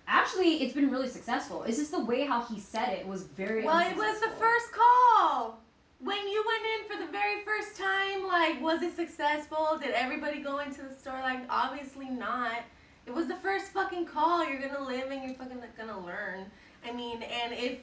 Actually, 0.08 0.64
it's 0.64 0.74
been 0.74 0.90
really 0.90 1.10
successful. 1.10 1.64
It's 1.64 1.78
just 1.78 1.92
the 1.92 2.04
way 2.04 2.26
how 2.26 2.42
he 2.44 2.60
said 2.60 2.90
it 2.94 3.06
was 3.06 3.24
very. 3.24 3.64
Well, 3.64 3.80
it 3.80 3.96
was 3.96 4.20
the 4.22 4.30
first 4.40 4.72
call. 4.72 5.60
When 6.00 6.28
you 6.28 6.46
went 6.48 6.64
in 6.64 6.98
for 6.98 7.06
the 7.06 7.12
very 7.12 7.42
first 7.44 7.76
time, 7.76 8.28
like, 8.28 8.62
was 8.62 8.82
it 8.84 8.96
successful? 8.96 9.80
Did 9.82 9.92
everybody 9.92 10.40
go 10.42 10.60
into 10.60 10.84
the 10.84 10.96
store? 10.96 11.20
Like, 11.22 11.40
obviously 11.50 12.10
not. 12.10 12.60
It 13.06 13.14
was 13.14 13.28
the 13.28 13.36
first 13.38 13.68
fucking 13.68 14.06
call. 14.06 14.48
You're 14.48 14.62
gonna 14.62 14.86
live 14.86 15.12
and 15.12 15.24
you're 15.24 15.34
fucking 15.34 15.62
gonna 15.78 16.06
learn. 16.06 16.46
I 16.88 16.92
mean, 16.92 17.24
and 17.24 17.54
if 17.54 17.80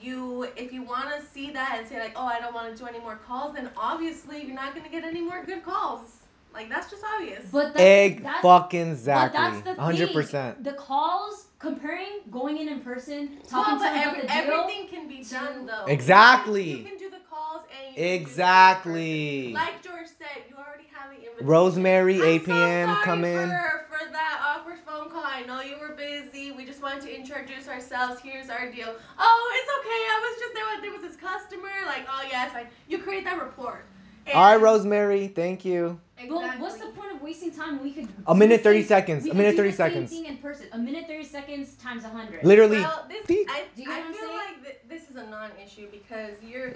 you 0.00 0.44
if 0.56 0.72
you 0.72 0.82
want 0.82 1.08
to 1.16 1.26
see 1.32 1.50
that 1.52 1.76
and 1.78 1.88
say 1.88 1.98
like, 1.98 2.12
oh, 2.16 2.26
I 2.26 2.40
don't 2.40 2.54
want 2.54 2.72
to 2.72 2.78
do 2.80 2.86
any 2.86 3.00
more 3.00 3.16
calls, 3.16 3.54
then 3.54 3.70
obviously 3.76 4.44
you're 4.44 4.54
not 4.54 4.74
gonna 4.74 4.88
get 4.88 5.04
any 5.04 5.22
more 5.22 5.44
good 5.44 5.64
calls. 5.64 6.18
Like 6.52 6.68
that's 6.68 6.90
just 6.90 7.02
obvious. 7.04 7.46
But 7.50 7.68
that's, 7.74 7.80
Egg 7.80 8.22
that's, 8.22 8.42
fucking 8.42 8.96
But 8.96 9.32
that's 9.32 9.60
the 9.62 9.74
hundred 9.74 10.08
thing. 10.08 10.14
percent. 10.14 10.64
The 10.64 10.72
calls 10.72 11.43
comparing 11.64 12.20
going 12.30 12.58
in 12.58 12.68
in 12.68 12.80
person, 12.80 13.38
well, 13.50 13.64
talking 13.64 13.78
but 13.78 13.88
to 13.88 13.94
them 13.94 14.08
every, 14.08 14.20
about 14.20 14.36
the 14.44 14.46
deal. 14.50 14.60
everything 14.60 14.88
can 14.88 15.08
be 15.08 15.24
done 15.24 15.66
though. 15.66 15.84
Exactly. 15.86 16.70
You 16.78 16.84
can 16.84 16.98
do 16.98 17.10
the 17.10 17.20
calls 17.30 17.62
and 17.72 17.96
you 17.96 18.02
can 18.02 18.20
Exactly. 18.20 19.42
Do 19.42 19.48
the 19.48 19.54
like 19.54 19.82
George 19.82 20.06
said, 20.06 20.44
you 20.48 20.56
already 20.56 20.84
have 20.92 21.10
the 21.10 21.16
invitation. 21.16 21.46
Rosemary, 21.46 22.16
I'm 22.20 22.28
8 22.28 22.44
p.m. 22.44 22.88
sorry 22.90 23.04
Come 23.04 23.24
in. 23.24 23.48
For, 23.48 23.86
for 23.88 24.12
that 24.12 24.56
awkward 24.56 24.78
phone 24.86 25.10
call. 25.10 25.24
I 25.24 25.42
know 25.42 25.60
you 25.62 25.78
were 25.80 25.94
busy. 25.94 26.52
We 26.52 26.64
just 26.66 26.82
wanted 26.82 27.02
to 27.02 27.16
introduce 27.16 27.66
ourselves. 27.68 28.20
Here's 28.20 28.50
our 28.50 28.70
deal. 28.70 28.94
Oh, 29.18 29.52
it's 29.58 29.70
okay. 29.80 30.02
I 30.14 30.18
was 30.24 30.40
just 30.40 30.54
there. 30.54 30.64
was- 30.64 30.82
There 30.82 30.92
was 30.92 31.02
this 31.02 31.16
customer. 31.16 31.72
Like, 31.86 32.06
oh 32.10 32.22
yeah, 32.30 32.44
it's 32.44 32.52
fine. 32.52 32.66
You 32.88 32.98
create 32.98 33.24
that 33.24 33.40
report. 33.40 33.86
And- 34.26 34.34
All 34.36 34.44
right, 34.52 34.60
Rosemary. 34.60 35.28
Thank 35.28 35.64
you. 35.64 36.00
Exactly. 36.16 36.38
But 36.48 36.58
what's 36.60 36.76
the 36.78 36.86
point 36.88 37.12
of 37.14 37.20
wasting 37.22 37.50
time? 37.50 37.82
We 37.82 37.92
could. 37.92 38.08
A 38.26 38.34
minute, 38.34 38.62
30 38.62 38.80
same- 38.80 38.88
seconds. 38.88 39.24
A 39.24 39.28
could 39.28 39.36
minute, 39.36 39.50
do 39.52 39.56
30 39.58 39.70
the 39.70 39.76
same 39.76 39.86
seconds. 39.90 40.10
thing 40.10 40.26
in 40.26 40.36
person. 40.38 40.66
A 40.72 40.78
minute, 40.78 41.06
thirty 41.06 41.24
seconds 41.24 41.74
times 41.74 42.04
a 42.04 42.08
hundred. 42.08 42.44
Literally. 42.44 42.80
Well, 42.80 43.04
this 43.08 43.24
I, 43.48 43.64
Do 43.76 43.82
you 43.82 43.88
know 43.88 43.94
I 43.94 44.02
feel 44.04 44.14
saying? 44.14 44.30
like 44.36 44.62
th- 44.62 44.78
this 44.88 45.10
is 45.10 45.16
a 45.16 45.26
non-issue 45.26 45.88
because 45.90 46.32
you're 46.42 46.72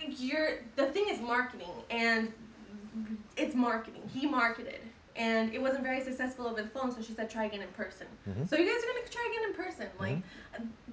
you're 0.00 0.58
the 0.76 0.86
thing 0.86 1.06
is 1.08 1.20
marketing 1.20 1.68
and 1.90 2.32
it's 3.36 3.54
marketing. 3.54 4.02
He 4.12 4.26
marketed 4.26 4.80
and 5.16 5.54
it 5.54 5.60
wasn't 5.62 5.82
very 5.84 6.02
successful 6.02 6.46
over 6.46 6.60
the 6.62 6.68
phone, 6.68 6.90
so 6.94 7.00
she 7.00 7.12
said 7.12 7.30
try 7.30 7.44
again 7.44 7.62
in 7.62 7.68
person. 7.68 8.06
Mhm. 8.28 8.48
So 8.48 8.56
you 8.56 8.64
guys 8.64 8.82
are 8.82 8.86
gonna 8.86 9.08
try 9.10 9.28
again 9.30 9.48
in 9.50 9.54
person. 9.54 9.86
Like, 10.00 10.18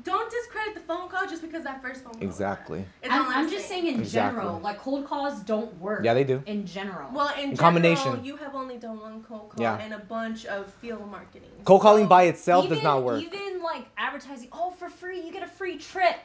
don't 0.03 0.29
discredit 0.31 0.73
the 0.75 0.79
phone 0.81 1.09
call 1.09 1.25
just 1.27 1.41
because 1.41 1.63
that 1.63 1.81
first 1.81 2.03
phone 2.03 2.13
call. 2.13 2.27
was 2.27 2.37
bad. 2.37 2.51
Exactly. 2.51 2.85
I'm, 3.09 3.25
I'm 3.27 3.49
just 3.49 3.67
saying 3.67 3.87
in 3.87 3.99
Exactly. 3.99 4.39
general, 4.41 4.59
like 4.59 4.77
cold 4.79 5.05
calls 5.07 5.39
don't 5.41 5.73
work. 5.79 6.03
Yeah, 6.03 6.13
they 6.13 6.23
do. 6.23 6.41
In 6.45 6.65
general. 6.65 7.09
Well, 7.11 7.29
in, 7.29 7.33
In 7.33 7.55
general, 7.55 7.57
combination. 7.57 8.23
you 8.23 8.35
have 8.37 8.53
only 8.55 8.77
done 8.77 8.99
one 8.99 9.23
cold 9.23 9.49
call 9.49 9.61
Yeah. 9.61 9.77
and 9.79 9.93
a 9.93 9.99
bunch 9.99 10.45
of 10.45 10.71
field 10.75 11.09
marketing. 11.09 11.49
Cold 11.65 11.81
calling 11.81 12.05
So- 12.05 12.09
by 12.09 12.23
itself 12.23 12.65
even, 12.65 12.77
does 12.77 12.83
not 12.83 13.03
work. 13.03 13.21
Even 13.23 13.61
like 13.63 13.85
advertising, 13.97 14.49
oh, 14.51 14.71
for 14.71 14.89
free, 14.89 15.21
you 15.21 15.31
get 15.31 15.43
a 15.43 15.47
free 15.47 15.77
trip. 15.77 16.15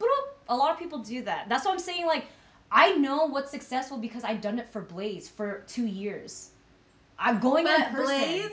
Bloop. 0.00 0.28
A 0.50 0.56
lot 0.56 0.70
of 0.72 0.78
people 0.78 0.98
do 0.98 1.22
that. 1.22 1.48
That's 1.48 1.64
what 1.64 1.72
I'm 1.72 1.78
saying. 1.78 2.06
Like, 2.06 2.26
I 2.70 2.92
know 2.96 3.26
what's 3.26 3.50
successful 3.50 3.96
because 3.98 4.24
I've 4.24 4.40
done 4.42 4.58
it 4.58 4.68
for 4.68 4.82
Blaze 4.82 5.28
for 5.28 5.64
two 5.66 5.86
years. 5.86 6.50
I'm 7.18 7.38
going 7.40 7.66
in 7.66 7.72
But 7.80 7.90
person. 7.92 8.04
Blaze 8.04 8.50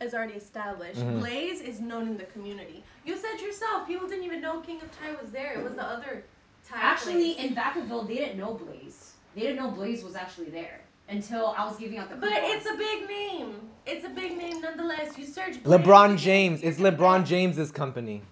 is 0.00 0.14
already 0.14 0.34
established. 0.34 1.00
Mhm. 1.00 1.20
Blaze 1.20 1.60
is 1.60 1.80
known 1.80 2.06
in 2.08 2.16
the 2.16 2.24
community. 2.24 2.82
You 3.04 3.16
said 3.16 3.40
yourself, 3.40 3.86
people 3.86 4.08
didn't 4.08 4.24
even 4.24 4.40
know 4.40 4.60
King 4.60 4.80
of 4.80 4.90
Thai 4.98 5.12
was 5.20 5.30
there. 5.30 5.54
It 5.54 5.62
was 5.62 5.74
the 5.74 5.84
other 5.84 6.24
Thai 6.68 6.76
Actually, 6.80 7.34
place. 7.34 7.46
in 7.46 7.54
Vacaville, 7.54 8.06
they 8.06 8.16
didn't 8.16 8.38
know 8.38 8.54
Blaze. 8.54 9.12
They 9.34 9.42
didn't 9.42 9.56
know 9.56 9.70
Blaze 9.70 10.02
was 10.02 10.16
actually 10.16 10.50
there 10.50 10.80
until 11.08 11.54
I 11.56 11.64
was 11.66 11.76
giving 11.76 11.98
out 11.98 12.08
the. 12.08 12.16
But 12.16 12.30
coupons. 12.32 12.54
it's 12.54 12.66
a 12.70 12.74
big 12.76 13.08
name. 13.08 13.70
It's 13.86 14.04
a 14.04 14.08
big 14.08 14.36
name 14.36 14.60
nonetheless. 14.60 15.16
You 15.18 15.26
search 15.26 15.62
Blaze, 15.62 15.80
LeBron 15.80 16.16
James. 16.18 16.62
It's 16.62 16.78
LeBron 16.78 17.24
James's 17.24 17.70
company. 17.70 18.22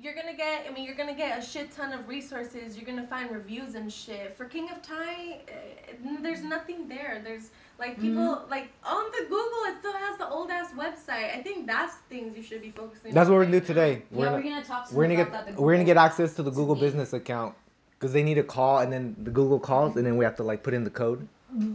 You're 0.00 0.14
gonna 0.14 0.34
get. 0.36 0.66
I 0.68 0.72
mean, 0.72 0.84
you're 0.84 0.96
gonna 0.96 1.14
get 1.14 1.38
a 1.38 1.42
shit 1.42 1.70
ton 1.70 1.92
of 1.92 2.08
resources. 2.08 2.76
You're 2.76 2.84
gonna 2.86 3.06
find 3.06 3.30
reviews 3.30 3.74
and 3.74 3.90
shit. 3.92 4.36
For 4.36 4.44
King 4.46 4.68
of 4.70 4.82
Thai, 4.82 5.40
uh, 5.48 5.92
there's 6.20 6.42
nothing 6.42 6.88
there. 6.88 7.20
There's 7.24 7.50
like 7.84 8.00
people 8.00 8.22
Mm-hmm. 8.36 8.50
like 8.50 8.68
on 8.84 9.04
the 9.16 9.22
Google. 9.34 9.62
It 9.70 9.74
still 9.80 9.92
has 10.06 10.16
the 10.18 10.28
old 10.28 10.50
ass 10.50 10.70
website. 10.84 11.28
I 11.38 11.42
think 11.42 11.66
that's 11.66 11.94
things 12.08 12.36
you 12.36 12.42
should 12.42 12.62
be 12.62 12.70
focusing. 12.70 13.10
On. 13.10 13.14
That's 13.14 13.28
on 13.28 13.32
what 13.32 13.38
we're 13.40 13.44
gonna 13.46 13.60
do 13.60 13.66
today. 13.66 13.92
yeah, 13.92 14.00
We're 14.18 14.24
we're 14.32 14.42
gonna, 14.42 14.42
gonna 14.54 14.64
talk 14.64 14.88
to 14.88 14.94
we're 14.94 15.04
gonna 15.08 15.22
about 15.22 15.46
get 15.46 15.56
that, 15.56 15.62
we're 15.62 15.72
gonna 15.74 15.84
get 15.92 15.96
access 15.96 16.34
to 16.34 16.42
the 16.42 16.50
Google 16.50 16.74
me. 16.76 16.80
business 16.86 17.12
account 17.12 17.54
because 17.98 18.12
they 18.12 18.22
need 18.22 18.38
a 18.38 18.42
call 18.42 18.78
and 18.78 18.92
then 18.92 19.14
the 19.22 19.30
Google 19.30 19.58
calls 19.60 19.96
and 19.96 20.06
then 20.06 20.16
we 20.16 20.24
have 20.24 20.36
to 20.36 20.42
like 20.42 20.62
put 20.62 20.74
in 20.74 20.84
the 20.84 20.90
code. 21.02 21.26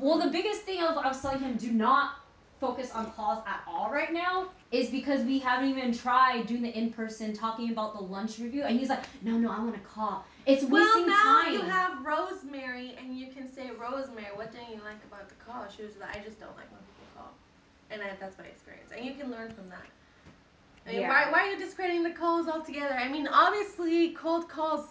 Well, 0.06 0.18
the 0.20 0.30
biggest 0.30 0.62
thing 0.64 0.82
of 0.84 0.98
I 0.98 1.08
was 1.08 1.22
telling 1.22 1.40
him, 1.40 1.56
do 1.58 1.72
not 1.72 2.16
focus 2.60 2.92
on 2.92 3.12
calls 3.12 3.44
at 3.48 3.62
all 3.68 3.90
right 3.92 4.12
now, 4.14 4.50
is 4.72 4.90
because 4.90 5.24
we 5.24 5.40
haven't 5.40 5.70
even 5.70 5.94
tried 5.94 6.46
doing 6.48 6.62
the 6.62 6.78
in 6.78 6.92
person 6.92 7.34
talking 7.34 7.72
about 7.72 7.94
the 7.94 8.02
lunch 8.04 8.40
review, 8.40 8.64
and 8.64 8.80
he's 8.80 8.90
like, 8.90 9.04
no, 9.24 9.38
no, 9.38 9.52
I 9.52 9.60
want 9.60 9.74
to 9.76 9.80
call. 9.82 10.26
It's 10.46 10.64
wasting 10.64 10.72
Well, 10.72 11.08
now 11.08 11.42
time. 11.44 11.54
you 11.54 11.62
have 11.62 12.06
Rosemary, 12.06 12.96
and 13.00 13.18
you 13.18 13.28
can 13.32 13.52
say, 13.52 13.72
Rosemary, 13.80 14.28
what 14.36 14.52
didn't 14.52 14.70
you 14.70 14.82
like 14.84 15.04
about 15.06 15.30
the 15.30 15.36
call? 15.36 15.68
She 15.76 15.84
was 15.84 15.98
like, 16.00 16.16
I 16.16 16.20
just 16.24 16.40
don't 16.40 16.56
like 16.56 16.72
when 16.72 16.82
people 16.82 17.08
call, 17.16 17.34
and 17.92 18.02
I, 18.02 18.16
that's 18.20 18.38
my 18.38 18.46
experience, 18.46 18.92
and 18.96 19.06
you 19.06 19.14
can 19.14 19.32
learn 19.32 19.54
from 19.54 19.70
that. 19.70 19.86
I 20.86 20.92
mean, 20.92 21.02
Yeah. 21.02 21.10
why, 21.10 21.32
why 21.32 21.48
are 21.48 21.52
you 21.52 21.60
discrediting 21.60 22.04
the 22.04 22.12
calls 22.12 22.48
altogether? 22.48 22.94
I 22.96 23.10
mean, 23.10 23.28
obviously, 23.28 24.12
cold 24.14 24.50
calls 24.50 24.86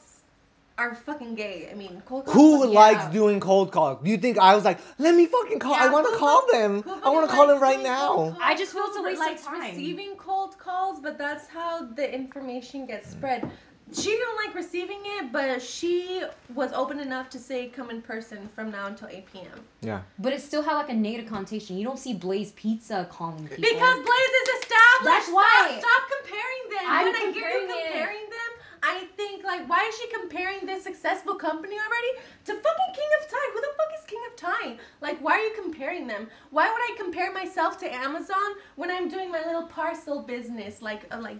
are 0.78 0.94
fucking 0.94 1.34
gay. 1.34 1.68
I 1.70 1.74
mean, 1.74 2.00
cold 2.06 2.24
calls. 2.24 2.34
Who 2.36 2.58
fucking- 2.60 2.74
likes 2.74 3.02
yeah. 3.04 3.10
doing 3.12 3.40
cold 3.40 3.72
calls? 3.72 3.98
Do 4.02 4.10
you 4.10 4.16
think 4.18 4.38
I 4.38 4.54
was 4.54 4.64
like, 4.64 4.78
let 4.98 5.14
me 5.14 5.26
fucking 5.26 5.58
call? 5.58 5.74
I 5.74 5.88
want 5.88 6.06
to 6.06 6.12
who 6.12 6.18
call 6.18 6.40
fuck- 6.42 6.50
them. 6.52 6.82
who 6.82 6.90
I 6.90 6.94
want 6.94 7.02
fucking 7.04 7.28
to 7.28 7.34
call 7.34 7.46
them 7.48 7.60
likes 7.60 7.62
right 7.62 7.82
doing 7.82 7.86
cold 7.96 8.28
now. 8.30 8.32
calls? 8.32 8.36
I 8.40 8.56
just 8.56 8.72
feel 8.72 8.84
it's 8.86 8.96
a 8.96 9.00
Who 9.00 9.04
waste 9.06 9.20
of 9.20 9.26
likes 9.26 9.42
time. 9.44 9.60
receiving 9.60 10.14
cold 10.16 10.58
calls, 10.58 11.00
but 11.00 11.18
that's 11.18 11.46
how 11.48 11.84
the 11.84 12.14
information 12.14 12.86
gets 12.86 13.10
spread. 13.10 13.50
She 13.90 14.10
didn't 14.10 14.36
like 14.44 14.54
receiving 14.54 15.00
it, 15.16 15.32
but 15.32 15.62
she 15.62 16.22
was 16.54 16.70
open 16.74 17.00
enough 17.00 17.30
to 17.30 17.38
say 17.38 17.68
come 17.68 17.88
in 17.88 18.02
person 18.02 18.46
from 18.54 18.70
now 18.70 18.86
until 18.86 19.08
8 19.08 19.24
p.m. 19.32 19.60
Yeah. 19.80 20.02
but 20.18 20.34
it 20.34 20.42
still 20.42 20.60
had 20.62 20.74
like 20.74 20.90
a 20.90 20.94
negative 20.94 21.26
connotation. 21.30 21.78
You 21.78 21.84
don't 21.86 21.98
see 21.98 22.12
Blaze 22.12 22.52
Pizza 22.52 23.08
calling 23.10 23.48
people. 23.48 23.56
Because 23.56 23.94
Blaze 23.94 24.34
is 24.42 24.48
established. 24.60 25.04
That's 25.04 25.28
why. 25.30 25.78
Stop, 25.80 25.80
stop 25.80 26.02
comparing 26.20 26.62
them. 26.70 26.84
I'm 26.86 27.04
when 27.06 27.16
I 27.16 27.18
hear 27.18 27.28
you 27.28 27.32
comparing 27.40 27.70
it. 27.70 27.86
comparing 27.92 28.24
them, 28.28 28.47
I 28.82 29.06
think 29.16 29.44
like, 29.44 29.68
why 29.68 29.84
is 29.88 29.96
she 29.98 30.08
comparing 30.20 30.66
this 30.66 30.82
successful 30.84 31.34
company 31.34 31.74
already 31.76 32.26
to 32.46 32.52
fucking 32.54 32.94
King 32.94 33.10
of 33.20 33.28
Thai? 33.28 33.38
Who 33.52 33.60
the 33.60 33.68
fuck 33.76 33.98
is 33.98 34.04
King 34.06 34.20
of 34.30 34.36
Thai? 34.36 34.76
Like, 35.00 35.18
why 35.20 35.32
are 35.32 35.40
you 35.40 35.52
comparing 35.60 36.06
them? 36.06 36.28
Why 36.50 36.68
would 36.68 36.80
I 36.80 36.94
compare 36.96 37.32
myself 37.32 37.78
to 37.80 37.92
Amazon 37.94 38.36
when 38.76 38.90
I'm 38.90 39.08
doing 39.08 39.30
my 39.30 39.44
little 39.44 39.64
parcel 39.66 40.22
business, 40.22 40.82
like 40.82 41.06
uh, 41.12 41.20
like 41.20 41.38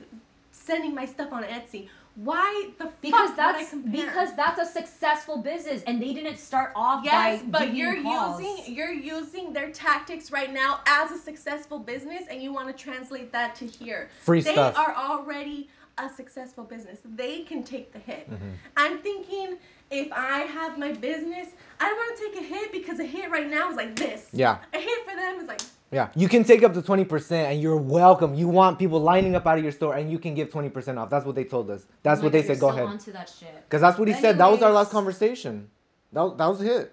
sending 0.53 0.95
my 0.95 1.05
stuff 1.07 1.33
on 1.33 1.45
Etsy? 1.45 1.89
Why 2.17 2.71
the 2.79 2.91
because 3.01 3.31
fuck 3.31 3.37
would 3.37 3.41
I 3.57 3.65
that's 3.65 3.75
because 3.93 4.35
that's 4.35 4.61
a 4.61 4.67
successful 4.67 5.39
business, 5.39 5.85
and 5.87 6.03
they 6.03 6.13
didn't 6.13 6.39
start 6.39 6.73
off 6.75 7.05
Yes, 7.05 7.43
by 7.43 7.47
but 7.49 7.75
you're 7.77 8.03
calls. 8.03 8.41
using 8.43 8.75
you're 8.75 8.93
using 8.93 9.53
their 9.53 9.71
tactics 9.71 10.33
right 10.33 10.53
now 10.53 10.81
as 10.87 11.13
a 11.13 11.19
successful 11.19 11.79
business, 11.79 12.25
and 12.29 12.43
you 12.43 12.53
want 12.53 12.67
to 12.67 12.73
translate 12.85 13.31
that 13.31 13.55
to 13.57 13.67
here. 13.67 14.11
Free 14.23 14.41
they 14.41 14.53
stuff. 14.53 14.77
are 14.77 14.97
already 14.97 15.69
a 15.99 16.09
successful 16.15 16.65
business. 16.65 16.99
They 17.05 17.43
can 17.43 17.63
take 17.63 17.93
the 17.93 17.99
hit. 17.99 18.31
Mm-hmm. 18.31 18.51
I'm 18.77 18.99
thinking 18.99 19.59
if 19.91 20.13
I 20.13 20.41
have 20.41 20.79
my 20.79 20.93
business, 20.93 21.49
I 21.81 21.89
don't 21.89 21.97
want 21.97 22.19
to 22.19 22.25
take 22.25 22.43
a 22.43 22.55
hit 22.55 22.73
because 22.73 23.01
a 23.01 23.05
hit 23.05 23.31
right 23.31 23.49
now 23.51 23.71
is 23.71 23.77
like 23.77 23.97
this. 23.97 24.27
Yeah. 24.33 24.59
A 24.75 24.79
hit 24.79 25.05
for 25.09 25.17
them 25.17 25.41
is 25.41 25.47
like 25.49 25.61
Yeah. 25.91 26.09
You 26.15 26.29
can 26.29 26.45
take 26.45 26.63
up 26.63 26.75
to 26.75 26.83
20% 26.83 27.31
and 27.33 27.61
you're 27.61 27.77
welcome. 27.77 28.35
You 28.35 28.49
want 28.49 28.79
people 28.79 29.01
lining 29.01 29.35
up 29.35 29.47
out 29.47 29.59
of 29.59 29.65
your 29.65 29.73
store 29.73 29.95
and 29.97 30.11
you 30.11 30.19
can 30.19 30.35
give 30.35 30.51
20% 30.51 30.99
off. 30.99 31.11
That's 31.11 31.25
what 31.27 31.35
they 31.35 31.45
told 31.45 31.71
us. 31.71 31.87
That's 32.03 32.19
Oh 32.19 32.23
my 32.23 32.25
what 32.27 32.33
they 32.33 32.43
said. 32.43 32.49
you're 32.59 32.61
Go 32.61 32.69
so 32.71 32.75
ahead. 32.77 32.87
Onto 32.89 33.13
that 33.13 33.29
shit. 33.39 33.55
Because 33.65 33.81
that's 33.81 33.99
what 33.99 34.09
he 34.09 34.15
But 34.15 34.21
said. 34.21 34.39
That 34.39 34.51
was 34.51 34.63
our 34.63 34.73
last 34.73 34.91
conversation. 34.91 35.69
That, 36.13 36.23
was- 36.23 36.37
that 36.39 36.47
was 36.47 36.63
it. 36.63 36.93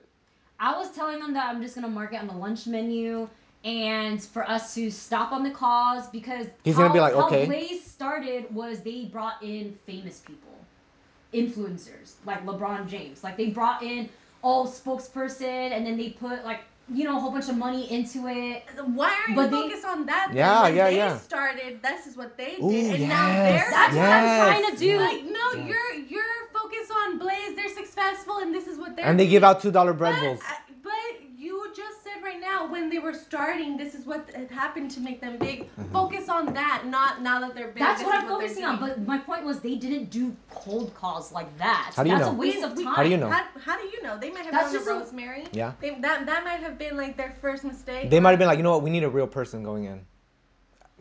I 0.58 0.78
was 0.78 0.90
telling 0.92 1.20
them 1.20 1.34
that 1.34 1.50
I'm 1.54 1.62
just 1.62 1.76
gonna 1.76 1.90
mark 1.90 2.14
it 2.14 2.18
on 2.22 2.28
the 2.28 2.34
lunch 2.34 2.66
menu 2.66 3.28
and 3.66 4.24
for 4.24 4.48
us 4.50 4.74
to 4.76 4.90
stop 4.92 5.32
on 5.34 5.44
the 5.44 5.50
cause 5.52 6.08
because 6.08 6.46
He's 6.64 6.76
gonna 6.76 6.88
how- 6.90 6.94
be 6.94 7.00
like, 7.02 7.14
how 7.16 7.26
okay. 7.28 7.46
Blaze 7.48 7.84
started 7.84 8.46
was 8.54 8.82
they 8.82 9.06
brought 9.06 9.42
in 9.44 9.76
famous 9.86 10.20
people, 10.20 10.54
influencers 11.34 12.14
like 12.26 12.46
LeBron 12.46 12.88
James. 12.88 13.24
Like 13.24 13.38
they 13.38 13.48
brought 13.50 13.82
in 13.84 14.10
all 14.42 14.68
spokesperson 14.68 15.72
and 15.72 15.86
then 15.86 15.98
they 15.98 16.12
put 16.12 16.46
like 16.46 16.62
you 16.94 17.04
know 17.04 17.18
a 17.18 17.20
whole 17.20 17.32
bunch 17.32 17.50
of 17.50 17.58
money 17.58 17.92
into 17.92 18.28
it. 18.28 18.64
why 18.94 19.08
are 19.10 19.30
you 19.32 19.36
But 19.36 19.50
they- 19.50 19.62
focused 19.64 19.86
on 19.86 20.06
that? 20.06 20.28
then? 20.28 20.38
Yeah, 20.38 20.62
when 20.64 20.76
yeah, 20.76 20.90
they 20.92 20.98
yeah. 20.98 21.18
started, 21.18 21.82
this 21.82 22.06
is 22.06 22.16
what 22.16 22.38
they 22.38 22.58
did, 22.58 22.62
Ooh, 22.64 22.70
and 22.94 23.10
now 23.10 23.28
they're 23.44 23.68
That's 23.72 23.96
what. 23.96 24.06
I'm 24.06 24.62
trying 24.62 24.72
to 24.72 24.78
do. 24.78 24.98
Like 25.00 25.24
no, 25.24 25.52
Yes. 25.56 25.68
you're 25.68 25.94
you're 26.06 26.24
focused 26.54 26.92
on 26.92 27.18
Blaze. 27.18 27.56
They're 27.56 27.70
successful, 27.74 28.38
and 28.38 28.54
this 28.54 28.68
is 28.68 28.78
what 28.78 28.96
they're. 28.96 29.06
And 29.06 29.20
they 29.20 29.24
doing. 29.24 29.32
give 29.32 29.44
out 29.44 29.62
$2 29.62 29.98
bread 29.98 30.14
But, 30.14 30.22
bowls. 30.22 30.42
uh, 30.48 30.54
but 30.84 30.94
you 31.36 31.72
just 31.76 32.04
said 32.04 32.22
right 32.24 32.40
now 32.40 32.65
when 32.76 32.90
they 32.90 33.00
were 33.00 33.14
starting, 33.14 33.78
this 33.78 33.96
is 33.96 34.06
what 34.06 34.30
had 34.36 34.52
happened 34.52 34.92
to 34.92 35.00
make 35.00 35.20
them 35.22 35.38
big. 35.38 35.58
Mm-hmm. 35.64 35.92
Focus 35.92 36.30
on 36.30 36.54
that, 36.54 36.84
not 36.86 37.22
now 37.22 37.40
that 37.40 37.56
they're 37.56 37.70
big. 37.76 37.80
That's 37.80 38.04
what 38.04 38.14
I'm 38.16 38.22
they're 38.28 38.36
focusing 38.38 38.66
on. 38.66 38.80
But 38.80 39.02
my 39.14 39.18
point 39.18 39.44
was 39.46 39.60
they 39.60 39.76
didn't 39.76 40.10
do 40.12 40.36
cold 40.52 40.94
calls 40.94 41.32
like 41.32 41.50
that. 41.58 41.94
How 41.96 42.04
do 42.04 42.10
you 42.10 42.16
That's 42.18 42.28
know? 42.28 42.34
a 42.34 42.36
waste 42.44 42.58
We- 42.58 42.64
of 42.64 42.76
time. 42.76 42.96
How 42.96 43.04
do 43.04 43.10
you 43.10 43.18
know? 43.18 43.30
How, 43.30 43.46
how 43.68 43.76
do 43.82 43.88
you 43.88 44.04
know? 44.04 44.18
They 44.20 44.32
might 44.32 44.46
have 44.46 44.54
That's 44.54 44.74
gone 44.74 44.84
to 44.86 44.90
a- 44.92 45.00
Rosemary. 45.00 45.44
Yeah. 45.52 45.72
They, 45.82 45.92
that 46.06 46.26
that 46.26 46.44
might 46.44 46.60
have 46.68 46.78
been 46.78 46.96
like 46.98 47.16
their 47.18 47.34
first 47.42 47.64
mistake. 47.64 48.10
They 48.10 48.20
might 48.20 48.32
have 48.32 48.40
been 48.40 48.48
like, 48.48 48.58
you 48.58 48.64
know 48.64 48.72
what? 48.72 48.84
We 48.84 48.90
need 48.90 49.04
a 49.04 49.10
real 49.10 49.28
person 49.40 49.64
going 49.64 49.86
in. 49.86 50.06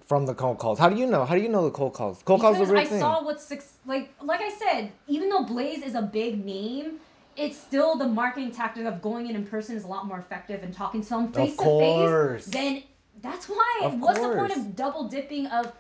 from 0.07 0.27
the 0.27 0.35
cold 0.35 0.59
calls. 0.59 0.79
How 0.79 0.89
do 0.89 0.97
you 0.97 1.07
know? 1.07 1.25
How 1.25 1.35
do 1.35 1.41
you 1.41 1.49
know 1.49 1.65
the 1.65 1.71
cold 1.81 1.95
calls? 1.95 2.23
Cold 2.25 2.41
calls 2.41 2.59
are 2.59 2.65
a 2.65 2.67
real 2.67 2.81
I 2.81 2.85
thing. 2.85 3.01
saw 3.01 3.25
what 3.25 3.41
six 3.41 3.63
like 3.93 4.07
like 4.23 4.41
I 4.49 4.51
said, 4.63 4.93
even 5.09 5.29
though 5.31 5.45
Blaze 5.45 5.83
is 5.83 5.95
a 5.95 6.03
big 6.03 6.45
name, 6.45 6.89
it's 7.37 7.57
still 7.57 7.97
the 7.97 8.07
marketing 8.07 8.51
tactic 8.51 8.87
of 8.87 9.03
going 9.03 9.29
in 9.29 9.37
in 9.37 9.47
person 9.47 9.77
is 9.77 9.85
a 9.85 9.89
lot 9.89 10.07
more 10.07 10.19
effective 10.19 10.63
and 10.63 10.75
talking 10.75 11.03
to 11.03 11.09
them 11.09 11.33
face 11.33 11.57
to 11.57 11.65
face. 11.65 12.47
Then 12.47 12.83
that's 13.23 13.49
why. 13.49 13.81
Of 13.83 14.01
what's 14.01 14.21
the 14.21 14.35
point 14.35 14.57
of 14.57 14.77
double 14.77 15.09
dipping 15.09 15.47
of 15.47 15.73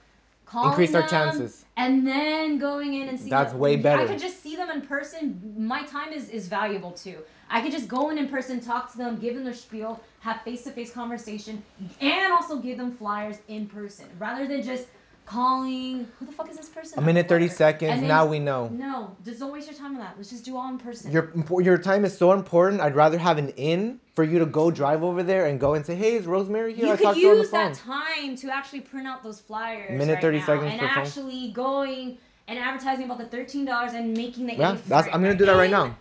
calling 0.47 0.71
Increase 0.71 0.95
our 0.95 1.07
chances. 1.09 1.65
and 1.77 2.07
then 2.07 2.59
going 2.59 2.95
in 2.95 3.09
and 3.09 3.19
see 3.19 3.31
That's 3.31 3.53
them? 3.53 3.61
way 3.61 3.77
better. 3.77 4.03
I 4.03 4.07
could 4.07 4.19
just 4.19 4.43
see 4.43 4.57
them 4.57 4.71
in 4.71 4.83
person. 4.83 5.55
My 5.57 5.85
time 5.85 6.13
is 6.13 6.29
is 6.29 6.49
valuable 6.49 6.93
too. 6.93 7.19
I 7.51 7.61
could 7.61 7.73
just 7.73 7.89
go 7.89 8.11
in 8.11 8.19
in 8.19 8.29
person, 8.29 8.61
talk 8.61 8.91
to 8.93 8.99
them, 8.99 9.19
give 9.19 9.35
them 9.35 9.45
their 9.45 9.55
spiel, 9.55 10.01
have 10.21 10.41
face 10.43 10.65
to 10.65 10.71
face 10.71 10.91
conversation, 10.91 11.63
and 12.01 12.33
also 12.33 12.59
give 12.59 12.79
them 12.79 12.97
flyers 12.97 13.37
in 13.49 13.67
person 13.67 14.07
rather 14.19 14.47
than 14.47 14.63
just 14.63 14.87
calling. 15.27 16.07
Who 16.19 16.27
the 16.27 16.33
fuck 16.33 16.51
is 16.51 16.57
this 16.57 16.69
person? 16.69 16.99
A 16.99 17.03
minute 17.03 17.29
thirty 17.29 17.49
seconds. 17.49 17.91
And 17.93 18.03
then- 18.03 18.09
now 18.09 18.27
we 18.27 18.39
know. 18.39 18.69
No, 18.69 19.17
just 19.25 19.41
don't 19.41 19.53
waste 19.53 19.69
your 19.71 19.77
time 19.77 19.93
on 19.93 19.99
that. 19.99 20.15
Let's 20.17 20.31
just 20.31 20.45
do 20.45 20.57
all 20.57 20.69
in 20.69 20.79
person. 20.79 21.11
Your 21.11 21.33
your 21.61 21.79
time 21.79 22.05
is 22.05 22.17
so 22.17 22.33
important. 22.33 22.81
I'd 22.81 22.95
rather 22.95 23.19
have 23.19 23.39
an 23.39 23.51
in 23.51 24.01
for 24.15 24.25
you 24.25 24.39
to 24.39 24.47
go 24.47 24.71
drive 24.71 25.03
over 25.03 25.23
there 25.23 25.47
and 25.47 25.59
go 25.59 25.75
and 25.75 25.85
say, 25.85 25.95
"Hey, 25.95 26.15
is 26.17 26.27
Rosemary 26.27 26.75
here?" 26.75 26.87
you 26.87 26.93
I 26.93 26.97
could 26.97 27.03
talked 27.05 27.19
to 27.19 27.25
her 27.27 27.31
on 27.33 27.37
the 27.37 27.43
use 27.43 27.51
phone. 27.51 27.73
that 27.73 27.79
time 27.79 28.37
to 28.37 28.51
actually 28.51 28.81
print 28.81 29.07
out 29.07 29.23
those 29.23 29.41
flyers. 29.41 29.91
A 29.91 29.93
minute, 29.95 30.15
right 30.15 30.23
30 30.23 30.39
now 30.41 30.47
seconds 30.47 30.71
and 30.73 30.81
per 30.81 30.89
phone. 30.89 30.99
actually 30.99 31.53
going 31.53 32.19
and 32.49 32.59
advertising 32.59 33.07
about 33.07 33.19
the 33.19 33.27
thirteen 33.27 33.65
dollars 33.65 33.95
and 33.95 34.17
making 34.17 34.47
the 34.47 34.55
Yeah, 34.55 34.77
that's. 34.87 35.07
I'm 35.13 35.23
gonna 35.23 35.35
do 35.35 35.47
that 35.47 35.57
right 35.57 35.71
now. 35.71 35.97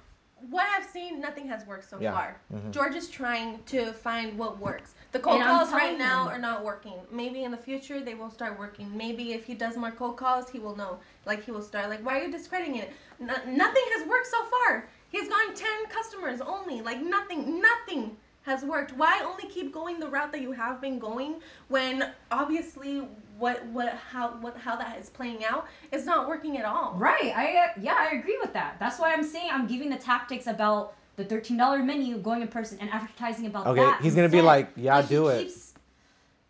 What 0.50 0.68
I've 0.78 0.86
seen, 0.90 1.22
nothing 1.22 1.48
has 1.48 1.66
worked 1.66 1.90
so 1.90 1.98
Yeah. 2.00 2.12
far. 2.12 2.36
Mhm. 2.54 2.72
George 2.72 2.96
is 2.96 3.08
trying 3.10 3.60
to 3.68 3.94
find 3.94 4.38
what 4.38 4.60
works. 4.60 4.94
The 5.14 5.20
cold 5.20 5.42
And 5.42 5.46
calls 5.46 5.72
right 5.72 5.98
now 5.98 6.24
him. 6.24 6.34
are 6.34 6.40
not 6.40 6.66
working. 6.66 6.94
Maybe 7.12 7.44
in 7.44 7.52
the 7.52 7.58
future 7.58 8.02
they 8.02 8.16
will 8.16 8.32
start 8.32 8.58
working. 8.58 8.96
Maybe 8.98 9.34
if 9.34 9.46
he 9.46 9.54
does 9.54 9.78
more 9.78 9.92
cold 9.92 10.18
calls, 10.18 10.50
he 10.50 10.60
will 10.60 10.76
know. 10.76 10.98
Like 11.26 11.46
he 11.46 11.52
will 11.52 11.62
start. 11.62 11.90
Like 11.90 12.04
why 12.04 12.20
are 12.20 12.24
you 12.24 12.32
discrediting 12.32 12.78
it? 12.78 12.92
No, 13.20 13.36
nothing 13.48 13.84
has 13.96 14.08
worked 14.08 14.28
so 14.28 14.44
far. 14.46 14.90
He's 15.10 15.30
gotten 15.30 15.54
ten 15.56 15.86
customers 15.90 16.42
only. 16.42 16.82
Like 16.82 17.00
nothing, 17.02 17.62
nothing 17.62 18.18
has 18.42 18.64
worked. 18.64 18.98
Why 18.98 19.22
only 19.24 19.48
keep 19.54 19.72
going 19.72 20.00
the 20.00 20.08
route 20.08 20.32
that 20.32 20.42
you 20.42 20.52
have 20.52 20.82
been 20.82 20.98
going 20.98 21.36
when 21.68 22.12
obviously 22.32 23.08
what 23.38 23.66
what 23.68 23.94
how 23.94 24.30
what 24.42 24.58
how 24.58 24.76
that 24.76 24.98
is 25.00 25.10
playing 25.10 25.46
out 25.46 25.68
is 25.92 26.06
not 26.06 26.28
working 26.28 26.58
at 26.58 26.66
all. 26.66 26.96
Right. 26.98 27.32
I 27.36 27.68
uh, 27.68 27.68
yeah, 27.80 27.96
I 28.00 28.16
agree 28.16 28.38
with 28.42 28.54
that. 28.54 28.78
That's 28.80 29.00
why 29.00 29.14
I'm 29.14 29.24
saying 29.24 29.50
I'm 29.52 29.68
giving 29.68 29.90
the 29.92 29.98
tactics 29.98 30.48
about 30.48 30.96
the 31.16 31.26
thirteen 31.26 31.58
dollar 31.58 31.80
menu 31.84 32.18
going 32.18 32.42
in 32.42 32.48
person 32.48 32.78
and 32.82 32.90
advertising 32.90 33.46
about 33.46 33.68
Okay, 33.68 33.82
that. 33.82 34.02
he's 34.02 34.16
gonna 34.16 34.30
be 34.30 34.42
like, 34.42 34.70
"Yeah, 34.76 34.96
But 34.98 35.06
he 35.06 35.16
do 35.16 35.28
it." 35.28 35.44
keeps- 35.48 35.74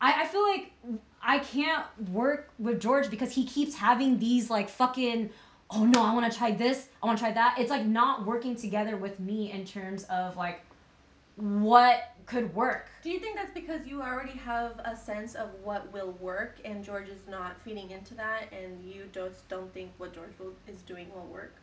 I, 0.01 0.23
I 0.23 0.27
feel 0.27 0.43
like 0.43 0.71
I 1.21 1.39
can't 1.39 1.85
work 2.11 2.49
with 2.59 2.79
George 2.81 3.09
because 3.09 3.31
he 3.31 3.45
keeps 3.45 3.75
having 3.75 4.19
these 4.19 4.49
like 4.49 4.69
fucking 4.69 5.29
oh 5.75 5.85
no, 5.85 6.03
I 6.03 6.13
wanna 6.13 6.31
try 6.31 6.51
this, 6.51 6.89
I 7.01 7.05
wanna 7.07 7.17
try 7.17 7.31
that. 7.31 7.55
It's 7.57 7.69
like 7.71 7.85
not 7.85 8.25
working 8.25 8.55
together 8.55 8.95
with 8.97 9.19
me 9.19 9.51
in 9.51 9.65
terms 9.65 10.03
of 10.05 10.35
like 10.37 10.61
what 11.35 12.11
could 12.25 12.53
work. 12.53 12.89
Do 13.01 13.09
you 13.09 13.19
think 13.19 13.35
that's 13.35 13.53
because 13.53 13.85
you 13.87 14.01
already 14.01 14.37
have 14.39 14.79
a 14.85 14.95
sense 14.95 15.35
of 15.35 15.49
what 15.63 15.91
will 15.91 16.11
work 16.19 16.57
and 16.63 16.83
George 16.83 17.09
is 17.09 17.27
not 17.27 17.59
feeding 17.63 17.91
into 17.91 18.13
that 18.15 18.51
and 18.53 18.83
you 18.85 19.05
just 19.11 19.47
don't 19.49 19.73
think 19.73 19.91
what 19.97 20.13
George 20.13 20.31
will, 20.39 20.53
is 20.67 20.81
doing 20.83 21.07
will 21.13 21.25
work? 21.25 21.55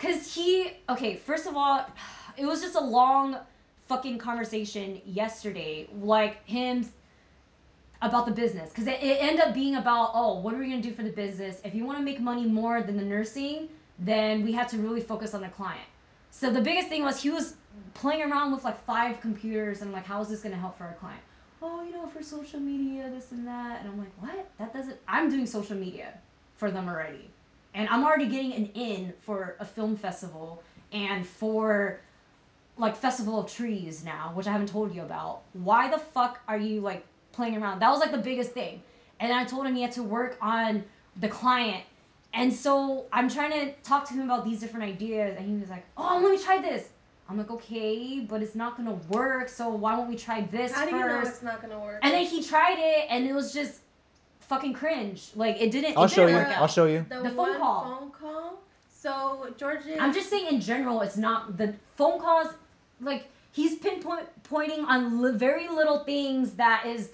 Cause 0.00 0.34
he 0.34 0.72
okay, 0.88 1.16
first 1.16 1.46
of 1.46 1.56
all, 1.56 1.84
it 2.38 2.46
was 2.46 2.62
just 2.62 2.74
a 2.74 2.80
long 2.80 3.36
fucking 3.86 4.16
conversation 4.16 5.02
yesterday, 5.04 5.90
like 6.00 6.42
him 6.46 6.88
about 8.00 8.24
the 8.24 8.32
business. 8.32 8.72
Cause 8.72 8.86
it, 8.86 9.02
it 9.02 9.18
ended 9.20 9.40
up 9.40 9.52
being 9.52 9.76
about, 9.76 10.12
oh, 10.14 10.40
what 10.40 10.54
are 10.54 10.56
we 10.56 10.70
gonna 10.70 10.80
do 10.80 10.92
for 10.92 11.02
the 11.02 11.10
business? 11.10 11.60
If 11.64 11.74
you 11.74 11.84
wanna 11.84 12.00
make 12.00 12.18
money 12.18 12.46
more 12.46 12.80
than 12.80 12.96
the 12.96 13.02
nursing, 13.02 13.68
then 13.98 14.42
we 14.42 14.52
have 14.52 14.70
to 14.70 14.78
really 14.78 15.02
focus 15.02 15.34
on 15.34 15.42
the 15.42 15.48
client. 15.48 15.86
So 16.30 16.50
the 16.50 16.62
biggest 16.62 16.88
thing 16.88 17.02
was 17.02 17.20
he 17.20 17.28
was 17.28 17.56
playing 17.92 18.22
around 18.22 18.52
with 18.52 18.64
like 18.64 18.82
five 18.86 19.20
computers 19.20 19.82
and 19.82 19.92
like 19.92 20.06
how 20.06 20.22
is 20.22 20.28
this 20.28 20.40
gonna 20.40 20.56
help 20.56 20.78
for 20.78 20.84
our 20.84 20.94
client? 20.94 21.20
Oh, 21.60 21.84
you 21.84 21.92
know, 21.92 22.06
for 22.06 22.22
social 22.22 22.58
media, 22.58 23.10
this 23.10 23.32
and 23.32 23.46
that. 23.46 23.80
And 23.82 23.90
I'm 23.90 23.98
like, 23.98 24.14
what? 24.18 24.50
That 24.56 24.72
doesn't 24.72 24.96
I'm 25.06 25.28
doing 25.28 25.44
social 25.44 25.76
media 25.76 26.14
for 26.56 26.70
them 26.70 26.88
already 26.88 27.28
and 27.74 27.88
I'm 27.88 28.04
already 28.04 28.26
getting 28.26 28.52
an 28.54 28.66
in 28.74 29.12
for 29.20 29.56
a 29.60 29.64
film 29.64 29.96
festival 29.96 30.62
and 30.92 31.26
for 31.26 32.00
like 32.76 32.96
Festival 32.96 33.38
of 33.38 33.52
Trees 33.52 34.04
now, 34.04 34.32
which 34.34 34.46
I 34.46 34.52
haven't 34.52 34.68
told 34.68 34.94
you 34.94 35.02
about. 35.02 35.42
Why 35.52 35.90
the 35.90 35.98
fuck 35.98 36.40
are 36.48 36.56
you 36.56 36.80
like 36.80 37.04
playing 37.32 37.56
around? 37.56 37.80
That 37.80 37.90
was 37.90 38.00
like 38.00 38.10
the 38.10 38.18
biggest 38.18 38.52
thing. 38.52 38.82
And 39.20 39.32
I 39.32 39.44
told 39.44 39.66
him 39.66 39.74
he 39.74 39.82
had 39.82 39.92
to 39.92 40.02
work 40.02 40.38
on 40.40 40.82
the 41.20 41.28
client. 41.28 41.84
And 42.32 42.52
so 42.52 43.06
I'm 43.12 43.28
trying 43.28 43.50
to 43.50 43.72
talk 43.82 44.06
to 44.08 44.14
him 44.14 44.22
about 44.22 44.44
these 44.44 44.60
different 44.60 44.86
ideas 44.86 45.36
and 45.36 45.46
he 45.46 45.56
was 45.56 45.68
like, 45.68 45.84
"Oh, 45.96 46.20
let 46.22 46.30
me 46.30 46.42
try 46.42 46.60
this." 46.60 46.88
I'm 47.28 47.36
like, 47.38 47.50
"Okay, 47.50 48.20
but 48.28 48.42
it's 48.42 48.54
not 48.54 48.76
going 48.76 48.88
to 48.88 49.06
work. 49.08 49.48
So 49.48 49.68
why 49.68 49.96
won't 49.96 50.08
we 50.08 50.16
try 50.16 50.40
this 50.42 50.72
How 50.72 50.84
do 50.84 50.96
you 50.96 50.98
know 51.06 51.20
it's 51.20 51.42
not 51.42 51.60
gonna 51.60 51.78
work? 51.78 52.00
and 52.02 52.12
then 52.12 52.24
he 52.24 52.42
tried 52.42 52.78
it 52.78 53.06
and 53.10 53.26
it 53.26 53.34
was 53.34 53.52
just 53.52 53.80
fucking 54.50 54.74
cringe. 54.74 55.30
Like 55.34 55.56
it 55.60 55.70
didn't 55.70 55.96
I'll 55.96 56.04
it 56.04 56.10
show 56.10 56.26
didn't 56.26 56.40
you. 56.40 56.44
work 56.44 56.48
out. 56.56 56.62
I'll 56.62 56.74
show 56.78 56.86
you. 56.86 57.06
the, 57.08 57.22
the 57.22 57.28
phone 57.30 57.36
one 57.36 57.56
call. 57.58 57.84
phone 57.84 58.10
call. 58.10 58.62
So 59.02 59.54
George 59.56 59.86
is. 59.86 59.98
I'm 59.98 60.12
just 60.12 60.28
saying 60.28 60.46
in 60.54 60.60
general, 60.60 61.00
it's 61.00 61.16
not 61.16 61.56
the 61.56 61.72
phone 61.96 62.20
calls. 62.20 62.48
Like 63.00 63.22
he's 63.52 63.78
pinpoint 63.78 64.26
pointing 64.42 64.84
on 64.84 65.22
li- 65.22 65.38
very 65.38 65.68
little 65.68 66.00
things 66.12 66.52
that 66.64 66.84
is. 66.86 67.10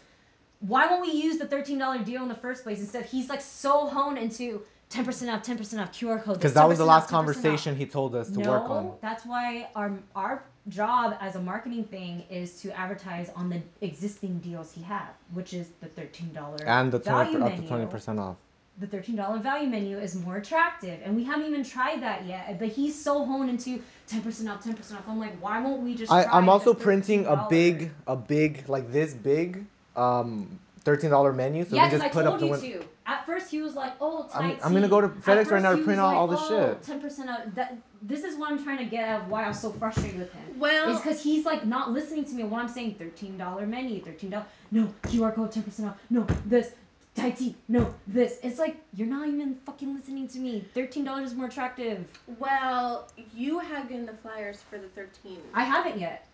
Why 0.60 0.86
won't 0.86 1.02
we 1.02 1.12
use 1.12 1.36
the 1.36 1.46
thirteen 1.46 1.78
dollar 1.78 1.98
deal 2.02 2.22
in 2.22 2.28
the 2.28 2.34
first 2.46 2.64
place? 2.64 2.80
Instead, 2.80 3.04
he's 3.04 3.28
like 3.28 3.42
so 3.42 3.86
honed 3.86 4.18
into 4.18 4.62
ten 4.88 5.04
percent 5.04 5.30
off, 5.30 5.42
ten 5.42 5.58
percent 5.58 5.82
off 5.82 5.92
QR 5.92 6.20
code. 6.24 6.36
Because 6.38 6.54
this, 6.54 6.60
that 6.60 6.68
was 6.68 6.78
the 6.78 6.84
last 6.86 7.04
off, 7.04 7.10
10% 7.10 7.12
off. 7.12 7.18
conversation 7.18 7.76
he 7.76 7.86
told 7.86 8.14
us 8.14 8.30
to 8.30 8.38
no, 8.40 8.50
work 8.50 8.70
on. 8.70 8.92
that's 9.02 9.26
why 9.26 9.68
our 9.76 9.92
our 10.16 10.42
job 10.68 11.16
as 11.20 11.36
a 11.36 11.40
marketing 11.40 11.84
thing 11.84 12.24
is 12.30 12.60
to 12.62 12.76
advertise 12.76 13.30
on 13.36 13.48
the 13.48 13.60
existing 13.80 14.38
deals 14.38 14.72
he 14.72 14.82
have, 14.82 15.10
which 15.32 15.54
is 15.54 15.68
the 15.80 15.86
thirteen 15.86 16.32
dollar 16.32 16.56
And 16.66 16.90
the 16.92 16.98
20, 16.98 17.36
up 17.36 17.56
to 17.56 17.62
twenty 17.62 17.86
percent 17.86 18.18
off. 18.18 18.36
the 18.78 18.86
$13 18.86 19.40
value 19.42 19.68
menu 19.68 19.96
is 19.98 20.14
more 20.14 20.36
attractive 20.36 21.00
and 21.02 21.16
we 21.16 21.24
haven't 21.24 21.46
even 21.46 21.64
tried 21.64 22.02
that 22.02 22.26
yet 22.26 22.58
but 22.58 22.68
he's 22.68 22.94
so 22.94 23.24
honed 23.24 23.48
into 23.48 23.82
10% 24.06 24.52
off 24.52 24.62
10% 24.62 24.92
off 24.96 25.04
i'm 25.08 25.18
like 25.18 25.34
why 25.40 25.58
won't 25.64 25.80
we 25.82 25.94
just 25.94 26.12
I, 26.12 26.24
I'm 26.24 26.50
also 26.50 26.74
printing 26.74 27.24
a 27.24 27.46
big, 27.48 27.90
a 28.06 28.14
big 28.16 28.68
like 28.68 28.92
this 28.92 29.14
big, 29.14 29.64
um, 29.96 30.58
thirteen 30.80 31.08
dollar 31.10 31.32
menu. 31.32 31.64
So 31.64 31.74
yeah 31.76 31.84
we 31.86 31.90
just 31.90 32.04
i 32.04 32.08
put 32.10 32.24
told 32.24 32.34
up 32.34 32.40
the 32.40 32.46
you 32.46 32.52
win- 32.52 32.60
to 32.60 32.84
at 33.06 33.24
first 33.26 33.50
he 33.50 33.60
was 33.60 33.74
like 33.74 33.92
oh 34.00 34.28
I'm- 34.34 34.58
I'm 34.64 34.72
gonna 34.72 34.88
go 34.88 35.00
to 35.00 35.08
FedEx 35.08 35.50
right 35.50 35.62
now 35.62 35.70
to 35.70 35.76
print 35.76 35.88
was 35.88 35.98
out 35.98 36.06
like, 36.08 36.16
all 36.16 36.26
this 36.26 36.40
oh, 36.42 36.78
shit. 36.84 37.00
10% 37.02 37.28
off 37.28 37.54
that 37.54 37.76
this 38.02 38.24
is 38.24 38.36
what 38.36 38.50
i'm 38.50 38.62
trying 38.62 38.78
to 38.78 38.84
get 38.84 39.08
at 39.08 39.28
why 39.28 39.44
I'm 39.44 39.54
so 39.54 39.70
frustrated 39.70 40.18
with 40.18 40.32
him 40.32 40.58
well, 40.58 40.90
is 40.90 40.98
because 40.98 41.22
he's 41.22 41.44
like 41.44 41.66
not 41.66 41.92
listening 41.92 42.24
to 42.26 42.34
me 42.34 42.44
when 42.44 42.60
I'm 42.60 42.68
saying 42.68 42.94
thirteen 42.94 43.36
dollar 43.36 43.66
menu, 43.66 44.00
thirteen 44.00 44.30
dollar 44.30 44.46
no 44.70 44.92
QR 45.02 45.34
code 45.34 45.52
ten 45.52 45.62
percent 45.62 45.88
off, 45.88 45.98
no 46.10 46.26
this 46.46 46.70
Thai 47.14 47.30
tea, 47.30 47.54
no 47.68 47.94
this. 48.06 48.38
It's 48.42 48.58
like 48.58 48.76
you're 48.94 49.08
not 49.08 49.26
even 49.28 49.54
fucking 49.64 49.94
listening 49.94 50.28
to 50.28 50.38
me. 50.38 50.64
Thirteen 50.74 51.04
dollars 51.04 51.30
is 51.30 51.34
more 51.34 51.46
attractive. 51.46 52.04
well, 52.38 53.08
you 53.34 53.58
have 53.58 53.88
gotten 53.88 54.04
the 54.06 54.12
flyers 54.12 54.62
for 54.68 54.78
the 54.78 54.88
13. 54.88 55.38
I 55.54 55.64
haven't 55.64 55.98
yet. 55.98 56.26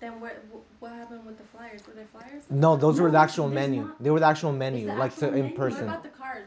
Then 0.00 0.20
what? 0.20 0.42
What 0.80 0.92
happened 0.92 1.24
with 1.26 1.38
the 1.38 1.44
flyers? 1.44 1.80
Were 1.86 1.92
there 1.94 2.06
flyers? 2.12 2.42
No, 2.50 2.76
those 2.76 2.98
No, 2.98 3.04
were 3.04 3.10
the 3.10 3.18
actual 3.18 3.48
menu. 3.48 3.82
not- 3.82 4.02
They 4.02 4.10
were 4.10 4.20
the 4.20 4.26
actual 4.26 4.52
menu, 4.52 4.86
the 4.86 4.94
like 4.94 5.12
actual 5.12 5.28
to 5.30 5.34
in 5.34 5.42
menu. 5.42 5.48
What 5.50 5.56
person. 5.56 5.84
about 5.88 6.02
the 6.04 6.08
cards? 6.10 6.46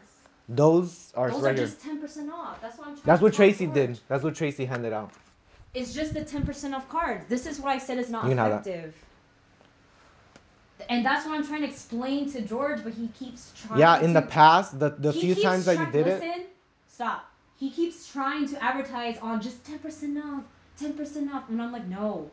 Those 0.50 1.12
are 1.16 1.30
Those 1.32 1.42
right 1.42 1.52
are 1.54 1.56
here. 1.58 1.66
just 1.66 1.82
ten 1.82 2.00
percent 2.00 2.32
off. 2.32 2.62
That's 2.62 2.78
what 2.78 2.88
I'm 2.88 2.94
trying. 2.94 3.04
That's 3.06 3.22
what 3.22 3.34
tell 3.34 3.38
Tracie 3.38 3.66
George. 3.66 3.76
did. 3.76 4.00
That's 4.08 4.24
what 4.24 4.36
Tracie 4.36 4.66
handed 4.66 4.94
out. 4.94 5.12
It's 5.74 5.94
just 5.94 6.14
the 6.14 6.24
ten 6.24 6.46
percent 6.46 6.74
off 6.74 6.88
cards. 6.90 7.26
This 7.28 7.46
is 7.46 7.60
what 7.60 7.72
I 7.72 7.78
said 7.78 7.98
is 7.98 8.10
not 8.10 8.24
You 8.24 8.30
can 8.32 8.38
have 8.38 8.64
that. 8.64 8.68
effective. 8.70 8.96
And 10.90 11.06
that's 11.06 11.26
what 11.26 11.36
I'm 11.36 11.46
trying 11.46 11.62
to 11.62 11.68
explain 11.68 12.30
to 12.32 12.42
George, 12.42 12.84
but 12.84 12.94
he 12.94 13.08
keeps 13.10 13.54
trying. 13.56 13.80
Yeah, 13.80 14.00
in 14.02 14.14
the 14.14 14.24
past, 14.24 14.80
the 14.80 14.90
the 14.90 15.14
few 15.14 15.36
keeps 15.36 15.44
times 15.44 15.66
that 15.66 15.74
you 15.78 15.84
try- 15.84 15.92
did 15.92 16.08
it, 16.08 16.50
Stop. 16.88 17.26
He 17.58 17.70
keeps 17.70 18.12
trying 18.12 18.48
to 18.50 18.62
advertise 18.64 19.18
on 19.20 19.40
just 19.42 19.64
ten 19.64 19.78
percent 19.80 20.18
off, 20.18 20.44
ten 20.78 20.94
percent 20.94 21.32
off, 21.34 21.50
and 21.50 21.62
I'm 21.62 21.72
like, 21.72 21.86
no. 21.88 22.30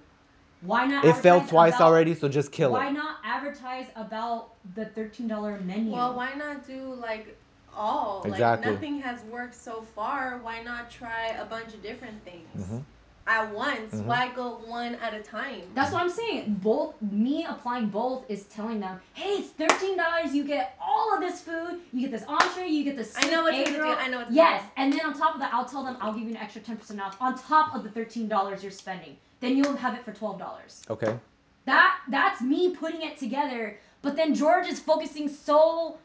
Why 0.63 0.87
not? 0.87 1.05
it 1.05 1.17
failed 1.17 1.49
twice 1.49 1.77
about- 1.77 1.87
already. 1.89 2.15
So 2.15 2.29
just 2.29 2.51
kill 2.53 2.73
Why 2.73 2.83
it. 2.83 2.87
Why 2.87 2.91
not 2.93 3.17
advertise 3.25 3.87
about 3.97 4.51
the 4.75 4.87
thirteen 4.87 5.29
dollar 5.29 5.59
menu? 5.61 5.93
Well, 5.93 6.15
why 6.15 6.35
not 6.35 6.67
do 6.67 6.95
like 6.95 7.37
all? 7.77 8.23
Exactly. 8.25 8.67
Like 8.73 8.75
nothing 8.81 9.01
has 9.03 9.21
worked 9.25 9.55
so 9.55 9.83
far. 9.95 10.39
Why 10.43 10.63
not 10.63 10.91
try 10.91 11.29
a 11.41 11.45
bunch 11.45 11.75
of 11.75 11.83
different 11.83 12.25
things 12.25 12.49
Mhm. 12.71 12.83
at 13.29 13.53
once? 13.55 13.95
Mhm. 13.95 14.05
Why 14.07 14.29
go 14.35 14.61
one 14.67 14.97
at 14.97 15.15
a 15.15 15.23
time? 15.23 15.63
That's 15.75 15.93
what 15.93 16.03
I'm 16.03 16.11
saying. 16.11 16.55
Both 16.61 16.95
me 17.03 17.45
applying 17.45 17.87
both 17.91 18.25
is 18.29 18.43
telling 18.47 18.81
them, 18.81 19.01
hey, 19.15 19.35
it's 19.37 19.51
thirteen 19.51 19.97
dollars. 19.97 20.35
You 20.35 20.43
get 20.43 20.77
all 20.85 21.15
of 21.15 21.21
this 21.21 21.41
food. 21.41 21.81
You 21.93 22.01
get 22.09 22.11
this 22.11 22.25
entree. 22.27 22.67
You 22.67 22.83
get 22.83 22.97
this. 22.97 23.15
I 23.17 23.31
know 23.31 23.43
what 23.45 23.53
to 23.53 23.59
egg 23.59 23.67
do. 23.67 23.85
I 23.85 24.09
know 24.09 24.19
what 24.19 24.29
to 24.29 24.35
Yes, 24.35 24.63
do. 24.63 24.69
and 24.77 24.93
then 24.93 25.07
on 25.07 25.15
top 25.17 25.35
of 25.35 25.41
that, 25.41 25.55
I'll 25.55 25.67
tell 25.67 25.85
them 25.85 25.97
I'll 26.01 26.13
give 26.15 26.25
you 26.25 26.31
an 26.31 26.37
extra 26.39 26.61
ten 26.63 26.77
percent 26.77 27.01
off 27.01 27.17
on 27.23 27.39
top 27.39 27.77
of 27.77 27.85
the 27.85 27.91
thirteen 27.91 28.27
dollars 28.27 28.65
you're 28.65 28.73
spending. 28.73 29.17
Then 29.41 29.57
you'll 29.57 29.77
have 29.77 29.95
it 29.95 30.05
for 30.05 30.13
twelve 30.13 30.39
dollars. 30.39 30.83
Okay. 30.91 31.17
That 31.65 31.99
that's 32.09 32.41
me 32.41 32.71
putting 32.75 33.03
it 33.03 33.19
together 33.19 33.79
But 34.03 34.17
then 34.17 34.35
George 34.35 34.67
is 34.69 34.79
focusing 34.81 35.29
so 35.29 35.99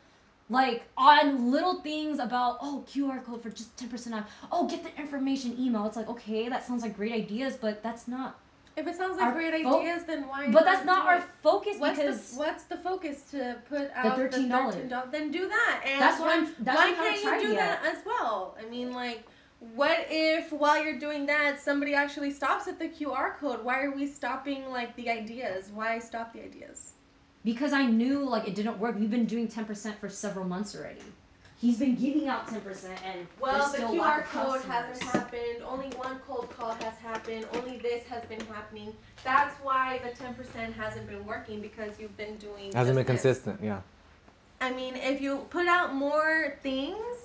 like 0.50 0.84
on 0.98 1.52
little 1.52 1.80
things 1.82 2.20
about 2.20 2.58
oh 2.62 2.84
QR 2.92 3.24
code 3.24 3.42
for 3.42 3.50
just 3.50 3.76
10% 3.78 4.14
off. 4.14 4.30
Oh, 4.52 4.68
get 4.68 4.84
the 4.84 4.94
information 5.02 5.56
email. 5.60 5.86
It's 5.86 5.96
like, 5.96 6.10
okay, 6.10 6.50
that 6.50 6.66
sounds 6.68 6.82
like 6.84 6.96
great 6.98 7.14
ideas, 7.14 7.56
but 7.60 7.82
that's 7.82 8.08
not 8.08 8.40
If 8.76 8.86
it 8.88 8.96
sounds 8.98 9.18
like 9.18 9.28
Our 9.28 9.34
great 9.34 9.64
fo- 9.64 9.80
ideas, 9.80 10.04
then 10.06 10.28
why? 10.28 10.50
but 10.52 10.66
that's 10.66 10.86
not 10.86 11.06
our 11.06 11.18
it? 11.20 11.24
focus 11.42 11.78
What's 11.78 11.98
because 11.98 12.32
the 12.32 12.40
what's 12.40 12.64
the 12.66 12.78
focus 12.78 13.22
to 13.32 13.56
put 13.70 13.90
out 13.96 14.18
the 14.18 14.24
$13? 14.38 14.50
$13? 14.50 15.12
Then 15.12 15.32
do 15.32 15.48
that. 15.48 15.84
And 15.86 16.02
That's 16.02 16.20
what 16.20 16.28
why- 16.28 16.34
I'm- 16.36 16.56
that's 16.60 16.78
why 16.78 16.90
what 16.92 17.00
I'm 17.00 17.06
can't 17.06 17.22
trying 17.24 17.42
you 17.42 17.48
do 17.48 17.54
yet. 17.54 17.82
that 17.84 17.96
as 17.96 18.06
well? 18.06 18.58
I 18.60 18.66
mean, 18.70 18.92
like, 18.94 19.24
what 19.76 20.08
if 20.10 20.52
while 20.52 20.84
you're 20.84 21.00
doing 21.00 21.26
that, 21.28 21.62
somebody 21.62 21.94
actually 21.94 22.32
stops 22.32 22.68
at 22.68 22.80
the 22.80 22.90
QR 22.90 23.38
code? 23.38 23.64
Why 23.64 23.82
are 23.84 23.92
we 23.92 24.08
stopping 24.08 24.70
like 24.70 24.96
the 24.96 25.10
ideas? 25.10 25.70
Why 25.74 26.00
stop 26.00 26.34
the 26.34 26.44
ideas? 26.44 26.94
because 27.44 27.74
I 27.74 27.86
knew 27.86 28.24
like 28.24 28.48
it 28.48 28.56
didn't 28.56 28.80
work. 28.80 28.98
We've 28.98 29.12
been 29.12 29.26
doing 29.26 29.48
10% 29.48 29.98
for 29.98 30.10
several 30.10 30.46
months 30.46 30.76
already. 30.76 31.02
He's 31.60 31.80
been 31.80 31.96
giving 31.96 32.28
out 32.28 32.48
10% 32.48 32.58
and 33.06 33.26
Well, 33.40 33.72
there's 33.72 33.90
the 33.90 33.98
QR 33.98 34.24
code 34.26 34.62
hasn't 34.64 35.02
happened. 35.02 35.64
Only 35.66 35.88
one 35.96 36.20
cold 36.28 36.50
call 36.58 36.74
has 36.74 36.98
happened. 36.98 37.46
Only 37.54 37.78
this 37.78 38.06
has 38.08 38.24
been 38.26 38.42
happening. 38.48 38.94
That's 39.24 39.56
why 39.62 40.02
the 40.04 40.14
ten 40.18 40.34
percent 40.34 40.74
hasn't 40.74 41.08
been 41.08 41.26
working 41.26 41.62
because 41.62 41.98
you've 42.00 42.18
been 42.18 42.36
doing. 42.36 42.74
Hasn't 42.74 42.98
been 42.98 43.06
this. 43.06 43.22
consistent. 43.22 43.60
Yeah. 43.64 43.80
I 44.60 44.74
mean, 44.74 44.96
if 44.98 45.22
you 45.22 45.46
put 45.50 45.68
out 45.68 45.94
more 45.96 46.58
things, 46.64 47.23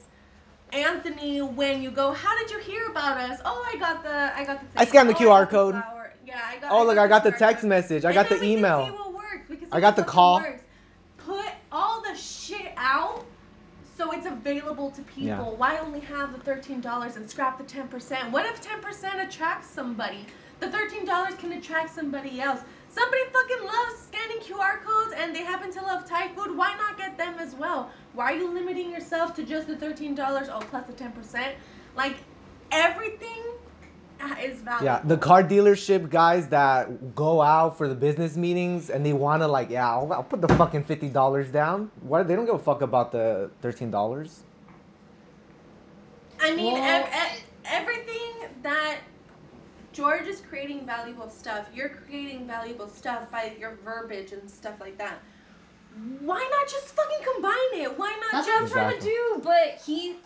Anthony, 0.72 1.40
when 1.40 1.82
you 1.82 1.90
go, 1.90 2.12
how 2.12 2.36
did 2.38 2.50
you 2.50 2.58
hear 2.58 2.86
about 2.88 3.18
us? 3.18 3.40
Oh, 3.44 3.66
I 3.72 3.78
got 3.78 4.02
the, 4.02 4.36
I 4.36 4.44
got 4.44 4.60
the. 4.60 4.80
I 4.80 4.84
scanned 4.84 5.08
the 5.08 5.14
oh, 5.14 5.18
QR 5.18 5.28
got 5.28 5.50
the 5.50 5.56
code. 5.56 5.82
Yeah, 6.26 6.40
I 6.46 6.58
got. 6.58 6.72
Oh 6.72 6.84
look, 6.84 6.98
I 6.98 7.06
got 7.08 7.24
the 7.24 7.32
text 7.32 7.62
code. 7.62 7.70
message. 7.70 8.04
I 8.04 8.12
got 8.12 8.28
the 8.28 8.42
email. 8.42 8.84
Can 8.84 8.92
see 8.92 8.98
what 8.98 9.14
works. 9.14 9.48
We 9.48 9.58
I 9.72 9.80
got 9.80 9.96
the 9.96 10.04
call. 10.04 10.40
Works. 10.40 10.62
Put 11.16 11.46
all 11.72 12.02
the 12.02 12.14
shit 12.14 12.72
out. 12.76 13.24
So 13.96 14.12
it's 14.12 14.26
available 14.26 14.90
to 14.92 15.02
people. 15.02 15.24
Yeah. 15.24 15.40
Why 15.42 15.78
only 15.78 16.00
have 16.00 16.32
the 16.32 16.38
thirteen 16.38 16.80
dollars 16.80 17.16
and 17.16 17.28
scrap 17.28 17.58
the 17.58 17.64
ten 17.64 17.88
percent? 17.88 18.30
What 18.30 18.46
if 18.46 18.60
ten 18.60 18.80
percent 18.80 19.20
attracts 19.20 19.68
somebody? 19.68 20.26
The 20.60 20.70
thirteen 20.70 21.04
dollars 21.04 21.34
can 21.36 21.52
attract 21.52 21.94
somebody 21.94 22.40
else. 22.40 22.60
Somebody 22.90 23.22
fucking 23.32 23.64
loves 23.64 24.02
scanning 24.02 24.38
QR 24.38 24.82
codes 24.82 25.14
and 25.16 25.34
they 25.34 25.42
happen 25.42 25.72
to 25.72 25.82
love 25.82 26.08
Thai 26.08 26.28
food. 26.28 26.56
Why 26.56 26.76
not 26.76 26.98
get 26.98 27.16
them 27.16 27.36
as 27.38 27.54
well? 27.54 27.90
Why 28.18 28.32
are 28.32 28.36
you 28.36 28.52
limiting 28.52 28.90
yourself 28.90 29.32
to 29.36 29.44
just 29.44 29.68
the 29.68 29.76
thirteen 29.76 30.16
dollars? 30.16 30.48
Oh, 30.50 30.58
plus 30.58 30.84
the 30.88 30.92
ten 30.92 31.12
percent. 31.12 31.54
Like 31.94 32.16
everything 32.72 33.44
is 34.42 34.58
valuable. 34.58 34.84
Yeah, 34.86 35.00
the 35.04 35.16
car 35.16 35.44
dealership 35.44 36.10
guys 36.10 36.48
that 36.48 37.14
go 37.14 37.40
out 37.40 37.78
for 37.78 37.86
the 37.86 37.94
business 37.94 38.36
meetings 38.36 38.90
and 38.90 39.06
they 39.06 39.12
want 39.12 39.42
to 39.42 39.46
like, 39.46 39.70
yeah, 39.70 39.88
I'll, 39.88 40.12
I'll 40.12 40.24
put 40.24 40.40
the 40.40 40.48
fucking 40.48 40.82
fifty 40.82 41.08
dollars 41.08 41.48
down. 41.52 41.92
Why 42.02 42.24
They 42.24 42.34
don't 42.34 42.44
give 42.44 42.56
a 42.56 42.58
fuck 42.58 42.82
about 42.82 43.12
the 43.12 43.52
thirteen 43.62 43.92
dollars. 43.92 44.40
I 46.40 46.56
mean, 46.56 46.72
Well- 46.74 46.82
ev- 46.82 47.08
ev- 47.12 47.44
everything 47.66 48.48
that 48.64 48.98
George 49.92 50.26
is 50.26 50.40
creating 50.40 50.84
valuable 50.84 51.30
stuff. 51.30 51.68
You're 51.72 51.90
creating 51.90 52.48
valuable 52.48 52.88
stuff 52.88 53.30
by 53.30 53.54
your 53.60 53.76
verbiage 53.84 54.32
and 54.32 54.50
stuff 54.50 54.80
like 54.80 54.98
that. 54.98 55.20
Why 56.20 56.38
not 56.38 56.68
just 56.68 56.86
fucking 56.94 57.26
combine 57.34 57.54
it? 57.82 57.98
Why 57.98 58.10
not 58.20 58.32
That's 58.32 58.46
what 58.46 58.56
I'm 58.56 58.62
just 58.64 58.72
trying 58.72 58.90
to 58.90 58.96
Exactly. 58.96 59.10
do, 59.10 59.40
but 59.42 59.82
he 59.84 60.16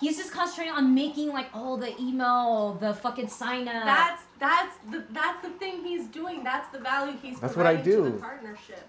he's 0.00 0.16
just 0.16 0.32
concentrating 0.32 0.72
on 0.72 0.94
making 0.94 1.28
like 1.28 1.48
oh 1.54 1.76
the 1.76 1.98
email, 2.00 2.74
the 2.80 2.94
fucking 2.94 3.28
sign 3.28 3.68
up. 3.68 3.84
That's 3.84 4.22
that's 4.38 4.76
the 4.90 5.04
that's 5.10 5.42
the 5.42 5.50
thing 5.50 5.84
he's 5.84 6.06
doing. 6.06 6.42
That's 6.42 6.70
the 6.72 6.78
value 6.80 7.16
he's 7.22 7.38
That's 7.40 7.56
what 7.56 7.66
I 7.66 7.74
providing 7.76 8.02
to 8.04 8.10
do. 8.10 8.12
the 8.16 8.18
partnership. 8.18 8.88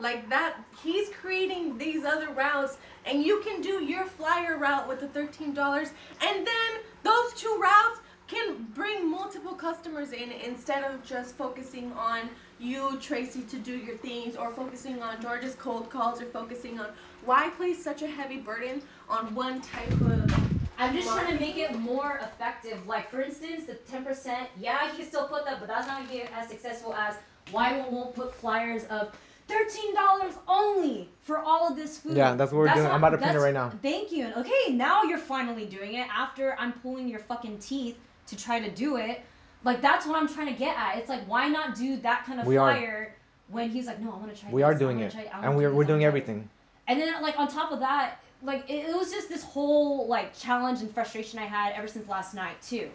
Like 0.00 0.28
that, 0.28 0.56
he's 0.82 1.08
creating 1.08 1.76
these 1.76 2.04
other 2.04 2.28
routes, 2.30 2.76
and 3.04 3.22
you 3.22 3.40
can 3.40 3.60
do 3.60 3.82
your 3.82 4.04
flyer 4.04 4.56
route 4.56 4.86
with 4.88 5.00
the 5.00 5.08
thirteen 5.08 5.54
dollars, 5.54 5.88
and 6.22 6.46
then 6.46 6.70
those 7.02 7.32
two 7.34 7.58
routes 7.60 8.00
can 8.28 8.64
bring 8.74 9.10
multiple 9.10 9.54
customers 9.54 10.12
in 10.12 10.30
instead 10.30 10.84
of 10.84 11.02
just 11.04 11.34
focusing 11.36 11.90
on 11.94 12.28
you, 12.60 12.98
Tracie, 13.00 13.42
to 13.42 13.56
do 13.56 13.76
your 13.76 13.96
things, 13.96 14.36
or 14.36 14.50
focusing 14.50 15.02
on 15.02 15.20
George's 15.20 15.54
cold 15.54 15.90
calls, 15.90 16.20
or 16.20 16.26
focusing 16.26 16.78
on 16.80 16.88
why 17.24 17.48
place 17.50 17.82
such 17.82 18.02
a 18.02 18.06
heavy 18.06 18.38
burden 18.38 18.82
on 19.08 19.34
one 19.34 19.60
type 19.60 19.90
of 19.92 20.58
I'm 20.78 20.94
just 20.94 21.08
trying 21.08 21.36
to 21.36 21.40
make 21.40 21.56
it 21.56 21.74
more 21.76 22.20
effective. 22.22 22.86
Like 22.86 23.10
for 23.10 23.20
instance, 23.20 23.64
the 23.66 23.74
ten 23.74 24.04
percent, 24.04 24.48
yeah, 24.58 24.90
he 24.90 24.98
can 24.98 25.06
still 25.06 25.26
put 25.26 25.44
that, 25.44 25.58
but 25.58 25.68
that's 25.68 25.88
not 25.88 25.98
gonna 25.98 26.10
be 26.10 26.22
as 26.22 26.48
successful 26.48 26.94
as 26.94 27.16
why 27.50 27.76
won't 27.76 27.92
won't 27.92 28.14
put 28.14 28.34
flyers 28.34 28.84
of 28.84 29.12
thirteen 29.48 29.92
dollars 29.94 30.34
only 30.46 31.08
for 31.22 31.38
all 31.38 31.68
of 31.68 31.76
this 31.76 31.98
food. 31.98 32.16
Yeah, 32.16 32.34
that's 32.36 32.52
what 32.52 32.58
we're 32.58 32.74
doing. 32.74 32.86
I'm 32.86 33.02
about 33.02 33.10
to 33.10 33.18
print 33.18 33.34
it 33.34 33.40
right 33.40 33.54
now. 33.54 33.70
Thank 33.82 34.12
you. 34.12 34.32
Okay, 34.36 34.70
now 34.72 35.02
you're 35.02 35.18
finally 35.18 35.66
doing 35.66 35.94
it 35.94 36.06
after 36.14 36.54
I'm 36.58 36.72
pulling 36.74 37.08
your 37.08 37.20
fucking 37.20 37.58
teeth 37.58 37.98
to 38.28 38.36
try 38.36 38.60
to 38.60 38.70
do 38.70 38.96
it. 38.96 39.22
Like 39.64 39.80
that's 39.82 40.06
what 40.06 40.16
I'm 40.16 40.28
trying 40.28 40.52
to 40.52 40.58
get 40.58 40.76
at. 40.76 40.98
It's 40.98 41.08
like 41.08 41.22
why 41.28 41.48
not 41.48 41.76
do 41.76 41.96
that 41.98 42.24
kind 42.24 42.40
of 42.40 42.46
We 42.46 42.56
are. 42.56 42.72
flyer 42.72 43.14
when 43.48 43.70
he's 43.70 43.86
like, 43.86 44.00
no, 44.00 44.12
I 44.12 44.16
want 44.16 44.34
to 44.34 44.40
try. 44.40 44.50
We 44.50 44.60
this, 44.62 44.66
are 44.66 44.74
doing 44.74 45.00
it, 45.00 45.12
try- 45.12 45.28
and 45.42 45.56
we're 45.56 45.72
we're 45.72 45.84
doing 45.84 46.04
everything. 46.04 46.48
and 46.86 47.00
then 47.00 47.20
like 47.22 47.38
on 47.38 47.48
top 47.48 47.72
of 47.72 47.80
that, 47.80 48.18
like 48.42 48.68
it, 48.68 48.88
it 48.88 48.96
was 48.96 49.10
just 49.10 49.28
this 49.28 49.42
whole 49.42 50.06
like 50.06 50.36
challenge 50.38 50.80
and 50.80 50.92
frustration 50.92 51.38
I 51.38 51.46
had 51.46 51.72
ever 51.74 51.88
since 51.88 52.08
last 52.08 52.34
night 52.34 52.60
too. 52.62 52.90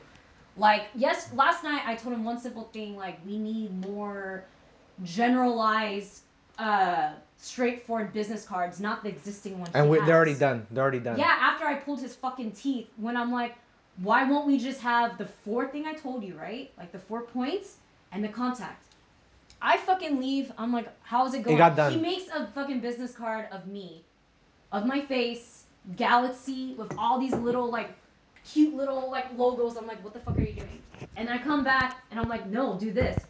Like 0.57 0.83
yes, 0.95 1.33
last 1.33 1.63
night 1.63 1.81
I 1.85 1.95
told 1.95 2.13
him 2.13 2.23
one 2.23 2.39
simple 2.39 2.69
thing 2.71 2.95
like 2.95 3.19
we 3.25 3.37
need 3.37 3.85
more 3.85 4.45
generalized, 5.03 6.21
uh, 6.59 7.13
straightforward 7.37 8.13
business 8.13 8.45
cards, 8.45 8.79
not 8.79 9.03
the 9.03 9.09
existing 9.09 9.59
ones. 9.59 9.71
And 9.73 9.89
we, 9.89 9.99
they're 9.99 10.15
already 10.15 10.35
done. 10.35 10.65
They're 10.71 10.83
already 10.83 10.99
done. 10.99 11.17
Yeah, 11.17 11.35
after 11.39 11.65
I 11.65 11.75
pulled 11.75 11.99
his 11.99 12.15
fucking 12.15 12.51
teeth, 12.51 12.87
when 12.97 13.17
I'm 13.17 13.31
like, 13.31 13.55
why 13.97 14.23
won't 14.23 14.47
we 14.47 14.57
just 14.57 14.81
have 14.81 15.17
the 15.17 15.25
four 15.25 15.67
thing 15.67 15.85
I 15.85 15.93
told 15.93 16.23
you, 16.23 16.35
right? 16.35 16.71
Like 16.77 16.91
the 16.91 16.99
four 16.99 17.21
points 17.21 17.75
and 18.11 18.23
the 18.23 18.29
contact. 18.29 18.85
I 19.61 19.77
fucking 19.77 20.19
leave. 20.19 20.51
I'm 20.57 20.73
like, 20.73 20.87
how 21.03 21.25
is 21.25 21.33
it 21.33 21.43
going? 21.43 21.57
got 21.57 21.75
done. 21.75 21.93
He 21.93 21.99
makes 21.99 22.27
a 22.33 22.47
fucking 22.47 22.79
business 22.79 23.13
card 23.13 23.47
of 23.51 23.67
me, 23.67 24.03
of 24.71 24.85
my 24.85 25.01
face, 25.01 25.63
galaxy 25.95 26.73
with 26.73 26.93
all 26.97 27.19
these 27.19 27.33
little 27.33 27.69
like 27.69 27.91
cute 28.43 28.73
little 28.75 29.09
like 29.09 29.27
logos. 29.37 29.77
I'm 29.77 29.87
like, 29.87 30.03
what 30.03 30.13
the 30.13 30.19
fuck 30.19 30.37
are 30.37 30.41
you 30.41 30.53
doing? 30.53 30.81
And 31.15 31.29
I 31.29 31.37
come 31.37 31.63
back 31.63 32.03
and 32.11 32.19
I'm 32.19 32.29
like, 32.29 32.47
no, 32.47 32.77
do 32.77 32.91
this. 32.91 33.23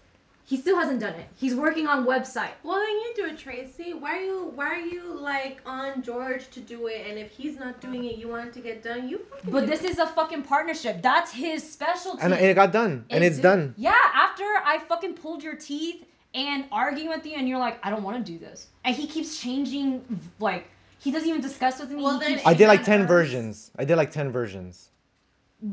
He 0.46 0.58
still 0.58 0.78
hasn't 0.78 1.00
done 1.00 1.14
it. 1.14 1.26
He's 1.36 1.56
working 1.56 1.88
on 1.88 2.06
website. 2.06 2.52
Well, 2.64 2.76
then 2.78 2.90
you 2.90 3.14
do 3.16 3.26
it, 3.28 3.38
Tracie. 3.38 3.94
Why 3.94 4.18
are 4.18 4.22
you 4.22 4.52
why 4.56 4.68
are 4.68 4.80
you 4.80 5.04
like 5.14 5.62
on 5.66 6.02
George 6.02 6.50
to 6.52 6.60
do 6.60 6.88
it? 6.88 7.06
And 7.08 7.18
if 7.18 7.32
he's 7.32 7.58
not 7.58 7.80
doing 7.80 8.04
it, 8.04 8.18
you 8.18 8.28
want 8.28 8.48
it 8.50 8.54
to 8.56 8.60
get 8.60 8.84
done. 8.84 9.08
You 9.08 9.20
fucking. 9.20 9.52
But 9.52 9.62
do 9.62 9.66
this 9.68 9.84
it. 9.84 9.92
is 9.92 10.00
a 10.00 10.08
fucking 10.08 10.44
partnership. 10.44 11.02
That's 11.02 11.32
his 11.32 11.64
specialty. 11.68 12.20
And 12.22 12.34
it 12.34 12.56
got 12.56 12.74
done, 12.74 13.06
and 13.10 13.24
it's 13.24 13.38
do- 13.38 13.44
done. 13.44 13.74
Yeah, 13.78 13.94
after 14.14 14.44
I 14.44 14.80
fucking 14.88 15.14
pulled 15.14 15.42
your 15.44 15.56
teeth 15.56 16.04
and 16.36 16.66
arguing 16.72 17.10
with 17.10 17.26
you, 17.26 17.36
and 17.38 17.48
you're 17.48 17.60
like, 17.60 17.80
I 17.86 17.90
don't 17.90 18.04
want 18.04 18.24
to 18.26 18.32
do 18.32 18.38
this, 18.38 18.68
and 18.84 18.94
he 18.94 19.08
keeps 19.08 19.40
changing, 19.40 20.04
like 20.40 20.68
he 21.00 21.10
doesn't 21.12 21.30
even 21.30 21.42
discuss 21.42 21.80
with 21.80 21.90
me. 21.90 22.04
Well, 22.04 22.20
then 22.20 22.34
keeps 22.36 22.46
I 22.46 22.54
did 22.54 22.68
like 22.68 22.84
ten 22.84 23.00
does. 23.02 23.08
versions. 23.08 23.72
I 23.78 23.86
did 23.86 23.96
like 23.96 24.12
ten 24.12 24.30
versions. 24.30 24.90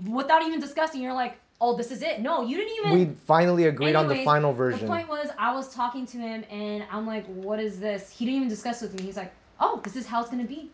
without 0.07 0.43
even 0.43 0.61
discussing. 0.61 1.03
You're 1.03 1.13
like, 1.13 1.39
oh, 1.61 1.77
this 1.77 1.91
is 1.91 2.03
it. 2.03 2.21
No, 2.21 2.43
you 2.43 2.57
didn't 2.57 2.77
even. 2.79 2.93
We 2.93 3.15
finally 3.27 3.67
agreed 3.67 3.95
on 3.95 4.09
the 4.09 4.25
final 4.25 4.53
version. 4.53 4.81
The 4.81 4.87
point 4.87 5.09
was, 5.09 5.29
I 5.39 5.55
was 5.55 5.73
talking 5.73 6.07
to 6.07 6.19
him, 6.19 6.45
and 6.51 6.85
I'm 6.91 7.07
like, 7.07 7.27
what 7.27 7.61
is 7.61 7.79
this? 7.79 8.11
He 8.11 8.25
didn't 8.25 8.37
even 8.37 8.49
discuss 8.49 8.81
with 8.81 8.95
me. 8.99 9.05
He's 9.05 9.17
like, 9.17 9.33
oh, 9.61 9.81
this 9.85 9.97
is 9.97 10.07
how 10.07 10.21
it's 10.21 10.31
gonna 10.31 10.45
be. 10.45 10.71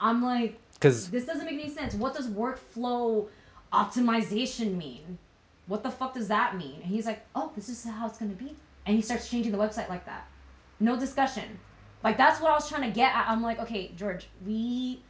I'm 0.00 0.22
like, 0.22 0.58
Because 0.74 1.08
this 1.10 1.24
doesn't 1.24 1.46
make 1.46 1.54
any 1.54 1.70
sense. 1.70 1.94
What 1.94 2.14
does 2.14 2.28
workflow 2.28 3.26
optimization 3.72 4.76
mean? 4.76 5.18
What 5.66 5.82
the 5.82 5.90
fuck 5.90 6.14
does 6.14 6.28
that 6.28 6.56
mean? 6.56 6.74
And 6.76 6.84
he's 6.84 7.06
like, 7.06 7.24
oh, 7.34 7.50
this 7.54 7.68
is 7.68 7.84
how 7.84 8.06
it's 8.06 8.18
gonna 8.18 8.32
be. 8.32 8.54
And 8.86 8.96
he 8.96 9.02
starts 9.02 9.30
changing 9.30 9.52
the 9.52 9.58
website 9.58 9.88
like 9.88 10.04
that. 10.04 10.26
No 10.80 10.98
discussion. 10.98 11.58
Like 12.02 12.18
that's 12.18 12.40
what 12.40 12.50
I 12.50 12.54
was 12.54 12.68
trying 12.68 12.82
to 12.82 12.94
get 12.94 13.14
at. 13.14 13.26
I'm 13.28 13.40
like, 13.42 13.58
okay, 13.60 13.92
George, 13.96 14.28
we 14.44 15.00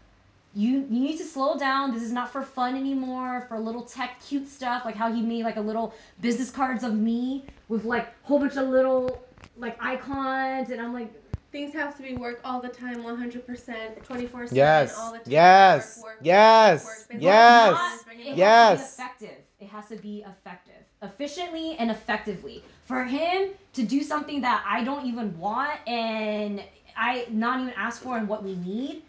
you 0.55 0.87
you 0.91 1.01
need 1.01 1.19
to 1.19 1.25
slow 1.25 1.59
down. 1.59 1.93
This 1.93 2.03
is 2.03 2.13
not 2.13 2.33
for 2.33 2.43
fun 2.43 2.77
anymore, 2.77 3.45
for 3.49 3.59
little 3.59 3.83
tech 3.83 4.21
cute 4.27 4.49
stuff, 4.49 4.85
like 4.85 4.95
how 4.97 5.13
he 5.13 5.23
made 5.23 5.45
like 5.45 5.57
a 5.57 5.61
little 5.61 5.95
business 6.21 6.51
cards 6.51 6.85
of 6.85 6.95
me 6.95 7.45
with 7.69 7.85
like 7.85 8.07
a 8.09 8.27
whole 8.27 8.39
bunch 8.39 8.57
of 8.57 8.69
little 8.69 9.25
like 9.57 9.77
icons 9.83 10.71
and 10.71 10.81
I'm 10.81 10.93
like 10.93 11.13
Things 11.55 11.73
have 11.75 11.97
to 11.99 12.03
be 12.03 12.15
work 12.17 12.41
all 12.45 12.61
the 12.61 12.69
time, 12.69 13.05
100%, 13.05 14.03
24 14.03 14.47
7, 14.49 14.57
Yes. 14.57 14.99
all 14.99 15.13
the 15.13 15.19
time. 15.19 15.25
Yes. 15.29 15.99
Work, 15.99 16.05
work, 16.07 16.19
yes. 16.23 16.85
work, 16.85 16.97
work, 17.13 17.23
Yes. 17.23 17.73
Not- 17.75 18.17
it. 18.17 18.37
Yes. 18.37 18.81
has 18.81 18.91
to 18.91 18.97
be 18.97 19.05
effective. 19.05 19.45
It 19.61 19.69
has 19.69 19.87
to 19.87 19.97
be 19.97 20.25
effective. 20.27 20.75
Efficiently 21.03 21.77
and 21.79 21.93
effectively. 21.93 22.65
For 22.87 23.05
him 23.05 23.51
to 23.75 23.85
do 23.85 24.03
something 24.03 24.41
that 24.41 24.65
I 24.69 24.83
don't 24.83 25.07
even 25.07 25.39
want 25.39 25.79
and 25.87 26.61
I 26.97 27.27
not 27.31 27.61
even 27.61 27.73
ask 27.77 28.03
for 28.03 28.17
and 28.17 28.27
what 28.29 28.43
we 28.43 28.57
need. 28.57 29.05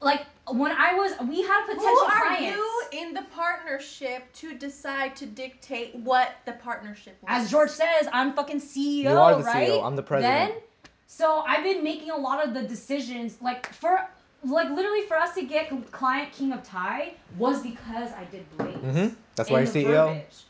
Like 0.00 0.26
when 0.50 0.72
I 0.72 0.94
was 0.94 1.12
we 1.28 1.42
had 1.42 1.62
Who 1.66 1.74
potential 1.74 2.02
are 2.04 2.26
clients. 2.26 2.56
you 2.56 2.82
in 2.92 3.14
the 3.14 3.22
partnership 3.34 4.32
to 4.34 4.54
decide 4.54 5.14
to 5.16 5.26
dictate 5.26 5.94
what 5.96 6.32
the 6.46 6.52
partnership 6.52 7.16
was? 7.22 7.30
As 7.30 7.50
George 7.50 7.70
says, 7.70 8.08
I'm 8.12 8.32
fucking 8.34 8.60
CEO, 8.60 9.02
You 9.02 9.08
are 9.10 9.36
the 9.38 9.44
right? 9.44 9.68
CEO. 9.68 9.84
I'm 9.84 9.96
the 9.96 10.02
president. 10.02 10.54
Then 10.54 10.62
So 11.06 11.44
I've 11.46 11.62
been 11.62 11.84
making 11.84 12.10
a 12.10 12.16
lot 12.16 12.46
of 12.46 12.54
the 12.54 12.62
decisions, 12.62 13.38
like 13.40 13.72
for 13.72 14.00
like 14.44 14.68
literally 14.70 15.02
for 15.02 15.16
us 15.16 15.34
to 15.36 15.42
get 15.44 15.70
client 15.92 16.32
King 16.32 16.52
of 16.52 16.64
Thai 16.64 17.14
was 17.38 17.62
because 17.62 18.10
I 18.12 18.24
did 18.30 18.44
Blaze. 18.58 18.74
Mm-hmm. 18.76 19.14
That's 19.36 19.48
why 19.48 19.58
you're 19.60 19.66
the 19.70 19.84
CEO. 19.84 20.06
verbiage, 20.08 20.42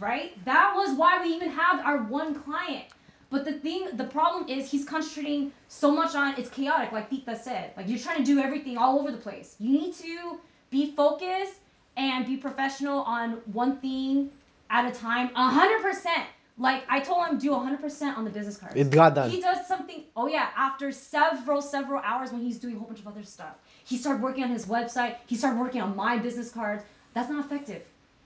right? 0.00 0.44
That 0.46 0.72
was 0.74 0.96
why 0.96 1.22
we 1.22 1.28
even 1.34 1.50
have 1.50 1.84
our 1.84 1.98
one 2.04 2.34
client. 2.34 2.86
But 3.30 3.44
the 3.44 3.52
thing, 3.54 3.88
the 3.94 4.04
problem 4.04 4.48
is 4.48 4.70
he's 4.70 4.84
concentrating 4.84 5.52
so 5.68 5.90
much 5.90 6.14
on 6.14 6.34
it's 6.38 6.48
chaotic, 6.48 6.92
like 6.92 7.10
Tita 7.10 7.36
said. 7.36 7.72
Like 7.76 7.88
you're 7.88 7.98
trying 7.98 8.18
to 8.18 8.24
do 8.24 8.38
everything 8.38 8.78
all 8.78 8.98
over 8.98 9.10
the 9.10 9.18
place. 9.18 9.56
You 9.58 9.72
need 9.72 9.94
to 9.94 10.38
be 10.70 10.92
focused 10.92 11.54
and 11.96 12.26
be 12.26 12.36
professional 12.36 13.00
on 13.00 13.40
one 13.52 13.78
thing 13.78 14.30
at 14.70 14.86
a 14.86 14.96
time. 14.96 15.30
A 15.34 15.48
hundred 15.48 15.82
percent. 15.82 16.24
Like 16.58 16.84
I 16.88 17.00
told 17.00 17.26
him, 17.26 17.38
do 17.38 17.52
a 17.52 17.58
hundred 17.58 17.80
percent 17.80 18.16
on 18.16 18.24
the 18.24 18.30
business 18.30 18.56
cards. 18.56 18.76
It 18.76 18.90
got 18.90 19.14
done. 19.14 19.30
He 19.30 19.40
does 19.40 19.66
something. 19.66 20.04
Oh 20.14 20.28
yeah, 20.28 20.50
after 20.56 20.92
several 20.92 21.60
several 21.60 22.00
hours 22.02 22.32
when 22.32 22.40
he's 22.40 22.58
doing 22.58 22.76
a 22.76 22.78
whole 22.78 22.88
bunch 22.88 23.00
of 23.00 23.08
other 23.08 23.24
stuff, 23.24 23.56
he 23.84 23.98
started 23.98 24.22
working 24.22 24.44
on 24.44 24.50
his 24.50 24.66
website. 24.66 25.16
He 25.26 25.36
started 25.36 25.58
working 25.60 25.82
on 25.82 25.96
my 25.96 26.16
business 26.16 26.50
cards. 26.50 26.84
That's 27.12 27.28
not 27.28 27.44
effective. 27.44 27.82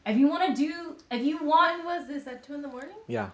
If 0.06 0.16
you 0.16 0.28
want 0.28 0.54
to 0.54 0.62
do, 0.62 0.96
if 1.10 1.24
you 1.24 1.38
want, 1.44 1.84
When 1.84 1.98
was 2.00 2.08
this? 2.08 2.26
At 2.26 2.44
two 2.44 2.54
in 2.54 2.62
the 2.62 2.68
morning? 2.68 2.96
Yeah. 3.06 3.30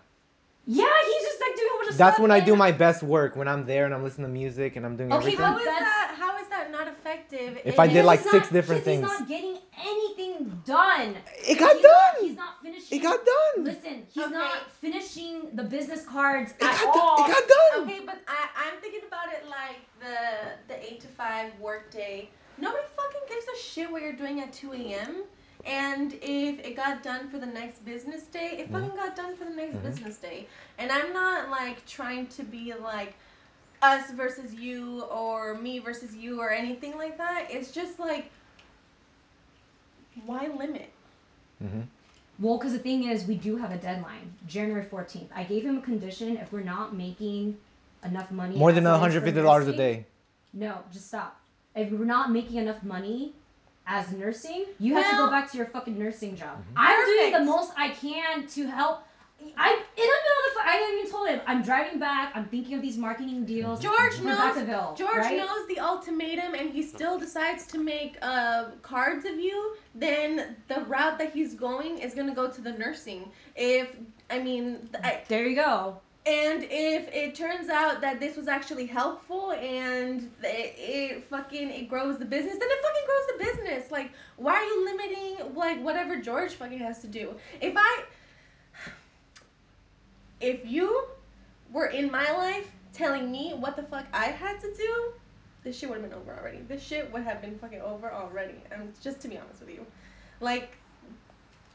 Yeah, 0.67 0.85
he's 1.07 1.23
just 1.23 1.41
like 1.41 1.55
doing 1.57 1.69
a 1.73 1.77
bunch 1.79 1.91
of 1.93 1.97
That's 1.99 2.17
stuff. 2.17 2.23
when 2.23 2.31
I 2.31 2.41
do 2.41 2.57
my 2.57 2.73
best 2.73 3.03
work 3.03 3.37
when 3.37 3.49
I'm 3.49 3.64
there 3.67 3.85
and 3.85 3.95
I'm 3.95 4.03
listening 4.03 4.27
to 4.27 4.33
music 4.33 4.77
and 4.77 4.85
I'm 4.85 4.97
doing 4.97 5.12
oh, 5.12 5.17
Okay, 5.19 5.27
everything. 5.35 5.45
How 5.47 5.59
is 5.59 5.64
That's- 5.64 5.81
that? 5.83 6.14
How 6.19 6.39
is 6.43 6.49
that 6.49 6.71
not 6.73 6.89
effective? 6.89 7.59
If 7.64 7.79
I 7.79 7.87
did, 7.87 8.05
like, 8.05 8.23
he's 8.23 8.31
six 8.31 8.45
not- 8.47 8.53
different 8.53 8.85
because 8.85 9.01
things. 9.01 9.11
He's 9.11 9.21
not 9.21 9.29
getting 9.29 9.59
anything 9.85 10.62
done. 10.64 11.17
It 11.47 11.59
got 11.59 11.75
he's 11.77 11.83
Not, 11.83 11.93
done. 12.14 12.25
he's 12.27 12.37
not 12.37 12.62
finishing. 12.62 12.99
It 12.99 13.03
got 13.03 13.21
done. 13.25 13.64
Listen, 13.64 14.07
he's 14.12 14.25
Okay. 14.25 14.33
not 14.33 14.71
finishing 14.81 15.51
the 15.55 15.62
business 15.62 16.05
cards 16.05 16.53
It 16.53 16.64
at 16.64 16.81
got 16.83 16.97
all. 16.97 17.17
done. 17.19 17.31
It 17.31 17.33
got 17.35 17.49
done. 17.49 17.83
Okay, 17.89 18.01
but 18.05 18.19
I, 18.27 18.49
I'm 18.67 18.81
thinking 18.81 19.03
about 19.07 19.33
it 19.33 19.45
like 19.49 19.79
the 20.01 20.73
the 20.75 20.83
eight 20.93 21.01
to 21.03 21.09
five 21.09 21.53
work 21.61 21.91
day. 21.91 22.31
Nobody 22.59 22.83
fucking 22.97 23.21
gives 23.29 23.45
a 23.47 23.62
shit 23.62 23.91
what 23.91 24.01
you're 24.03 24.12
doing 24.14 24.41
at 24.41 24.53
two 24.53 24.73
a.m. 24.73 25.25
And 25.67 26.14
if 26.23 26.61
it 26.61 26.77
got 26.77 27.03
done 27.03 27.29
for 27.29 27.39
the 27.39 27.47
next 27.47 27.85
business 27.85 28.23
day, 28.23 28.59
it 28.61 28.71
fucking 28.71 28.95
got 28.97 29.17
done 29.17 29.37
for 29.37 29.45
the 29.45 29.51
next 29.51 29.83
business 29.83 30.17
day. 30.17 30.47
And 30.79 30.93
I'm 30.93 31.12
not 31.12 31.51
like 31.51 31.85
trying 31.87 32.29
to 32.29 32.45
be 32.45 32.73
like 32.75 33.14
us 33.83 34.11
versus 34.12 34.55
you 34.55 35.03
or 35.05 35.55
me 35.55 35.81
versus 35.81 36.14
you 36.14 36.41
or 36.41 36.51
anything 36.51 36.97
like 36.97 37.19
that. 37.19 37.49
It's 37.51 37.73
just 37.73 37.99
like 37.99 38.31
why 40.25 40.47
limit? 40.47 40.91
Mm-hmm. 41.62 41.83
Well, 42.39 42.59
because 42.59 42.73
the 42.73 42.79
thing 42.79 43.05
is, 43.05 43.25
we 43.27 43.35
do 43.35 43.57
have 43.57 43.73
a 43.73 43.77
deadline, 43.77 44.33
January 44.47 44.85
14th. 44.85 45.29
I 45.35 45.45
gave 45.45 45.64
him 45.64 45.79
a 45.79 45.81
condition 45.81 46.37
if 46.37 46.53
we're 46.53 46.61
not 46.61 46.95
making 46.95 47.57
enough 48.05 48.31
money. 48.31 48.57
More 48.57 48.73
than 48.73 48.87
as 48.87 49.03
it 49.03 49.07
is 49.09 49.14
for 49.14 49.21
$150 49.31 49.69
a 49.69 49.77
day. 49.77 50.07
No, 50.53 50.79
just 50.93 51.09
stop. 51.09 51.41
If 51.75 51.91
we're 51.91 52.05
not 52.05 52.31
making 52.31 52.59
enough 52.59 52.83
money 52.83 53.33
as 53.87 54.11
nursing, 54.12 54.66
you 54.78 54.95
have 54.95 55.11
to 55.11 55.16
go 55.16 55.30
back 55.30 55.51
to 55.53 55.57
your 55.57 55.66
fucking 55.66 55.99
nursing 55.99 56.37
job. 56.37 56.59
Mm-hmm. 56.59 56.74
I'm 56.76 57.07
doing 57.07 57.32
the 57.32 57.45
most 57.45 57.72
I 57.76 57.91
can 57.91 58.47
to 58.49 58.66
help. 58.66 59.05
I 59.57 59.70
in 59.70 59.78
the 59.97 60.03
middle 60.03 60.43
of 60.49 60.55
the. 60.55 60.61
I 60.64 60.99
even 60.99 61.11
told 61.11 61.28
him 61.28 61.41
I'm 61.47 61.62
driving 61.62 62.01
back. 62.01 62.32
I'm 62.34 62.47
thinking 62.47 62.74
of 62.74 62.82
these 62.82 62.97
marketing 62.97 63.45
deals. 63.45 63.80
George 63.80 64.18
knows 64.20 64.57
George 64.97 65.18
right? 65.18 65.37
knows 65.37 65.68
the 65.68 65.78
ultimatum 65.78 66.55
and 66.55 66.70
he 66.70 66.82
still 66.82 67.18
decides 67.18 67.66
to 67.68 67.78
make 67.78 68.16
uh, 68.22 68.70
cards 68.82 69.24
of 69.24 69.39
you, 69.39 69.76
then 69.95 70.57
the 70.68 70.80
route 70.87 71.18
that 71.18 71.32
he's 71.32 71.55
going 71.55 71.99
is 71.99 72.14
going 72.14 72.26
to 72.28 72.34
go 72.34 72.51
to 72.51 72.61
the 72.61 72.72
nursing. 72.72 73.30
If, 73.55 73.95
I 74.30 74.41
mean, 74.41 74.89
I, 75.05 75.22
There 75.28 75.47
you 75.47 75.55
go. 75.55 76.01
And 76.27 76.64
if 76.64 77.09
it 77.14 77.37
turns 77.37 77.68
out 77.68 78.01
that 78.01 78.18
this 78.18 78.37
was 78.37 78.49
actually 78.49 78.87
helpful 78.87 79.53
and 79.53 80.29
it, 80.43 80.74
it 80.77 81.24
fucking, 81.31 81.70
it 81.70 81.89
grows 81.89 82.18
the 82.18 82.24
business, 82.24 82.55
then 82.59 82.68
it 82.68 82.79
fucking 82.83 83.03
grows 83.07 83.27
the 83.39 83.45
business. 83.45 83.91
Like, 83.93 84.11
why 84.37 84.55
are 84.55 84.64
you 84.64 84.85
limiting, 84.85 85.55
like, 85.55 85.81
whatever 85.85 86.20
George 86.20 86.55
fucking 86.55 86.81
has 86.81 86.99
to 87.03 87.07
do? 87.07 87.33
If 87.61 87.74
I, 87.77 88.03
if 90.41 90.66
you 90.66 91.05
were 91.72 91.87
in 91.87 92.11
my 92.11 92.29
life 92.33 92.72
telling 92.93 93.31
me 93.31 93.55
what 93.55 93.77
the 93.77 93.85
fuck 93.85 94.07
I 94.12 94.27
had 94.27 94.61
to 94.62 94.74
do, 94.74 95.12
this 95.62 95.79
shit 95.79 95.89
would 95.89 96.01
have 96.01 96.11
been 96.11 96.18
over 96.18 96.37
already. 96.37 96.59
This 96.66 96.83
shit 96.83 97.12
would 97.12 97.22
have 97.22 97.41
been 97.41 97.57
fucking 97.59 97.83
over 97.83 98.12
already. 98.12 98.55
And 98.72 98.93
just 99.01 99.20
to 99.20 99.29
be 99.29 99.39
honest 99.39 99.61
with 99.61 99.70
you, 99.70 99.87
like 100.41 100.70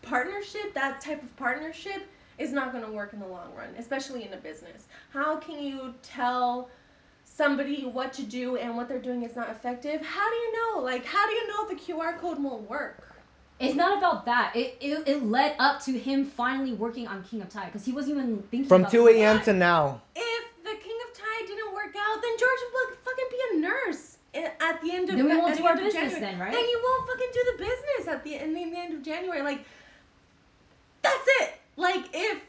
partnership, 0.02 0.74
that 0.74 1.00
type 1.00 1.24
of 1.24 1.34
partnership 1.38 2.04
is 2.42 2.52
not 2.52 2.72
going 2.72 2.84
to 2.84 2.92
work 2.92 3.14
in 3.14 3.20
the 3.20 3.28
long 3.28 3.54
run, 3.56 3.70
especially 3.78 4.26
in 4.26 4.34
a 4.34 4.38
business. 4.38 4.88
How 5.12 5.38
can 5.38 5.62
you 5.64 5.94
tell 6.02 6.70
somebody 7.24 7.86
what 7.86 8.12
to 8.14 8.24
do 8.24 8.58
and 8.58 8.76
what 8.76 8.90
they're 8.90 9.00
doing 9.00 9.24
is 9.24 9.36
not 9.36 9.50
effective? 9.50 10.02
How 10.02 10.30
do 10.30 10.36
you 10.36 10.54
know? 10.54 10.82
Like, 10.82 11.06
how 11.06 11.28
do 11.28 11.34
you 11.34 11.48
know 11.48 11.68
if 11.68 11.70
the 11.70 11.94
QR 11.94 12.18
code 12.18 12.42
won't 12.42 12.70
work? 12.70 13.08
It's 13.60 13.76
not 13.76 14.00
about 14.00 14.26
that. 14.26 14.56
It, 14.56 14.78
it, 14.82 15.08
it 15.08 15.24
led 15.24 15.56
up 15.60 15.84
to 15.84 15.92
him 15.92 16.26
finally 16.26 16.74
working 16.74 17.08
on 17.08 17.24
King 17.24 17.44
of 17.44 17.50
Thai 17.50 17.66
because 17.66 17.86
he 17.86 17.92
wasn't 17.92 18.18
even 18.18 18.42
thinking 18.50 18.68
From 18.68 18.82
about 18.82 18.92
2 18.92 19.08
King 19.08 19.24
of 19.24 19.38
a.m. 19.38 19.42
To 19.44 19.54
now. 19.54 20.02
If 20.16 20.64
the 20.64 20.76
King 20.82 20.98
of 21.08 21.18
Thai 21.18 21.46
didn't 21.46 21.72
work 21.72 21.94
out, 21.96 22.22
then 22.24 22.32
George 22.40 22.60
would 22.74 22.98
fucking 23.06 23.26
be 23.30 23.38
a 23.54 23.60
nurse 23.60 24.18
at 24.34 24.82
the 24.82 24.92
end 24.92 25.10
of 25.10 25.16
Then 25.16 25.26
we 25.26 25.38
won't 25.38 25.58
do 25.58 25.66
our 25.66 25.76
business 25.76 25.94
January. 25.94 26.22
then, 26.22 26.40
right? 26.40 26.52
Then 26.52 26.64
you 26.64 26.82
won't 26.84 27.08
fucking 27.08 27.28
do 27.34 27.52
the 27.52 27.58
business 27.64 28.08
at 28.08 28.24
the, 28.24 28.36
in 28.36 28.54
the, 28.54 28.62
in 28.64 28.72
the 28.72 28.80
end 28.80 28.94
of 28.94 29.04
January. 29.04 29.42
Like, 29.44 29.64
that's 31.02 31.28
it. 31.42 31.61
Like, 31.82 32.06
if 32.14 32.40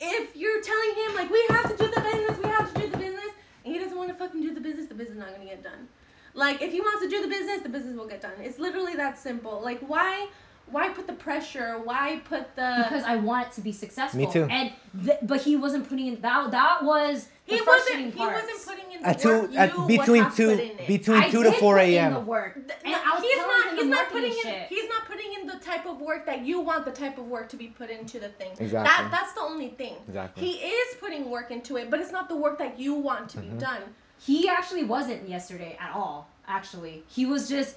if 0.00 0.36
you're 0.36 0.60
telling 0.60 0.94
him 0.96 1.14
like 1.14 1.30
we 1.30 1.44
have 1.50 1.70
to 1.70 1.76
do 1.76 1.90
the 1.94 2.00
business, 2.00 2.38
we 2.38 2.48
have 2.50 2.74
to 2.74 2.80
do 2.80 2.90
the 2.90 2.98
business, 2.98 3.30
and 3.64 3.72
he 3.74 3.78
doesn't 3.80 3.96
want 3.96 4.08
to 4.08 4.14
fucking 4.14 4.40
do 4.42 4.52
the 4.52 4.60
business, 4.60 4.86
the 4.88 4.94
business 4.94 5.16
is 5.16 5.20
not 5.20 5.32
gonna 5.32 5.44
get 5.44 5.62
done. 5.62 5.88
Like, 6.34 6.62
if 6.62 6.72
he 6.72 6.80
wants 6.80 7.02
to 7.02 7.08
do 7.08 7.20
the 7.22 7.28
business, 7.28 7.60
the 7.62 7.68
business 7.68 7.96
will 7.96 8.06
get 8.08 8.22
done. 8.22 8.32
It's 8.40 8.58
literally 8.58 8.94
that 8.96 9.18
simple. 9.18 9.60
Like, 9.60 9.80
why? 9.80 10.28
Why 10.66 10.88
put 10.88 11.06
the 11.06 11.12
pressure? 11.12 11.78
Why 11.82 12.20
put 12.24 12.54
the? 12.56 12.84
because 12.88 13.02
I 13.04 13.16
want 13.16 13.48
it 13.48 13.52
to 13.54 13.60
be 13.60 13.72
successful. 13.72 14.20
Me 14.20 14.32
too. 14.32 14.44
And 14.50 14.72
th- 15.04 15.18
but 15.22 15.40
he 15.42 15.56
wasn't 15.56 15.88
putting 15.88 16.06
in 16.06 16.20
that. 16.20 16.50
That 16.52 16.82
was 16.82 17.26
the 17.41 17.41
he 17.44 17.58
frustrating 17.58 18.06
wasn't. 18.06 18.14
He 18.14 18.18
part. 18.20 18.34
wasn't 18.34 18.66
putting 18.66 18.92
in 18.92 19.02
the 19.02 19.08
At 19.08 19.24
work 19.24 19.46
two, 19.48 19.52
you 19.52 19.58
at 19.58 19.76
would 19.78 19.88
between 19.88 20.30
two, 20.30 20.46
put 20.50 20.60
in 20.60 20.78
it. 20.78 20.86
between 20.86 21.16
I 21.18 21.30
two 21.30 21.42
to 21.42 21.50
did 21.50 21.58
four 21.58 21.78
a.m. 21.78 22.26
work. 22.26 22.54
And 22.56 22.66
no, 22.92 22.98
I 23.04 23.14
was 23.14 23.22
he's 23.22 23.36
not. 23.36 23.74
He's 23.74 23.86
not 23.86 23.96
marketing 23.96 24.12
putting 24.12 24.32
in. 24.32 24.42
shit. 24.60 24.68
He's 24.68 24.88
not 24.88 25.06
putting 25.06 25.32
in 25.40 25.46
the 25.46 25.58
type 25.64 25.86
of 25.86 26.00
work 26.00 26.24
that 26.26 26.44
you 26.46 26.60
want 26.60 26.84
the 26.84 26.92
type 26.92 27.18
of 27.18 27.26
work 27.26 27.48
to 27.48 27.56
be 27.56 27.68
put 27.68 27.90
into 27.90 28.20
the 28.20 28.28
thing. 28.28 28.52
Exactly. 28.60 28.70
That 28.84 29.08
that's 29.10 29.32
the 29.32 29.40
only 29.40 29.70
thing. 29.70 29.94
Exactly. 30.06 30.46
He 30.46 30.52
is 30.58 30.96
putting 31.00 31.28
work 31.30 31.50
into 31.50 31.76
it, 31.76 31.90
but 31.90 31.98
it's 32.00 32.12
not 32.12 32.28
the 32.28 32.36
work 32.36 32.58
that 32.58 32.78
you 32.78 32.94
want 32.94 33.28
to 33.30 33.38
Mm-hmm. 33.38 33.54
be 33.54 33.60
done. 33.60 33.82
He 34.20 34.48
actually 34.48 34.84
wasn't 34.84 35.28
yesterday 35.28 35.76
at 35.80 35.92
all. 35.94 36.28
Actually, 36.46 37.02
he 37.08 37.26
was 37.26 37.48
just 37.48 37.74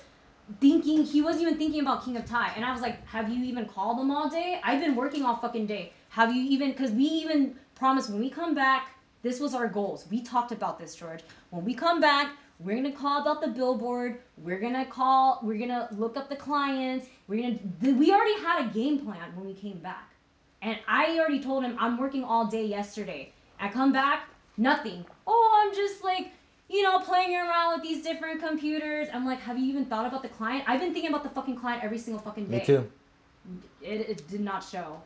thinking. 0.60 1.04
He 1.04 1.22
wasn't 1.24 1.44
even 1.44 1.58
thinking 1.58 1.82
about 1.82 2.06
King 2.06 2.18
of 2.18 2.26
Thai. 2.26 2.52
And 2.56 2.64
I 2.64 2.72
was 2.72 2.82
like, 2.82 3.04
"Have 3.08 3.30
you 3.30 3.44
even 3.46 3.66
called 3.66 4.00
him 4.00 4.12
all 4.12 4.30
day? 4.30 4.60
I've 4.64 4.80
been 4.80 4.96
working 4.96 5.24
all 5.26 5.38
fucking 5.38 5.66
day. 5.66 5.92
Have 6.10 6.36
you 6.36 6.44
even? 6.44 6.70
Because 6.72 6.92
we 6.92 7.04
even 7.06 7.56
promised 7.74 8.10
when 8.12 8.20
we 8.20 8.30
come 8.30 8.54
back. 8.54 8.92
This 9.26 9.40
was 9.40 9.56
our 9.56 9.68
goals. 9.68 10.06
We 10.12 10.22
talked 10.22 10.52
about 10.52 10.78
this, 10.78 10.94
George. 10.94 11.22
When 11.50 11.66
we 11.66 11.74
come 11.74 12.00
back, 12.00 12.38
we're 12.60 12.76
gonna 12.76 12.92
call 12.92 13.24
about 13.24 13.42
the 13.42 13.48
billboard. 13.48 14.20
We're 14.38 14.60
gonna 14.60 14.86
call. 14.86 15.40
We're 15.42 15.58
gonna 15.58 15.88
look 15.98 16.16
up 16.16 16.30
the 16.30 16.36
clients. 16.36 17.08
We're 17.28 17.42
gonna. 17.42 17.58
We 17.82 18.12
already 18.12 18.40
had 18.44 18.68
a 18.68 18.70
game 18.72 19.00
plan 19.00 19.36
when 19.36 19.48
we 19.48 19.56
came 19.56 19.80
back. 19.80 20.12
And 20.62 20.78
I 20.88 21.18
already 21.18 21.42
told 21.42 21.64
him 21.64 21.76
I'm 21.80 21.98
working 21.98 22.24
all 22.24 22.46
day 22.46 22.68
yesterday. 22.68 23.34
I 23.60 23.70
come 23.70 23.92
back, 23.92 24.30
nothing. 24.58 25.04
Oh, 25.26 25.64
I'm 25.66 25.76
just 25.76 26.04
like, 26.04 26.32
you 26.70 26.84
know, 26.84 27.00
playing 27.00 27.36
around 27.36 27.80
with 27.80 27.82
these 27.82 28.04
different 28.04 28.42
computers. 28.42 29.08
I'm 29.12 29.26
like, 29.26 29.40
have 29.40 29.58
you 29.58 29.66
even 29.66 29.86
thought 29.86 30.06
about 30.06 30.22
the 30.22 30.30
client? 30.30 30.66
I've 30.68 30.80
been 30.80 30.94
thinking 30.94 31.10
about 31.10 31.24
the 31.24 31.32
fucking 31.32 31.56
client 31.56 31.84
every 31.84 31.98
single 31.98 32.22
fucking 32.22 32.46
day. 32.46 32.60
Me 32.60 32.64
too. 32.64 32.92
It, 33.82 34.02
it 34.08 34.28
did 34.28 34.42
not 34.42 34.64
show. 34.64 35.02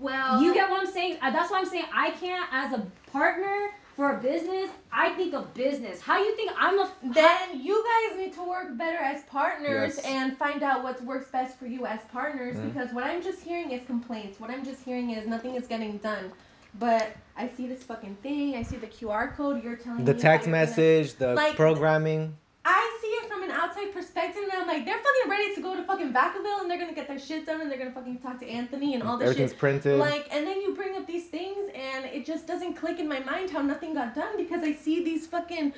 Well, 0.00 0.42
You 0.42 0.52
get 0.54 0.68
what 0.70 0.86
I'm 0.86 0.92
saying? 0.92 1.18
Uh, 1.22 1.30
That's 1.30 1.50
why 1.50 1.58
I'm 1.58 1.66
saying 1.66 1.84
I 1.92 2.10
can't, 2.12 2.46
as 2.52 2.72
a 2.72 2.86
partner 3.12 3.70
for 3.96 4.16
a 4.18 4.20
business, 4.20 4.70
I 4.92 5.10
think 5.10 5.34
of 5.34 5.54
business. 5.54 6.00
How 6.00 6.18
you 6.18 6.34
think 6.36 6.50
I'm 6.58 6.78
a. 6.80 6.90
Then 7.02 7.60
you 7.60 7.84
guys 8.10 8.18
need 8.18 8.32
to 8.34 8.42
work 8.42 8.76
better 8.76 8.98
as 8.98 9.22
partners 9.24 9.94
Yes. 9.96 10.04
and 10.04 10.36
find 10.36 10.62
out 10.64 10.82
what 10.82 11.00
works 11.04 11.30
best 11.30 11.56
for 11.58 11.66
you 11.66 11.86
as 11.86 12.00
partners. 12.12 12.56
Mhm. 12.56 12.72
Because 12.72 12.92
what 12.92 13.04
I'm 13.04 13.22
just 13.22 13.40
hearing 13.42 13.70
is 13.70 13.86
complaints. 13.86 14.40
What 14.40 14.50
I'm 14.50 14.64
just 14.64 14.82
hearing 14.82 15.10
is 15.10 15.26
nothing 15.28 15.54
is 15.54 15.66
getting 15.68 15.98
done. 15.98 16.32
But 16.80 17.12
I 17.36 17.46
see 17.46 17.68
this 17.68 17.84
fucking 17.84 18.16
thing. 18.16 18.56
I 18.56 18.62
see 18.62 18.76
the 18.76 18.88
QR 18.88 19.28
code. 19.36 19.62
You're 19.62 19.76
telling 19.76 20.04
The 20.04 20.14
me 20.14 20.20
how 20.20 20.28
text 20.30 20.46
you're 20.48 20.54
gonna- 20.56 20.66
message, 20.66 21.14
the 21.14 21.34
Like- 21.34 21.54
programming. 21.54 22.36
I 22.66 22.98
see 23.02 23.08
it 23.08 23.28
from 23.30 23.42
an 23.42 23.50
outside 23.50 23.92
perspective, 23.92 24.42
and 24.50 24.52
I'm 24.62 24.66
like, 24.66 24.84
they're 24.86 24.96
fucking 24.96 25.30
ready 25.30 25.54
to 25.54 25.60
go 25.60 25.76
to 25.76 25.82
fucking 25.84 26.12
Vacaville, 26.12 26.60
and 26.62 26.70
they're 26.70 26.78
gonna 26.78 26.94
get 26.94 27.06
their 27.08 27.18
shit 27.18 27.44
done, 27.44 27.60
and 27.60 27.70
they're 27.70 27.78
gonna 27.78 27.92
fucking 27.92 28.18
talk 28.18 28.40
to 28.40 28.48
Anthony 28.48 28.94
and 28.94 29.02
all 29.02 29.18
this 29.18 29.26
Everything's 29.28 29.50
shit. 29.50 29.58
printed. 29.58 29.98
Like, 29.98 30.26
and 30.30 30.46
then 30.46 30.60
you 30.60 30.74
bring 30.74 30.96
up 30.96 31.06
these 31.06 31.26
things, 31.26 31.70
and 31.74 32.06
it 32.06 32.24
just 32.24 32.46
doesn't 32.46 32.74
click 32.74 32.98
in 32.98 33.06
my 33.08 33.20
mind 33.20 33.50
how 33.50 33.60
nothing 33.60 33.92
got 33.94 34.14
done 34.14 34.36
because 34.38 34.62
I 34.62 34.72
see 34.72 35.04
these 35.04 35.26
fucking 35.26 35.72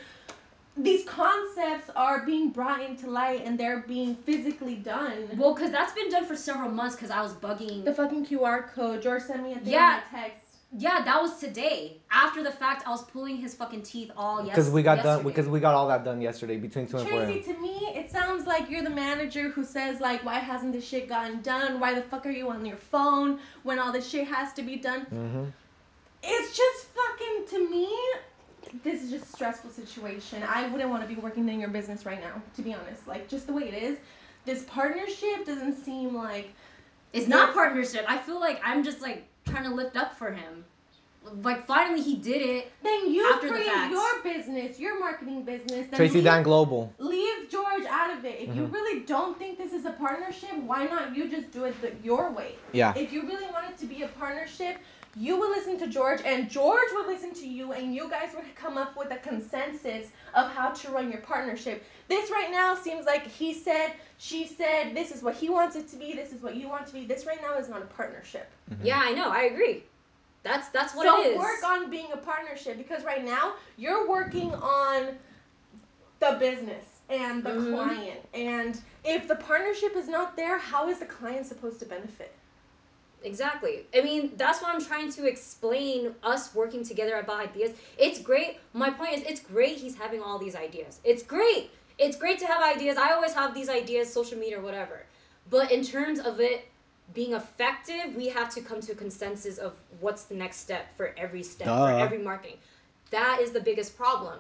these 0.79 1.05
concepts 1.09 1.89
are 1.97 2.27
being 2.27 2.51
brought 2.51 2.83
into 2.83 3.09
light 3.11 3.41
and 3.47 3.59
they're 3.59 3.81
being 3.89 4.15
physically 4.15 4.75
done. 4.75 5.27
Well, 5.39 5.55
because 5.55 5.71
that's 5.71 5.95
been 5.95 6.11
done 6.11 6.27
for 6.27 6.37
several 6.37 6.71
months 6.71 6.95
because 6.95 7.11
I 7.11 7.23
was 7.23 7.33
bugging. 7.33 7.83
The 7.87 7.95
fucking 7.95 8.27
QR 8.27 8.69
code. 8.75 9.01
George 9.01 9.23
sent 9.23 9.43
me 9.43 9.53
a 9.53 9.55
thing 9.55 9.73
Yeah. 9.73 9.97
in 9.97 10.03
a 10.03 10.23
text. 10.23 10.46
Yeah, 10.77 11.03
that 11.05 11.23
was 11.23 11.39
today. 11.39 11.99
After 12.11 12.43
the 12.43 12.51
fact, 12.51 12.87
I 12.87 12.91
was 12.91 13.05
pulling 13.05 13.37
his 13.37 13.55
fucking 13.55 13.83
teeth 13.83 14.11
all 14.17 14.45
yes. 14.45 14.57
Because 14.57 14.71
we 14.71 14.83
got 14.83 15.03
done. 15.03 15.23
Because 15.23 15.49
we 15.49 15.61
got 15.61 15.75
all 15.75 15.89
that 15.89 16.05
done 16.05 16.21
yesterday 16.21 16.57
between 16.57 16.87
two 16.87 16.99
and 16.99 17.09
four. 17.09 17.25
Tracie, 17.25 17.41
to 17.43 17.59
me, 17.61 17.93
it 17.95 18.11
sounds 18.11 18.47
like 18.47 18.69
you're 18.69 18.83
the 18.83 18.91
manager 18.91 19.49
who 19.49 19.65
says 19.65 20.01
like, 20.01 20.25
"Why 20.25 20.39
hasn't 20.39 20.73
this 20.73 20.87
shit 20.87 21.09
gotten 21.09 21.41
done? 21.41 21.79
Why 21.79 21.95
the 21.95 22.03
fuck 22.03 22.27
are 22.27 22.31
you 22.31 22.51
on 22.51 22.67
your 22.67 22.77
phone 22.77 23.39
when 23.63 23.79
all 23.79 23.93
this 23.93 24.09
shit 24.09 24.27
has 24.27 24.53
to 24.55 24.63
be 24.63 24.77
done?" 24.77 25.03
Mm-hmm. 25.07 25.45
It's 26.25 26.57
just 26.57 26.87
fucking 26.89 27.47
to 27.51 27.71
me. 27.71 27.89
This 28.83 29.05
is 29.05 29.11
just 29.11 29.27
a 29.27 29.29
stressful 29.29 29.71
situation. 29.71 30.43
I 30.43 30.67
wouldn't 30.69 30.91
want 30.91 31.09
to 31.09 31.09
be 31.09 31.21
working 31.21 31.49
in 31.49 31.61
your 31.61 31.69
business 31.69 32.05
right 32.05 32.21
now, 32.21 32.43
to 32.57 32.63
be 32.63 32.75
honest. 32.75 33.07
Like 33.07 33.29
just 33.29 33.47
the 33.47 33.53
way 33.53 33.69
it 33.69 33.83
is, 33.83 33.99
this 34.45 34.65
partnership 34.65 35.47
doesn't 35.47 35.85
seem 35.85 36.15
like 36.15 36.51
It's 37.13 37.29
not 37.29 37.55
partnership. 37.55 38.05
I 38.09 38.19
feel 38.19 38.41
like 38.41 38.61
I'm 38.65 38.85
just 38.85 39.01
like 39.01 39.25
trying 39.47 39.65
to 39.65 39.75
lift 39.75 39.97
up 39.97 40.17
for 40.17 40.31
him. 40.33 40.65
Like 41.43 41.67
finally 41.67 42.03
he 42.03 42.15
did 42.17 42.41
it. 42.41 42.73
then 42.85 43.11
you 43.11 43.27
After 43.33 43.49
the 43.49 43.55
create 43.55 43.67
fact. 43.67 43.91
your 43.93 44.23
business, 44.23 44.79
your 44.79 45.01
marketing 45.01 45.43
business. 45.43 45.89
Then 45.91 45.95
Tracie 45.95 46.15
leave, 46.15 46.25
Dan 46.25 46.45
Global. 46.45 46.93
leave 46.99 47.51
George 47.51 47.85
out 47.89 48.17
of 48.17 48.25
it. 48.25 48.43
If 48.43 48.55
you 48.55 48.63
Mhm. 48.63 48.73
really 48.73 49.01
don't 49.01 49.37
think 49.37 49.59
this 49.59 49.73
is 49.73 49.85
a 49.87 49.91
partnership, 49.91 50.55
why 50.55 50.87
not 50.87 51.17
you 51.17 51.29
just 51.29 51.51
do 51.51 51.65
it 51.65 51.81
the, 51.81 51.93
your 52.05 52.31
way? 52.31 52.55
Yeah. 52.71 52.95
If 52.97 53.13
you 53.13 53.23
really 53.23 53.47
want 53.47 53.69
it 53.71 53.77
to 53.79 53.87
be 53.87 54.03
a 54.03 54.09
partnership, 54.09 54.77
you 55.17 55.39
would 55.39 55.49
listen 55.49 55.79
to 55.79 55.87
George, 55.87 56.21
and 56.25 56.51
George 56.51 56.89
would 56.93 57.07
listen 57.07 57.33
to 57.35 57.49
you, 57.49 57.73
and 57.73 57.95
you 57.95 58.09
guys 58.11 58.31
would 58.35 58.55
come 58.55 58.77
up 58.77 58.97
with 58.97 59.11
a 59.11 59.17
consensus 59.17 60.09
of 60.35 60.51
how 60.51 60.71
to 60.71 60.91
run 60.91 61.11
your 61.11 61.23
partnership. 61.23 61.83
This 62.09 62.31
right 62.31 62.51
now 62.51 62.75
seems 62.75 63.07
like 63.07 63.27
he 63.27 63.55
said, 63.55 63.93
she 64.19 64.47
said, 64.47 64.95
this 64.95 65.11
is 65.11 65.23
what 65.23 65.35
he 65.35 65.49
wants 65.49 65.75
it 65.75 65.89
to 65.89 65.97
be, 65.97 66.13
this 66.13 66.33
is 66.33 66.43
what 66.43 66.55
you 66.55 66.69
want 66.69 66.87
to 66.89 66.93
be. 66.93 67.07
This 67.07 67.25
right 67.25 67.41
now 67.41 67.57
is 67.59 67.69
not 67.69 67.81
a 67.81 67.87
partnership. 67.87 68.51
Yeah, 68.83 69.01
I 69.03 69.13
know. 69.13 69.31
I 69.31 69.45
agree. 69.45 69.85
That's 70.43 70.69
that's 70.69 70.95
what 70.95 71.07
it 71.07 71.09
is 71.09 71.25
so 71.25 71.31
it 71.31 71.33
is. 71.33 71.39
work 71.39 71.65
on 71.65 71.91
being 71.91 72.13
a 72.13 72.17
partnership 72.17 72.77
because 72.77 73.03
right 73.03 73.25
now 73.25 73.55
you're 73.77 74.09
working 74.09 74.55
on 74.55 75.17
the 76.21 76.37
business 76.39 76.85
and 77.09 77.43
the 77.43 77.51
Mhm. 77.51 77.75
client. 77.75 78.21
And 78.33 78.81
if 79.05 79.27
the 79.27 79.35
partnership 79.35 79.97
is 79.97 80.07
not 80.07 80.37
there, 80.37 80.59
how 80.59 80.89
is 80.89 81.01
the 81.01 81.07
client 81.07 81.47
supposed 81.47 81.81
to 81.81 81.87
benefit? 81.87 82.33
Exactly. 83.27 83.85
I 83.93 84.03
mean, 84.03 84.31
that's 84.37 84.63
what 84.63 84.73
I'm 84.73 84.83
trying 84.83 85.11
to 85.11 85.27
explain 85.27 86.15
us 86.23 86.55
working 86.55 86.85
together 86.85 87.17
about 87.19 87.41
ideas. 87.41 87.73
It's 87.99 88.21
great. 88.21 88.59
My 88.73 88.89
point 88.89 89.15
is, 89.15 89.23
it's 89.23 89.41
great 89.41 89.79
he's 89.79 89.97
having 89.97 90.23
all 90.23 90.39
these 90.39 90.55
ideas. 90.55 91.01
It's 91.03 91.25
great. 91.25 91.71
It's 91.99 92.17
great 92.17 92.39
to 92.39 92.47
have 92.47 92.63
ideas. 92.63 92.97
I 92.97 93.13
always 93.13 93.33
have 93.33 93.53
these 93.53 93.69
ideas, 93.69 94.13
social 94.13 94.39
media, 94.39 94.61
or 94.61 94.63
whatever. 94.63 95.05
But 95.51 95.73
in 95.73 95.83
terms 95.83 96.21
of 96.21 96.41
it 96.41 96.69
being 97.15 97.33
effective, 97.33 98.15
we 98.15 98.29
have 98.29 98.55
to 98.55 98.61
come 98.61 98.81
to 98.83 98.93
a 98.93 98.95
consensus 98.95 99.59
of 99.59 99.73
what's 99.99 100.23
the 100.25 100.37
next 100.37 100.59
step 100.59 100.97
for 100.97 101.13
every 101.19 101.43
step, 101.43 101.67
for 101.67 101.91
every 101.91 102.19
marketing. 102.19 102.59
That 103.11 103.41
is 103.41 103.51
the 103.51 103.61
biggest 103.61 103.97
problem. 103.97 104.39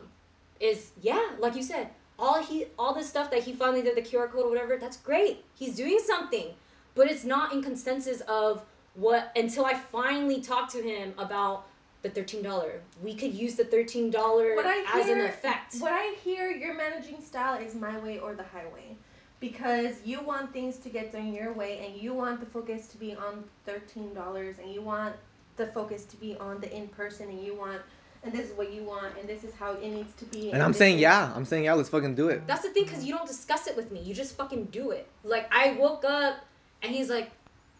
Is 0.60 0.90
yeah, 1.02 1.30
like 1.40 1.56
you 1.56 1.62
said, 1.64 1.88
all 2.20 2.40
he 2.40 2.66
all 2.78 2.94
this 2.94 3.08
stuff 3.08 3.32
that 3.32 3.42
he 3.42 3.52
finally 3.52 3.82
did 3.82 3.96
the 3.96 4.02
QR 4.02 4.30
code 4.30 4.44
or 4.46 4.48
whatever, 4.48 4.76
that's 4.76 4.96
great. 4.96 5.44
He's 5.56 5.74
doing 5.74 5.98
something. 6.06 6.54
But 6.94 7.10
it's 7.10 7.24
not 7.24 7.52
in 7.52 7.62
consensus 7.62 8.22
of 8.22 8.62
what 8.96 9.30
until 9.36 9.64
I 9.64 9.74
finally 9.74 10.40
talked 10.40 10.72
to 10.72 10.82
him 10.82 11.14
about 11.18 11.66
the 12.02 12.10
thirteen 12.10 12.42
dollar. 12.42 12.80
We 13.02 13.14
could 13.14 13.34
use 13.34 13.54
the 13.56 13.64
thirteen 13.64 14.10
dollar 14.10 14.54
What 14.56 14.66
I 14.66 14.84
as 15.00 15.08
an 15.08 15.16
hear- 15.16 15.26
effect. 15.26 15.76
What 15.78 15.92
I 15.92 16.14
hear 16.24 16.50
your 16.50 16.74
managing 16.74 17.20
style 17.22 17.60
is 17.60 17.74
my 17.74 17.98
way 17.98 18.18
or 18.18 18.34
the 18.34 18.44
highway. 18.44 18.96
Because 19.38 19.96
you 20.04 20.20
want 20.22 20.52
things 20.52 20.78
to 20.78 20.88
get 20.88 21.12
done 21.12 21.32
your 21.32 21.52
way 21.52 21.84
and 21.86 22.00
you 22.00 22.14
want 22.14 22.40
the 22.40 22.46
focus 22.46 22.86
to 22.88 22.96
be 22.96 23.14
on 23.14 23.44
thirteen 23.64 24.14
dollars 24.14 24.56
and 24.62 24.72
you 24.72 24.80
want 24.82 25.14
the 25.56 25.66
focus 25.68 26.04
to 26.06 26.16
be 26.16 26.36
on 26.38 26.60
the 26.60 26.74
in 26.74 26.88
person 26.88 27.28
and 27.28 27.40
you 27.42 27.54
want 27.54 27.80
and 28.22 28.32
this 28.32 28.48
is 28.50 28.56
what 28.56 28.72
you 28.72 28.82
want 28.82 29.12
and 29.18 29.28
this 29.28 29.44
is 29.44 29.52
how 29.54 29.72
it 29.72 29.82
needs 29.82 30.12
to 30.16 30.24
be 30.26 30.50
And 30.52 30.62
I'm 30.62 30.72
saying 30.72 30.96
is- 30.96 31.02
yeah. 31.02 31.32
I'm 31.34 31.44
saying 31.44 31.64
yeah. 31.64 31.74
Let's 31.74 31.88
fucking 31.90 32.14
do 32.14 32.28
it. 32.28 32.46
That's 32.46 32.62
the 32.62 32.70
thing, 32.70 32.86
cause 32.86 33.04
you 33.04 33.14
don't 33.14 33.26
discuss 33.26 33.66
it 33.66 33.76
with 33.76 33.90
me. 33.92 34.00
You 34.00 34.14
just 34.14 34.36
fucking 34.36 34.66
do 34.66 34.90
it. 34.90 35.06
Like 35.22 35.48
I 35.54 35.72
woke 35.74 36.04
up 36.04 36.36
and 36.82 36.94
he's 36.94 37.10
like, 37.10 37.30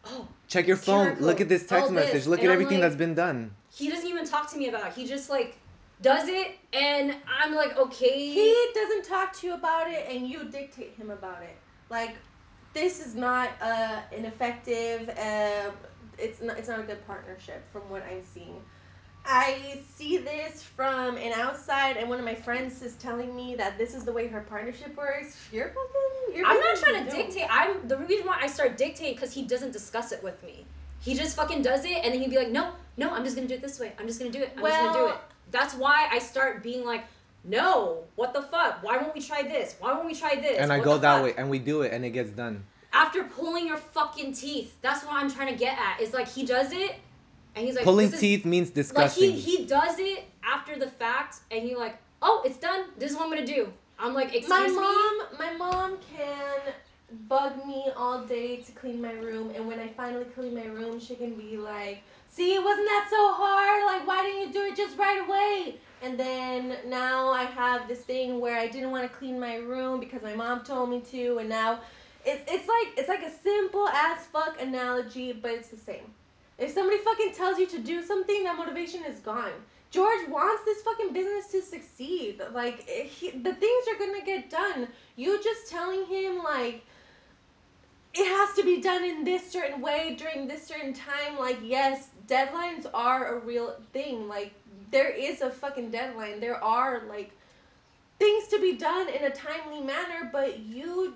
oh, 0.07 0.29
Check 0.49 0.67
your 0.67 0.77
phone. 0.77 1.15
code. 1.15 1.21
Look 1.23 1.41
at 1.41 1.49
this 1.49 1.67
text 1.67 1.89
All 1.89 1.93
this. 1.95 2.13
message. 2.13 2.27
Look 2.27 2.41
And 2.41 2.49
at 2.49 2.53
I'm 2.53 2.61
everything 2.61 2.81
like- 2.81 2.91
that's 2.91 2.97
been 2.99 3.15
done. 3.15 3.51
he 3.75 3.91
doesn't 3.91 4.09
even 4.09 4.25
talk 4.27 4.51
to 4.53 4.59
me 4.59 4.69
about 4.69 4.87
it. 4.89 4.93
He 4.95 5.07
just 5.07 5.29
like 5.31 5.57
does 6.03 6.29
it 6.29 6.57
and 6.73 7.15
I'm 7.41 7.55
like, 7.55 7.77
okay. 7.77 8.29
He 8.33 8.69
doesn't 8.75 9.05
talk 9.05 9.33
to 9.41 9.47
you 9.47 9.55
about 9.55 9.91
it 9.91 10.07
and 10.11 10.27
you 10.29 10.45
dictate 10.45 10.95
him 10.95 11.11
about 11.11 11.43
it. 11.43 11.57
Like 11.91 12.17
this 12.75 13.05
is 13.05 13.15
not 13.15 13.51
uh, 13.61 14.01
an 14.17 14.25
effective 14.27 15.09
uh, 15.11 15.71
it's 16.19 16.41
not 16.43 16.59
it's 16.59 16.69
not 16.69 16.81
a 16.81 16.83
good 16.85 17.07
partnership 17.07 17.63
from 17.73 17.83
what 17.91 18.03
I'm 18.03 18.23
seeing. 18.25 18.63
I 19.29 19.79
see 19.97 20.19
this 20.19 20.63
from 20.63 21.17
an 21.17 21.33
outside 21.33 21.97
and 21.97 22.09
one 22.09 22.19
of 22.19 22.25
my 22.25 22.35
friends 22.35 22.83
is 22.83 22.95
telling 22.95 23.35
me 23.35 23.55
that 23.57 23.77
this 23.79 23.95
is 23.95 24.05
the 24.05 24.13
way 24.13 24.27
her 24.29 24.41
partnership 24.43 24.97
works. 24.97 25.37
You're 25.53 25.69
fucking 25.69 26.37
you're 26.37 26.47
I'm 26.47 26.59
not 26.61 26.77
trying 26.77 27.05
to 27.05 27.11
doomed. 27.11 27.29
dictate. 27.33 27.47
I'm 27.51 27.87
the 27.89 27.97
reason 27.99 28.27
why 28.27 28.39
I 28.41 28.47
start 28.47 28.77
dictating 28.77 29.15
because 29.15 29.33
he 29.33 29.43
doesn't 29.43 29.73
discuss 29.73 30.13
it 30.13 30.23
with 30.23 30.43
me. 30.43 30.65
He 31.01 31.15
just 31.15 31.37
fucking 31.37 31.63
does 31.63 31.85
it, 31.85 31.99
and 32.05 32.13
then 32.13 32.21
he'd 32.21 32.31
be 32.31 32.37
like, 32.39 32.51
"No, 32.51 32.73
no, 32.97 33.11
I'm 33.11 33.23
just 33.23 33.37
gonna 33.37 33.47
do 33.49 33.55
it 33.55 33.63
this 33.63 33.79
way. 33.79 33.93
I'm 33.99 34.07
just 34.07 34.19
gonna 34.19 34.33
do 34.33 34.41
it. 34.43 34.53
I'm 34.57 34.65
just 34.65 34.77
gonna 34.81 34.93
do 34.93 35.05
Well- 35.05 35.15
it." 35.15 35.21
That's 35.53 35.75
why 35.75 36.09
I 36.11 36.19
start 36.19 36.63
being 36.63 36.85
like, 36.85 37.05
"No, 37.45 38.03
what 38.17 38.33
the 38.35 38.43
fuck? 38.43 38.83
Why 38.83 38.97
won't 38.97 39.15
we 39.15 39.21
try 39.21 39.43
this? 39.43 39.77
Why 39.79 39.93
won't 39.93 40.07
we 40.07 40.15
try 40.15 40.35
this?" 40.37 40.59
And 40.59 40.73
I 40.73 40.79
What 40.79 40.85
go 40.85 40.99
that 40.99 41.15
fuck?" 41.17 41.25
way, 41.25 41.35
and 41.37 41.49
we 41.51 41.59
do 41.61 41.83
it, 41.83 41.93
and 41.93 42.05
it 42.05 42.11
gets 42.11 42.31
done. 42.31 42.65
After 42.93 43.25
pulling 43.25 43.67
your 43.67 43.77
fucking 43.77 44.33
teeth, 44.33 44.75
that's 44.83 45.05
what 45.05 45.15
I'm 45.15 45.31
trying 45.31 45.49
to 45.49 45.55
get 45.59 45.79
at. 45.79 46.01
It's 46.01 46.15
like 46.15 46.27
he 46.29 46.45
does 46.45 46.73
it, 46.73 46.97
and 47.57 47.65
he's 47.67 47.75
like, 47.75 47.85
Pulling 47.85 48.07
"This 48.07 48.15
is- 48.15 48.21
teeth 48.21 48.45
means 48.45 48.69
Like 48.69 48.75
disgusting. 48.75 49.33
he 49.33 49.41
he 49.59 49.65
does 49.65 49.99
it 49.99 50.25
after 50.45 50.79
the 50.79 50.89
fact, 50.89 51.41
and 51.51 51.65
he 51.65 51.75
like, 51.75 51.97
"Oh, 52.23 52.43
it's 52.45 52.59
done. 52.59 52.85
This 52.99 53.11
is 53.13 53.17
what 53.17 53.25
I'm 53.25 53.31
gonna 53.31 53.47
do." 53.47 53.73
I'm 53.99 54.15
like, 54.15 54.29
"Excuse 54.35 54.49
my 54.49 54.67
me." 54.69 54.75
mom 54.75 55.13
my 55.39 55.53
mom 55.57 55.99
can 56.17 56.75
bug 57.29 57.65
me 57.67 57.87
all 57.97 58.21
day 58.25 58.57
to 58.57 58.73
clean 58.73 59.01
my 59.01 59.13
room 59.13 59.51
and 59.55 59.67
when 59.67 59.79
I 59.79 59.87
finally 59.89 60.25
clean 60.25 60.55
my 60.55 60.65
room 60.67 60.99
she 60.99 61.15
can 61.15 61.35
be 61.37 61.57
like 61.57 62.03
see 62.31 62.59
wasn't 62.59 62.89
that 62.89 63.07
so 63.09 63.33
hard 63.33 63.85
like 63.85 64.07
why 64.09 64.25
didn't 64.25 64.49
you 64.49 64.53
do 64.53 64.67
it 64.67 64.77
just 64.77 64.99
right 64.99 65.21
away 65.27 65.77
and 66.03 66.19
then 66.19 66.77
now 66.89 67.29
I 67.29 67.45
have 67.45 67.87
this 67.87 68.01
thing 68.01 68.41
where 68.41 68.59
I 68.59 68.67
didn't 68.67 68.91
want 68.91 69.09
to 69.11 69.17
clean 69.17 69.39
my 69.39 69.55
room 69.59 70.01
because 70.01 70.21
my 70.21 70.35
mom 70.35 70.65
told 70.65 70.91
me 70.91 71.01
to 71.13 71.39
and 71.39 71.49
now 71.49 71.79
it's 72.25 72.43
it's 72.51 72.67
like 72.69 72.89
it's 72.99 73.09
like 73.09 73.23
a 73.23 73.31
simple 73.31 73.87
as 73.89 74.19
fuck 74.27 74.61
analogy 74.61 75.33
but 75.33 75.53
it's 75.53 75.69
the 75.69 75.77
same 75.77 76.13
if 76.59 76.73
somebody 76.73 76.99
fucking 76.99 77.33
tells 77.35 77.59
you 77.59 77.67
to 77.67 77.79
do 77.79 78.03
something 78.03 78.45
that 78.45 78.57
motivation 78.57 79.05
is 79.05 79.19
gone 79.21 79.53
George 79.91 80.29
wants 80.29 80.65
this 80.65 80.83
fucking 80.83 81.13
business 81.13 81.47
to 81.49 81.63
succeed. 81.63 82.43
Like 82.53 82.89
he, 82.89 83.31
the 83.31 83.55
things 83.55 83.87
are 83.89 83.99
gonna 83.99 84.25
get 84.25 84.51
done. 84.51 84.89
You 85.17 85.43
just 85.43 85.71
telling 85.71 86.05
him 86.07 86.43
like 86.43 86.85
it 88.15 88.27
has 88.27 88.55
to 88.57 88.63
be 88.63 88.81
done 88.81 89.05
in 89.05 89.25
this 89.25 89.51
certain 89.51 89.81
way 89.81 90.17
during 90.19 90.49
this 90.49 90.67
certain 90.67 90.93
time. 90.93 91.39
Like 91.39 91.59
yes, 91.63 92.09
deadlines 92.27 92.87
are 92.93 93.37
a 93.37 93.41
real 93.41 93.77
thing. 93.93 94.29
Like 94.29 94.53
there 94.91 95.11
is 95.11 95.41
a 95.41 95.51
fucking 95.51 95.91
deadline. 95.91 96.41
There 96.41 96.63
are 96.63 97.05
like 97.09 97.31
things 98.19 98.49
to 98.49 98.61
be 98.61 98.77
done 98.77 99.09
in 99.09 99.25
a 99.25 99.31
timely 99.31 99.81
manner, 99.81 100.29
but 100.33 100.61
you 100.61 101.15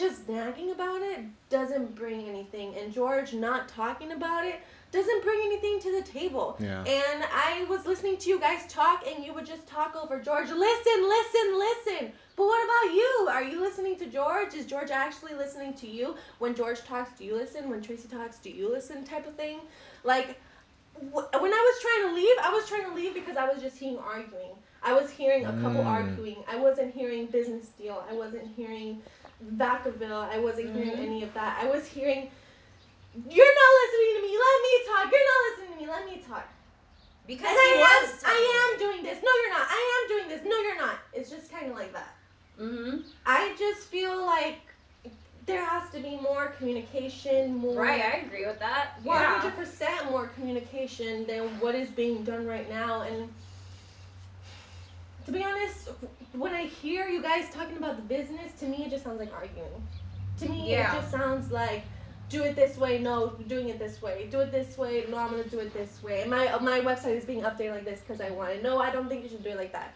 just 0.00 0.28
nagging 0.28 0.70
about 0.72 1.02
it 1.02 1.20
doesn't 1.50 1.94
bring 1.94 2.28
anything. 2.28 2.74
And 2.76 2.92
George 2.92 3.32
not 3.34 3.68
talking 3.68 4.12
about 4.12 4.44
it 4.44 4.56
doesn't 4.92 5.22
bring 5.22 5.38
anything 5.44 5.78
to 5.80 5.92
the 6.00 6.02
table. 6.02 6.56
Yeah. 6.58 6.80
And 6.80 7.24
I 7.32 7.64
was 7.68 7.86
listening 7.86 8.16
to 8.18 8.28
you 8.30 8.40
guys 8.40 8.66
talk, 8.68 9.06
and 9.06 9.24
you 9.24 9.32
would 9.34 9.46
just 9.46 9.66
talk 9.68 9.94
over 9.94 10.18
George. 10.20 10.48
Listen, 10.48 11.08
listen, 11.08 11.58
listen. 11.58 12.12
But 12.36 12.46
what 12.46 12.64
about 12.64 12.94
you? 12.94 13.28
Are 13.30 13.44
you 13.44 13.60
listening 13.60 13.96
to 13.98 14.06
George? 14.06 14.54
Is 14.54 14.66
George 14.66 14.90
actually 14.90 15.34
listening 15.34 15.74
to 15.74 15.86
you? 15.86 16.16
When 16.40 16.54
George 16.56 16.82
talks, 16.82 17.16
do 17.18 17.24
you 17.24 17.36
listen? 17.36 17.70
When 17.70 17.80
Tracie 17.82 18.08
talks, 18.08 18.38
do 18.38 18.50
you 18.50 18.68
listen? 18.68 19.04
Type 19.04 19.28
of 19.28 19.36
thing. 19.36 19.60
Like, 20.02 20.40
wh- 20.96 21.30
when 21.40 21.52
I 21.52 21.62
was 21.72 21.82
trying 21.82 22.08
to 22.08 22.14
leave, 22.14 22.36
I 22.42 22.50
was 22.52 22.68
trying 22.68 22.84
to 22.88 22.94
leave 22.94 23.14
because 23.14 23.36
I 23.36 23.48
was 23.48 23.62
just 23.62 23.78
hearing 23.78 23.98
arguing. 23.98 24.50
I 24.82 24.94
was 24.94 25.10
hearing 25.10 25.44
a 25.44 25.52
couple 25.52 25.82
Mm. 25.84 25.86
arguing. 25.86 26.42
I 26.48 26.56
wasn't 26.56 26.94
hearing 26.94 27.26
business 27.26 27.66
deal. 27.78 28.02
I 28.10 28.14
wasn't 28.14 28.48
hearing 28.56 29.02
Vacaville. 29.56 30.28
I 30.30 30.38
wasn't 30.38 30.74
hearing 30.74 30.90
Mhm. 30.96 31.06
any 31.06 31.22
of 31.22 31.32
that. 31.34 31.58
I 31.62 31.66
was 31.66 31.86
hearing, 31.86 32.30
you're 33.14 33.54
not 33.62 33.70
listening 33.80 34.12
to 34.16 34.22
me. 34.22 34.38
Let 34.38 34.62
me 34.62 34.72
talk. 34.86 35.12
You're 35.12 35.28
not 35.32 35.40
listening 35.50 35.72
to 35.78 35.84
me. 35.84 35.90
Let 35.90 36.06
me 36.06 36.24
talk. 36.28 36.48
because 37.26 37.46
And 37.48 37.56
I 37.58 38.00
was. 38.02 38.24
am, 38.24 38.30
I 38.30 38.70
am 38.72 38.78
doing 38.78 39.02
this. 39.04 39.18
No, 39.22 39.30
you're 39.42 39.50
not. 39.52 39.66
I 39.70 40.02
am 40.02 40.08
doing 40.16 40.28
this. 40.28 40.40
No, 40.50 40.58
you're 40.62 40.78
not. 40.78 40.96
It's 41.12 41.30
just 41.30 41.50
kind 41.52 41.70
of 41.70 41.76
like 41.76 41.92
that. 41.92 42.14
Mm-hmm. 42.60 42.98
I 43.24 43.54
just 43.58 43.82
feel 43.88 44.24
like 44.26 44.58
there 45.46 45.64
has 45.64 45.88
to 45.92 46.00
be 46.00 46.16
more 46.16 46.48
communication, 46.58 47.54
more 47.56 47.74
Right, 47.82 48.00
I 48.02 48.18
agree 48.26 48.46
with 48.46 48.58
that. 48.58 48.98
Yeah. 49.04 49.38
hundred 49.40 49.56
percent 49.56 50.10
more 50.10 50.26
communication 50.28 51.24
than 51.26 51.42
what 51.60 51.74
is 51.74 51.88
being 51.90 52.24
done 52.24 52.46
right 52.46 52.68
now. 52.68 53.02
And 53.02 53.32
to 55.30 55.38
be 55.38 55.44
honest, 55.44 55.88
when 56.32 56.52
I 56.54 56.66
hear 56.66 57.06
you 57.08 57.22
guys 57.22 57.44
talking 57.52 57.76
about 57.76 57.96
the 57.96 58.02
business, 58.02 58.52
to 58.60 58.66
me 58.66 58.84
it 58.86 58.90
just 58.90 59.04
sounds 59.04 59.20
like 59.20 59.32
arguing. 59.32 59.86
To 60.38 60.48
me, 60.48 60.70
Yeah. 60.70 60.92
it 60.92 61.00
just 61.00 61.10
sounds 61.10 61.52
like 61.52 61.84
do 62.28 62.42
it 62.42 62.56
this 62.56 62.76
way. 62.76 62.98
No, 62.98 63.28
doing 63.46 63.68
it 63.68 63.78
this 63.78 64.02
way. 64.02 64.26
Do 64.30 64.40
it 64.40 64.50
this 64.50 64.76
way. 64.76 65.04
No, 65.08 65.18
I'm 65.18 65.30
gonna 65.30 65.44
do 65.44 65.60
it 65.60 65.72
this 65.72 66.02
way. 66.02 66.24
My 66.26 66.58
my 66.58 66.80
website 66.80 67.16
is 67.16 67.24
being 67.24 67.42
updated 67.42 67.74
like 67.76 67.84
this 67.84 68.00
because 68.00 68.20
I 68.20 68.30
want 68.30 68.50
it. 68.50 68.62
No, 68.62 68.78
I 68.80 68.90
don't 68.90 69.08
think 69.08 69.22
you 69.22 69.28
should 69.28 69.44
do 69.44 69.50
it 69.50 69.56
like 69.56 69.72
that. 69.72 69.94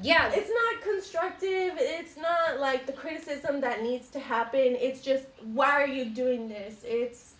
Yeah, 0.00 0.30
It's 0.32 0.48
not 0.48 0.82
constructive. 0.82 1.72
It's 1.76 2.16
not 2.16 2.60
like 2.60 2.86
the 2.86 2.92
criticism 2.92 3.60
that 3.62 3.82
needs 3.82 4.08
to 4.10 4.20
happen. 4.20 4.76
It's 4.80 5.00
just 5.02 5.24
why 5.42 5.70
are 5.82 5.88
you 5.88 6.04
doing 6.06 6.48
this? 6.48 6.76
It's 6.84 7.34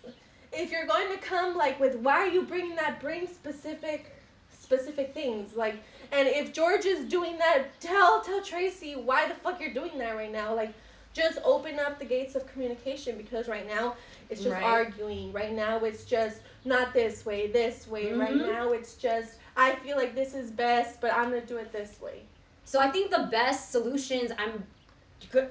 if 0.51 0.69
you're 0.69 0.85
going 0.85 1.09
to 1.09 1.17
come 1.17 1.55
like 1.55 1.79
with 1.79 1.95
why 1.95 2.15
are 2.19 2.27
you 2.27 2.43
bringing 2.43 2.75
that? 2.75 2.99
Bring 2.99 3.27
specific 3.27 4.11
specific 4.51 5.13
things 5.15 5.55
like 5.55 5.77
and 6.11 6.27
if 6.27 6.53
George 6.53 6.85
is 6.85 7.05
doing 7.09 7.37
that, 7.37 7.79
tell 7.79 8.21
tell 8.21 8.41
Tracy 8.43 8.93
why 8.95 9.27
the 9.27 9.35
fuck 9.35 9.59
you're 9.59 9.73
doing 9.73 9.97
that 9.99 10.15
right 10.15 10.31
now. 10.31 10.55
Like 10.55 10.73
just 11.13 11.39
open 11.43 11.79
up 11.79 11.99
the 11.99 12.05
gates 12.05 12.35
of 12.35 12.45
communication 12.47 13.17
because 13.17 13.47
right 13.47 13.67
now 13.67 13.95
it's 14.29 14.41
just 14.43 14.55
Right. 14.55 14.63
arguing. 14.63 15.31
Right 15.31 15.53
now 15.53 15.79
it's 15.83 16.05
just 16.05 16.41
not 16.65 16.93
this 16.93 17.25
way, 17.25 17.47
this 17.47 17.87
way. 17.87 18.11
Right 18.13 18.37
Mhm. 18.37 18.45
now 18.45 18.71
it's 18.71 18.95
just 18.95 19.39
I 19.55 19.75
feel 19.75 19.97
like 19.97 20.15
this 20.15 20.33
is 20.33 20.51
best, 20.51 21.01
but 21.01 21.13
I'm 21.13 21.29
gonna 21.29 21.45
do 21.45 21.57
it 21.57 21.71
this 21.71 21.99
way. 22.01 22.27
So 22.65 22.79
I 22.79 22.89
think 22.89 23.11
the 23.11 23.27
best 23.31 23.71
solutions 23.71 24.31
I'm 24.37 24.63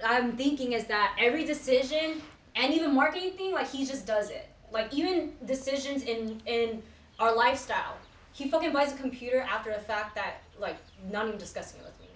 I'm 0.05 0.37
thinking 0.37 0.73
is 0.73 0.87
that 0.87 1.15
every 1.19 1.45
decision 1.45 2.23
and 2.55 2.73
even 2.73 2.95
marketing 2.95 3.33
thing, 3.33 3.53
like 3.53 3.69
he 3.69 3.85
just 3.87 4.07
does 4.07 4.31
it. 4.31 4.49
Like 4.71 4.93
even 4.93 5.33
decisions 5.45 6.03
in 6.03 6.41
in 6.47 6.83
our 7.19 7.35
lifestyle, 7.35 7.99
he 8.33 8.49
fucking 8.51 8.73
buys 8.73 8.93
a 8.93 8.97
computer 8.97 9.41
after 9.41 9.73
the 9.73 9.81
fact 9.81 10.15
that 10.17 10.43
like 10.61 10.77
not 11.11 11.27
even 11.27 11.39
discussing 11.39 11.81
it 11.81 11.85
with 11.85 11.99
me. 12.01 12.07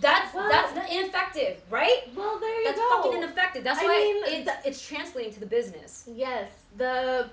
That's 0.00 0.34
Well- 0.34 0.48
that's 0.48 0.72
ineffective, 0.92 1.60
right? 1.70 2.02
Well, 2.16 2.38
there 2.40 2.60
you 2.60 2.64
That's 2.66 2.78
go. 2.78 3.02
fucking 3.02 3.22
ineffective. 3.22 3.64
That's 3.64 3.80
I 3.80 3.84
why 3.84 4.22
mean, 4.26 4.46
it's, 4.48 4.50
it's 4.66 4.86
translating 4.86 5.32
to 5.34 5.40
the 5.40 5.46
business. 5.46 6.04
Yes, 6.12 6.50
the 6.76 7.30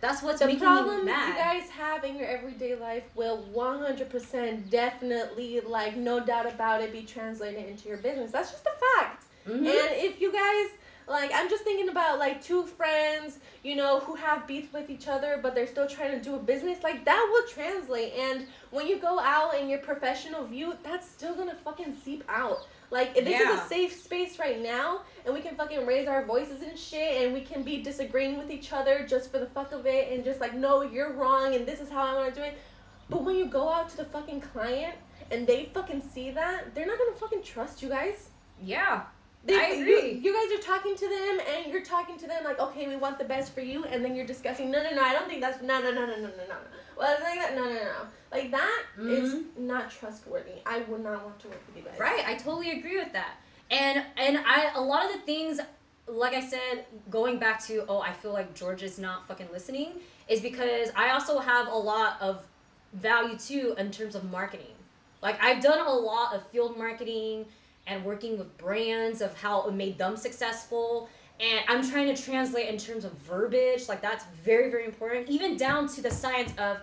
That's 0.00 0.20
what's 0.22 0.40
the 0.40 0.46
making 0.46 0.60
me 0.66 1.04
mad. 1.04 1.28
you 1.28 1.34
guys 1.34 1.70
have 1.70 2.04
in 2.04 2.16
your 2.16 2.26
everyday 2.26 2.74
life 2.74 3.04
will 3.14 3.38
100% 3.54 4.68
definitely, 4.68 5.60
like, 5.60 5.96
no 5.96 6.18
doubt 6.18 6.46
about 6.46 6.82
it, 6.82 6.92
be 6.92 7.02
translated 7.02 7.68
into 7.68 7.88
your 7.88 7.98
business. 7.98 8.32
That's 8.32 8.50
just 8.50 8.66
a 8.66 8.98
fact. 8.98 9.24
Mhm. 9.46 9.58
And 9.58 9.66
if 9.68 10.20
you 10.20 10.32
guys, 10.32 10.66
like, 11.08 11.30
I'm 11.34 11.48
just 11.50 11.64
thinking 11.64 11.88
about, 11.88 12.18
like, 12.18 12.42
two 12.42 12.64
friends, 12.64 13.38
you 13.62 13.76
know, 13.76 14.00
who 14.00 14.14
have 14.14 14.46
beef 14.46 14.72
with 14.72 14.90
each 14.90 15.08
other, 15.08 15.38
but 15.42 15.54
they're 15.54 15.66
still 15.66 15.88
trying 15.88 16.12
to 16.12 16.22
do 16.22 16.34
a 16.36 16.38
business, 16.38 16.82
like, 16.82 17.04
that 17.04 17.28
will 17.32 17.48
translate. 17.48 18.12
And 18.14 18.46
when 18.70 18.86
you 18.86 18.98
go 18.98 19.18
out 19.18 19.54
in 19.58 19.68
your 19.68 19.80
professional 19.80 20.44
view, 20.46 20.74
that's 20.82 21.08
still 21.08 21.34
gonna 21.34 21.56
fucking 21.56 21.96
seep 22.04 22.24
out. 22.28 22.66
Like, 22.90 23.14
this 23.14 23.40
is 23.40 23.48
a 23.48 23.64
safe 23.68 23.92
space 24.02 24.38
right 24.38 24.60
now, 24.60 25.00
and 25.24 25.34
we 25.34 25.40
can 25.40 25.56
fucking 25.56 25.86
raise 25.86 26.06
our 26.08 26.24
voices 26.24 26.62
and 26.62 26.78
shit, 26.78 27.22
and 27.22 27.32
we 27.32 27.40
can 27.40 27.62
be 27.62 27.82
disagreeing 27.82 28.36
with 28.38 28.50
each 28.50 28.72
other 28.72 29.06
just 29.08 29.30
for 29.30 29.38
the 29.38 29.46
fuck 29.46 29.72
of 29.72 29.86
it, 29.86 30.12
and 30.12 30.24
just 30.24 30.40
like, 30.40 30.54
no, 30.54 30.82
you're 30.82 31.12
wrong, 31.14 31.54
and 31.54 31.66
this 31.66 31.80
is 31.80 31.88
how 31.90 32.02
I 32.04 32.14
wanna 32.14 32.32
do 32.32 32.42
it. 32.42 32.58
But 33.08 33.24
when 33.24 33.36
you 33.36 33.46
go 33.46 33.68
out 33.68 33.88
to 33.90 33.96
the 33.96 34.04
fucking 34.04 34.40
client, 34.42 34.94
and 35.30 35.46
they 35.46 35.70
fucking 35.72 36.02
see 36.02 36.30
that, 36.32 36.74
they're 36.74 36.86
not 36.86 36.98
gonna 36.98 37.16
fucking 37.16 37.42
trust 37.42 37.82
you 37.82 37.88
guys. 37.88 38.28
yeah. 38.62 39.02
They, 39.44 39.56
I 39.56 39.68
agree. 39.70 40.12
You, 40.12 40.20
you, 40.20 40.32
guys 40.32 40.58
are 40.58 40.62
talking 40.62 40.94
to 40.96 41.08
them, 41.08 41.40
and 41.52 41.72
you're 41.72 41.82
talking 41.82 42.16
to 42.18 42.26
them 42.28 42.44
like, 42.44 42.60
okay, 42.60 42.86
we 42.86 42.96
want 42.96 43.18
the 43.18 43.24
best 43.24 43.52
for 43.52 43.60
you, 43.60 43.84
and 43.84 44.04
then 44.04 44.14
you're 44.14 44.26
discussing, 44.26 44.70
no, 44.70 44.82
no, 44.82 44.94
no, 44.94 45.02
I 45.02 45.12
don't 45.12 45.28
think 45.28 45.40
that's 45.40 45.60
no, 45.62 45.80
no, 45.80 45.90
no, 45.90 46.06
no, 46.06 46.14
no, 46.14 46.28
no, 46.28 46.28
no. 46.48 46.56
Well, 46.96 47.16
like 47.22 47.40
that, 47.40 47.56
no, 47.56 47.64
no, 47.64 47.74
no, 47.74 47.92
like 48.30 48.50
that 48.50 48.82
mm-hmm. 48.96 49.10
is 49.10 49.42
not 49.58 49.90
trustworthy. 49.90 50.60
I 50.64 50.80
would 50.82 51.02
not 51.02 51.24
want 51.24 51.40
to 51.40 51.48
work 51.48 51.60
with 51.66 51.76
you 51.76 51.82
guys. 51.82 51.98
Right, 51.98 52.22
I 52.26 52.34
totally 52.34 52.78
agree 52.78 52.96
with 52.98 53.12
that. 53.12 53.36
And 53.70 54.04
and 54.16 54.38
I 54.38 54.70
a 54.74 54.80
lot 54.80 55.06
of 55.06 55.12
the 55.12 55.18
things, 55.20 55.58
like 56.06 56.34
I 56.34 56.40
said, 56.40 56.84
going 57.10 57.38
back 57.38 57.64
to 57.66 57.84
oh, 57.88 58.00
I 58.00 58.12
feel 58.12 58.32
like 58.32 58.54
George 58.54 58.82
is 58.82 58.98
not 58.98 59.26
fucking 59.26 59.48
listening, 59.50 59.92
is 60.28 60.40
because 60.40 60.90
I 60.94 61.10
also 61.10 61.38
have 61.38 61.68
a 61.68 61.76
lot 61.76 62.20
of 62.20 62.44
value 62.94 63.38
too 63.38 63.74
in 63.78 63.90
terms 63.90 64.14
of 64.14 64.30
marketing. 64.30 64.74
Like 65.22 65.42
I've 65.42 65.62
done 65.62 65.84
a 65.86 65.92
lot 65.92 66.34
of 66.34 66.46
field 66.48 66.76
marketing 66.76 67.46
and 67.86 68.04
working 68.04 68.38
with 68.38 68.56
brands 68.58 69.20
of 69.20 69.36
how 69.36 69.66
it 69.68 69.74
made 69.74 69.98
them 69.98 70.16
successful. 70.16 71.08
And 71.40 71.60
I'm 71.68 71.88
trying 71.88 72.14
to 72.14 72.22
translate 72.22 72.68
in 72.68 72.78
terms 72.78 73.04
of 73.04 73.12
verbiage, 73.12 73.88
like 73.88 74.00
that's 74.00 74.24
very, 74.44 74.70
very 74.70 74.84
important. 74.84 75.28
Even 75.28 75.56
down 75.56 75.88
to 75.88 76.02
the 76.02 76.10
science 76.10 76.52
of 76.58 76.78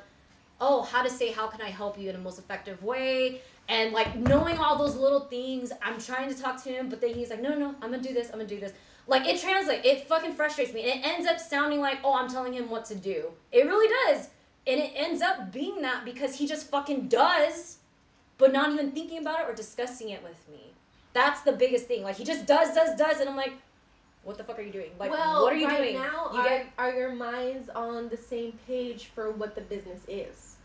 oh, 0.62 0.84
how 0.84 1.02
to 1.02 1.10
say 1.10 1.32
how 1.32 1.48
can 1.48 1.62
I 1.62 1.70
help 1.70 1.98
you 1.98 2.10
in 2.10 2.16
the 2.16 2.22
most 2.22 2.40
effective 2.40 2.84
way, 2.84 3.42
and 3.68 3.94
like 3.94 4.16
knowing 4.16 4.58
all 4.58 4.78
those 4.78 4.96
little 4.96 5.22
things. 5.22 5.72
I'm 5.82 6.00
trying 6.00 6.34
to 6.34 6.40
talk 6.40 6.62
to 6.64 6.70
him, 6.70 6.90
but 6.90 7.02
then 7.02 7.14
he's 7.14 7.30
like, 7.30 7.42
no, 7.42 7.50
no, 7.50 7.58
no, 7.58 7.76
I'm 7.82 7.92
gonna 7.92 8.00
do 8.00 8.14
this, 8.14 8.28
I'm 8.28 8.34
gonna 8.34 8.48
do 8.48 8.60
this. 8.60 8.74
Like 9.08 9.26
it 9.26 9.40
translates. 9.42 9.86
It 9.86 10.08
fucking 10.08 10.34
frustrates 10.34 10.74
me. 10.74 10.82
And 10.90 11.00
it 11.00 11.08
ends 11.08 11.28
up 11.28 11.40
sounding 11.40 11.80
like, 11.80 12.00
oh, 12.04 12.14
I'm 12.14 12.30
telling 12.30 12.54
him 12.54 12.70
what 12.70 12.86
to 12.86 12.96
do. 12.96 13.32
It 13.52 13.66
really 13.66 13.88
does, 14.06 14.30
and 14.68 14.80
it 14.80 14.92
ends 14.96 15.22
up 15.22 15.52
being 15.52 15.82
that 15.82 16.06
because 16.06 16.36
he 16.36 16.48
just 16.48 16.70
fucking 16.70 17.08
does, 17.08 17.78
but 18.38 18.54
not 18.54 18.72
even 18.72 18.92
thinking 18.92 19.20
about 19.20 19.42
it 19.42 19.50
or 19.50 19.54
discussing 19.54 20.10
it 20.10 20.22
with 20.24 20.48
me. 20.50 20.74
That's 21.20 21.42
the 21.42 21.52
biggest 21.52 21.86
thing. 21.88 22.02
Like 22.04 22.16
he 22.16 22.24
just 22.24 22.46
does, 22.46 22.74
does, 22.74 22.98
does, 22.98 23.20
and 23.20 23.28
I'm 23.30 23.36
like, 23.36 23.54
what 24.24 24.38
the 24.38 24.44
fuck 24.46 24.58
are 24.58 24.62
you 24.62 24.72
doing? 24.72 24.92
Like, 24.98 25.12
well, 25.12 25.44
what 25.44 25.52
are 25.52 25.58
you 25.58 25.68
right 25.68 25.78
doing? 25.82 25.96
now, 25.96 26.30
you 26.32 26.40
are, 26.40 26.48
get 26.48 26.68
are 26.78 26.94
your 26.94 27.14
minds 27.14 27.70
on 27.70 28.08
the 28.08 28.16
same 28.16 28.54
page 28.68 29.08
for 29.14 29.32
what 29.32 29.54
the 29.54 29.62
business 29.62 30.00
is? 30.08 30.56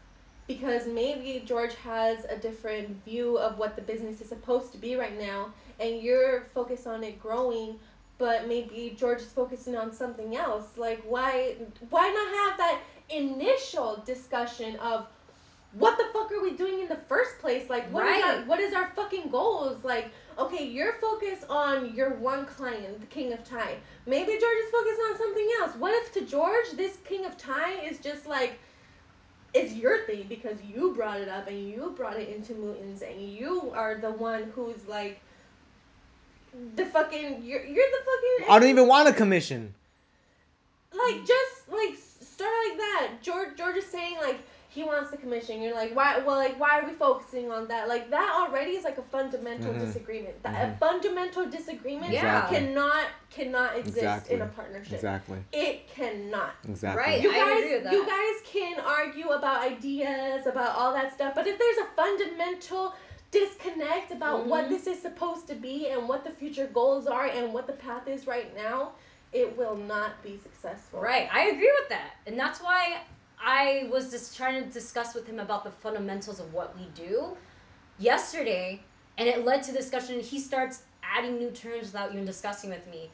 Because 0.47 0.87
maybe 0.87 1.43
George 1.45 1.75
has 1.77 2.25
a 2.27 2.37
different 2.37 3.05
view 3.05 3.37
of 3.39 3.59
what 3.59 3.75
the 3.75 3.83
business 3.83 4.21
is 4.21 4.29
supposed 4.29 4.71
to 4.73 4.79
be 4.79 4.95
right 4.95 5.19
now, 5.19 5.53
and 5.81 6.01
you're 6.01 6.47
focused 6.55 6.87
on 6.87 7.03
it 7.03 7.21
growing, 7.21 7.81
but 8.19 8.47
maybe 8.47 8.95
George 8.97 9.23
is 9.23 9.33
focusing 9.33 9.75
on 9.75 9.93
something 9.93 10.37
else. 10.37 10.67
Like, 10.77 11.03
why, 11.03 11.57
why 11.91 12.07
not 12.11 12.29
have 12.43 12.59
that 12.59 12.81
initial 13.11 14.03
discussion 14.07 14.77
of 14.77 15.07
what 15.73 15.99
the 15.99 16.05
fuck 16.13 16.31
are 16.31 16.41
we 16.43 16.53
doing 16.53 16.81
in 16.81 16.89
the 16.89 17.01
first 17.09 17.39
place? 17.41 17.69
Like, 17.69 17.91
what 17.91 18.07
is 18.07 18.23
our 18.23 18.37
Right. 18.37 18.47
what 18.47 18.61
is 18.61 18.75
our 18.75 18.89
fucking 18.95 19.31
goals? 19.31 19.83
Like, 19.83 20.11
okay, 20.39 20.67
you're 20.67 20.95
focused 20.95 21.45
on 21.49 21.95
your 21.95 22.11
one 22.15 22.47
client, 22.47 23.01
the 23.01 23.07
King 23.07 23.33
of 23.33 23.45
Thai. 23.45 23.77
Maybe 24.07 24.33
George 24.33 24.59
is 24.65 24.71
focused 24.71 25.01
on 25.11 25.19
something 25.19 25.49
else. 25.61 25.73
What 25.77 25.95
if 25.95 26.13
to 26.15 26.21
George, 26.25 26.71
this 26.77 26.97
King 27.05 27.25
of 27.25 27.37
Thai 27.37 27.81
is 27.85 27.99
just 27.99 28.27
like, 28.27 28.59
it's 29.53 29.73
your 29.73 30.05
thing 30.07 30.27
because 30.29 30.59
you 30.63 30.93
brought 30.95 31.21
it 31.21 31.29
up 31.29 31.47
and 31.49 31.69
you 31.69 31.93
brought 31.97 32.17
it 32.19 32.29
into 32.29 32.55
MOOTENS 32.55 33.03
and 33.03 33.21
you 33.21 33.71
are 33.75 33.97
the 33.97 34.11
one 34.11 34.45
who's 34.55 34.87
like, 34.89 35.21
the 36.77 36.87
fucking, 36.87 37.43
you're, 37.43 37.65
you're 37.65 37.75
the 37.75 38.05
fucking. 38.05 38.51
I 38.51 38.59
don't 38.59 38.69
even 38.69 38.87
want 38.89 39.09
a 39.09 39.13
commission. 39.13 39.75
like 40.93 41.27
just 41.27 41.69
like 41.69 41.97
start 42.21 42.53
like 42.69 42.79
that. 42.79 43.09
George 43.23 43.57
George 43.57 43.77
is 43.77 43.87
saying 43.87 44.17
like 44.21 44.39
he 44.75 44.83
wants 44.83 45.11
the 45.11 45.17
commission. 45.17 45.63
You're 45.63 45.75
like 45.75 45.95
why? 45.95 46.19
Well, 46.19 46.37
like 46.37 46.59
why 46.59 46.81
are 46.81 46.87
we 46.87 46.95
focusing 46.95 47.51
on 47.51 47.69
that? 47.69 47.89
Like 47.89 48.11
that 48.11 48.29
already 48.41 48.73
is 48.73 48.85
like 48.85 48.99
a 48.99 49.03
fundamental 49.03 49.73
Mhm. 49.73 49.81
disagreement. 49.81 50.43
That 50.43 50.55
Mhm. 50.55 50.75
a 50.75 50.77
fundamental 50.79 51.47
disagreement 51.47 52.13
Yeah. 52.13 52.47
cannot 52.49 53.07
cannot 53.31 53.77
exist 53.77 53.97
Exactly. 53.99 54.35
in 54.37 54.43
a 54.43 54.47
partnership. 54.47 54.95
Exactly. 54.95 55.39
It 55.53 55.89
cannot. 55.89 56.53
Exactly. 56.69 57.03
Right. 57.03 57.21
You 57.23 57.31
I 57.31 57.35
guys, 57.39 57.59
agree 57.61 57.75
with 57.75 57.85
that. 57.85 57.93
you 57.93 58.07
guys 58.07 58.37
can 58.45 58.81
argue 58.81 59.29
about 59.31 59.63
ideas, 59.63 60.47
about 60.47 60.75
all 60.77 60.93
that 60.93 61.13
stuff, 61.15 61.35
but 61.35 61.47
if 61.47 61.57
there's 61.59 61.79
a 61.79 61.89
fundamental 61.97 62.95
disconnect 63.31 64.13
about 64.13 64.47
what 64.47 64.67
Mhm. 64.67 64.69
this 64.71 64.87
is 64.87 65.01
supposed 65.01 65.47
to 65.49 65.55
be 65.55 65.89
and 65.89 66.09
what 66.09 66.23
the 66.25 66.31
future 66.31 66.67
goals 66.67 67.07
are 67.09 67.27
and 67.27 67.53
what 67.53 67.67
the 67.67 67.73
path 67.73 68.07
is 68.09 68.27
right 68.27 68.55
now, 68.57 68.93
it 69.33 69.57
will 69.57 69.77
not 69.77 70.23
be 70.23 70.39
successful. 70.39 71.01
Right, 71.01 71.29
I 71.33 71.47
agree 71.49 71.73
with 71.81 71.89
that. 71.89 72.11
And 72.27 72.39
that's 72.39 72.61
why 72.63 73.01
I 73.45 73.89
was 73.91 74.11
just 74.11 74.37
trying 74.37 74.63
to 74.63 74.71
discuss 74.71 75.15
with 75.15 75.27
him 75.27 75.39
about 75.39 75.65
the 75.65 75.71
fundamentals 75.71 76.41
of 76.41 76.53
what 76.55 76.77
we 76.79 76.87
do 76.95 77.37
yesterday, 77.99 78.81
and 79.19 79.29
it 79.29 79.45
led 79.45 79.63
to 79.65 79.73
discussion. 79.73 80.15
And 80.17 80.25
he 80.25 80.39
starts 80.41 80.83
adding 81.03 81.37
new 81.39 81.51
terms 81.51 81.93
without 81.93 82.13
even 82.13 82.25
discussing 82.25 82.71
with 82.71 82.87
me. 82.91 83.11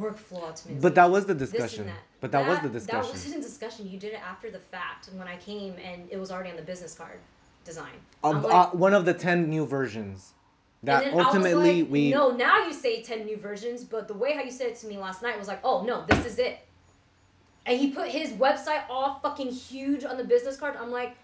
Workflow 0.00 0.44
optimization. 0.44 0.80
But 0.80 0.94
that 0.94 1.10
was 1.10 1.26
the 1.26 1.34
discussion. 1.34 1.86
that. 1.86 1.96
But 2.20 2.32
that, 2.32 2.48
was 2.48 2.60
the 2.60 2.68
discussion. 2.68 3.02
That 3.02 3.12
wasn't 3.12 3.36
a 3.36 3.42
discussion. 3.42 3.90
You 3.90 3.98
did 3.98 4.14
it 4.14 4.20
after 4.24 4.50
the 4.50 4.60
fact 4.60 5.10
when 5.14 5.28
I 5.28 5.36
came 5.36 5.74
and 5.84 6.08
it 6.10 6.16
was 6.16 6.30
already 6.30 6.50
on 6.50 6.56
the 6.56 6.62
business 6.62 6.94
card 6.94 7.18
design. 7.64 7.92
Of, 8.22 8.46
I'm 8.46 8.52
uh, 8.52 8.70
one 8.70 8.94
of 8.94 9.04
the 9.04 9.12
ten 9.12 9.50
new 9.50 9.66
versions 9.66 10.32
that 10.84 11.12
ultimately 11.12 11.82
like, 11.82 11.92
we. 11.92 12.10
No, 12.10 12.30
now 12.30 12.66
you 12.66 12.72
say 12.72 13.02
10 13.02 13.24
new 13.24 13.36
versions, 13.36 13.84
but 13.84 14.08
the 14.08 14.14
way 14.14 14.34
how 14.34 14.42
you 14.42 14.50
said 14.50 14.68
it 14.68 14.76
to 14.76 14.86
me 14.86 14.98
last 14.98 15.22
night 15.22 15.38
was 15.38 15.48
like, 15.48 15.60
oh 15.62 15.84
no, 15.84 16.04
this 16.06 16.24
is 16.26 16.38
it. 16.38 16.58
And 17.66 17.78
he 17.78 17.90
put 17.90 18.08
his 18.08 18.30
website 18.30 18.82
all 18.90 19.20
fucking 19.22 19.50
huge 19.50 20.04
on 20.04 20.16
the 20.16 20.24
business 20.24 20.56
card. 20.56 20.76
I'm 20.76 20.90
like, 20.90 21.16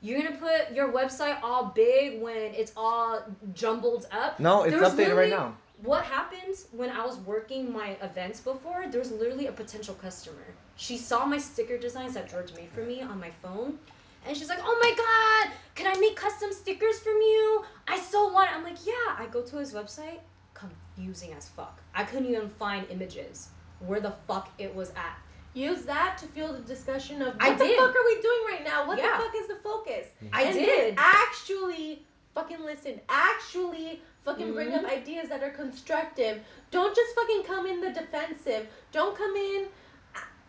you're 0.00 0.20
gonna 0.22 0.36
put 0.36 0.74
your 0.74 0.92
website 0.92 1.38
all 1.42 1.66
big 1.66 2.20
when 2.20 2.36
it's 2.36 2.72
all 2.76 3.22
jumbled 3.54 4.06
up? 4.10 4.38
No, 4.40 4.62
it's 4.62 4.76
updated 4.76 5.16
right 5.16 5.30
now. 5.30 5.54
What 5.82 6.04
happened 6.04 6.56
when 6.70 6.90
I 6.90 7.04
was 7.04 7.16
working 7.18 7.72
my 7.72 7.96
events 8.02 8.40
before? 8.40 8.84
There 8.88 9.00
was 9.00 9.10
literally 9.10 9.46
a 9.48 9.52
potential 9.52 9.94
customer. 9.94 10.44
She 10.76 10.96
saw 10.96 11.24
my 11.24 11.38
sticker 11.38 11.76
designs 11.78 12.14
that 12.14 12.30
George 12.30 12.52
made 12.54 12.70
for 12.70 12.82
me 12.82 13.02
on 13.02 13.18
my 13.18 13.30
phone, 13.42 13.78
and 14.26 14.36
she's 14.36 14.48
like, 14.48 14.60
"Oh 14.62 14.78
my 14.80 14.94
god, 14.96 15.56
can 15.74 15.86
I 15.94 15.98
make 15.98 16.14
custom 16.16 16.52
stickers 16.52 16.98
from 17.00 17.14
you? 17.14 17.64
I 17.88 17.98
so 17.98 18.32
want." 18.32 18.50
it." 18.50 18.56
I'm 18.56 18.64
like, 18.64 18.86
"Yeah." 18.86 19.16
I 19.18 19.26
go 19.30 19.42
to 19.42 19.56
his 19.56 19.72
website, 19.72 20.20
confusing 20.54 21.32
as 21.32 21.48
fuck. 21.48 21.80
I 21.94 22.04
couldn't 22.04 22.26
even 22.28 22.48
find 22.48 22.86
images. 22.90 23.48
where 23.80 24.00
the 24.00 24.12
fuck 24.28 24.48
it 24.58 24.72
was 24.72 24.90
at. 24.90 25.18
Use 25.54 25.82
that 25.82 26.16
to 26.18 26.26
fuel 26.28 26.52
the 26.54 26.60
discussion 26.60 27.20
of 27.20 27.34
what 27.34 27.42
I 27.42 27.52
the 27.54 27.64
did. 27.64 27.76
fuck 27.78 27.94
are 27.94 28.04
we 28.06 28.22
doing 28.22 28.40
right 28.48 28.64
now? 28.64 28.86
What 28.86 28.98
Yeah. 28.98 29.18
the 29.18 29.24
fuck 29.24 29.34
is 29.36 29.48
the 29.48 29.56
focus? 29.56 30.06
I 30.32 30.44
and 30.44 30.54
did. 30.54 30.94
actually 30.96 32.02
fucking 32.34 32.60
listen. 32.64 33.00
Actually 33.08 34.00
fucking 34.24 34.52
bring 34.54 34.68
Mm-hmm. 34.70 34.86
up 34.86 34.90
ideas 34.92 35.28
that 35.28 35.42
are 35.42 35.50
constructive. 35.50 36.40
Don't 36.70 36.94
just 36.96 37.14
fucking 37.14 37.42
come 37.44 37.66
in 37.66 37.80
the 37.82 37.90
defensive. 37.90 38.66
Don't 38.92 39.16
come 39.16 39.34
in. 39.36 39.66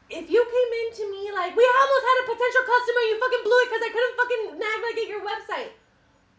If 0.10 0.30
you 0.30 0.44
came 0.46 0.72
in 0.86 0.96
to 0.98 1.12
me 1.12 1.32
like 1.34 1.56
we 1.56 1.68
almost 1.80 2.06
had 2.06 2.18
a 2.24 2.26
potential 2.36 2.62
customer, 2.66 3.02
you 3.10 3.20
fucking 3.20 3.44
blew 3.44 3.60
it 3.60 3.70
because 3.70 3.84
I 3.84 3.92
couldn't 3.92 4.16
fucking 4.18 4.60
navigate 4.60 5.10
your 5.10 5.22
website. 5.26 5.72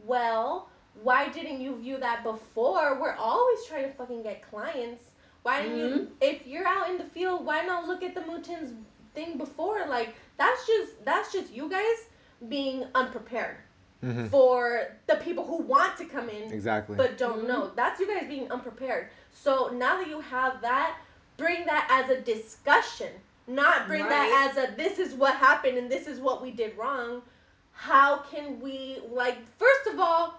Well, 0.06 0.68
why 1.02 1.28
didn't 1.28 1.60
you 1.60 1.76
view 1.76 1.98
that 1.98 2.22
before? 2.22 3.00
We're 3.00 3.16
always 3.16 3.64
trying 3.66 3.84
to 3.90 3.92
fucking 3.96 4.22
get 4.22 4.48
clients. 4.48 5.02
Why 5.44 5.62
didn't 5.62 5.78
you? 5.78 5.84
Mm-hmm. 5.84 6.04
If 6.22 6.46
you're 6.46 6.66
out 6.66 6.88
in 6.90 6.98
the 6.98 7.04
field, 7.04 7.44
why 7.46 7.64
not 7.64 7.86
look 7.86 8.02
at 8.02 8.14
the 8.14 8.22
MOOTENS 8.22 8.72
thing 9.14 9.38
before? 9.38 9.86
Like 9.86 10.14
that's 10.38 10.66
just 10.66 11.04
that's 11.04 11.32
just 11.32 11.52
you 11.52 11.68
guys 11.70 11.98
being 12.48 12.84
unprepared 12.94 13.56
Mhm. 14.02 14.28
for 14.30 14.88
the 15.06 15.16
people 15.16 15.44
who 15.46 15.58
want 15.62 15.96
to 15.98 16.04
come 16.06 16.28
in 16.28 16.52
Exactly. 16.52 16.96
but 16.96 17.16
don't 17.18 17.38
Mm-hmm. 17.40 17.46
know. 17.46 17.70
That's 17.76 18.00
you 18.00 18.06
guys 18.08 18.26
being 18.28 18.50
unprepared. 18.50 19.08
So 19.32 19.68
now 19.68 19.98
that 19.98 20.08
you 20.08 20.20
have 20.20 20.60
that, 20.62 20.96
bring 21.36 21.64
that 21.66 21.86
as 21.90 22.10
a 22.10 22.20
discussion, 22.22 23.10
not 23.46 23.86
bring 23.86 24.00
Right. 24.02 24.10
that 24.10 24.50
as 24.56 24.56
a 24.70 24.74
this 24.76 24.98
is 24.98 25.12
what 25.14 25.36
happened 25.36 25.76
and 25.78 25.90
this 25.90 26.06
is 26.06 26.18
what 26.20 26.40
we 26.42 26.50
did 26.50 26.76
wrong. 26.78 27.22
How 27.72 28.18
can 28.30 28.60
we 28.60 29.00
like 29.10 29.36
first 29.58 29.86
of 29.92 30.00
all, 30.00 30.34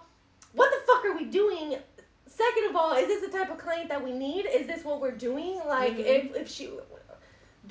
what 0.52 0.70
the 0.72 0.80
fuck 0.86 1.04
are 1.04 1.16
we 1.16 1.24
doing? 1.26 1.76
Second 2.36 2.70
of 2.70 2.76
all, 2.76 2.92
is 2.94 3.06
this 3.08 3.22
the 3.22 3.36
type 3.38 3.50
of 3.50 3.58
client 3.58 3.88
that 3.88 4.02
we 4.04 4.12
need? 4.12 4.44
Is 4.46 4.66
this 4.66 4.84
what 4.84 5.00
we're 5.00 5.10
doing? 5.28 5.58
Like 5.66 5.94
Mhm. 5.96 6.04
if 6.06 6.36
if 6.36 6.48
she 6.48 6.70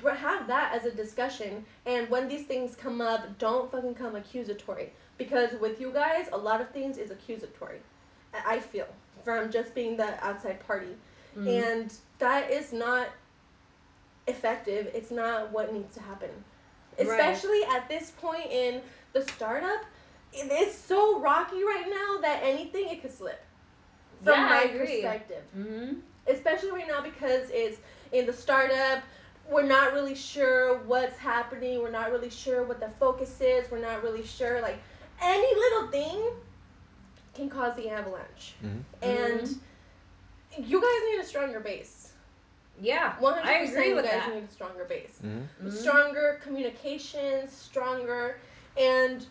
have 0.04 0.46
that 0.46 0.74
as 0.74 0.84
a 0.84 0.90
discussion 0.90 1.64
and 1.86 2.08
when 2.10 2.28
these 2.28 2.46
things 2.46 2.76
come 2.76 3.00
up 3.00 3.38
don't 3.38 3.70
fucking 3.72 3.94
come 3.94 4.14
accusatory 4.14 4.92
because 5.16 5.52
with 5.60 5.80
you 5.80 5.90
guys 5.90 6.28
a 6.32 6.36
lot 6.36 6.60
of 6.60 6.68
things 6.70 6.98
is 6.98 7.10
accusatory 7.10 7.80
I 8.46 8.60
feel 8.60 8.86
from 9.24 9.50
just 9.50 9.74
being 9.74 9.96
the 9.96 10.22
outside 10.24 10.60
party 10.66 10.94
Mm-hmm. 11.36 11.48
and 11.48 11.92
that 12.18 12.50
is 12.50 12.72
not 12.72 13.08
effective 14.26 14.90
it's 14.94 15.10
not 15.10 15.52
what 15.52 15.72
needs 15.72 15.94
to 15.94 16.00
happen 16.00 16.30
Right. 16.98 17.08
especially 17.08 17.62
at 17.64 17.88
this 17.88 18.10
point 18.12 18.46
in 18.50 18.80
the 19.12 19.22
startup 19.22 19.84
it 20.32 20.50
is 20.50 20.74
so 20.74 21.20
rocky 21.20 21.62
right 21.62 21.86
now 21.88 22.20
that 22.22 22.40
anything 22.42 22.88
it 22.88 23.02
could 23.02 23.12
slip 23.12 23.40
from 24.24 24.34
Yeah, 24.34 24.46
I 24.46 24.48
my 24.48 24.62
agree. 24.64 24.86
perspective 24.86 25.44
Mm-hmm. 25.56 25.94
especially 26.28 26.70
right 26.72 26.88
now 26.88 27.00
because 27.02 27.48
it's 27.50 27.78
in 28.12 28.26
the 28.26 28.32
startup 28.32 29.02
we're 29.48 29.62
not 29.66 29.92
really 29.92 30.14
sure 30.14 30.78
what's 30.84 31.18
happening 31.18 31.80
we're 31.80 31.90
not 31.90 32.10
really 32.10 32.30
sure 32.30 32.64
what 32.64 32.80
the 32.80 32.88
focus 32.98 33.40
is 33.40 33.70
we're 33.70 33.80
not 33.80 34.02
really 34.02 34.24
sure 34.24 34.60
like 34.60 34.78
any 35.22 35.54
little 35.54 35.88
thing 35.88 36.20
can 37.34 37.48
cause 37.48 37.74
the 37.76 37.88
avalanche 37.90 38.54
Mhm. 38.64 38.82
and 39.02 39.56
you 40.58 40.80
guys 40.80 41.00
need 41.12 41.20
a 41.20 41.24
stronger 41.26 41.60
base 41.60 42.12
Yeah, 42.80 43.14
100% 43.20 43.44
I 43.46 43.58
agree 43.64 43.88
you 43.90 43.94
with 43.96 44.04
guys 44.04 44.12
that. 44.26 44.34
need 44.34 44.44
a 44.44 44.48
stronger 44.52 44.84
base 44.84 45.18
Mhm. 45.24 45.48
Mhm. 45.62 45.72
stronger 45.72 46.40
communication, 46.42 47.48
stronger 47.48 48.40
and 48.76 49.26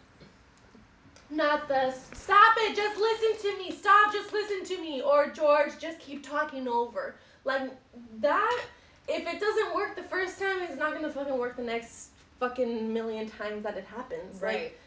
not 1.30 1.68
the 1.68 1.92
stop 2.14 2.54
it 2.58 2.76
just 2.76 3.00
listen 3.00 3.52
to 3.52 3.58
me 3.58 3.72
stop 3.72 4.12
just 4.14 4.32
listen 4.32 4.64
to 4.64 4.80
me 4.82 5.02
or 5.02 5.30
george 5.30 5.78
just 5.80 6.00
keep 6.00 6.24
talking 6.28 6.68
over 6.68 7.16
like 7.46 7.72
that 8.20 8.62
if 9.08 9.28
it 9.28 9.40
doesn't 9.40 9.76
work 9.76 9.96
the 9.96 10.04
first 10.04 10.40
time 10.40 10.62
it's 10.62 10.78
not 10.78 10.94
gonna 10.94 11.12
fucking 11.12 11.38
work 11.38 11.56
the 11.56 11.64
next 11.64 12.10
fucking 12.40 12.92
million 12.94 13.28
times 13.28 13.64
that 13.64 13.76
it 13.78 13.86
happens 13.86 14.42
like 14.42 14.56
Right. 14.56 14.78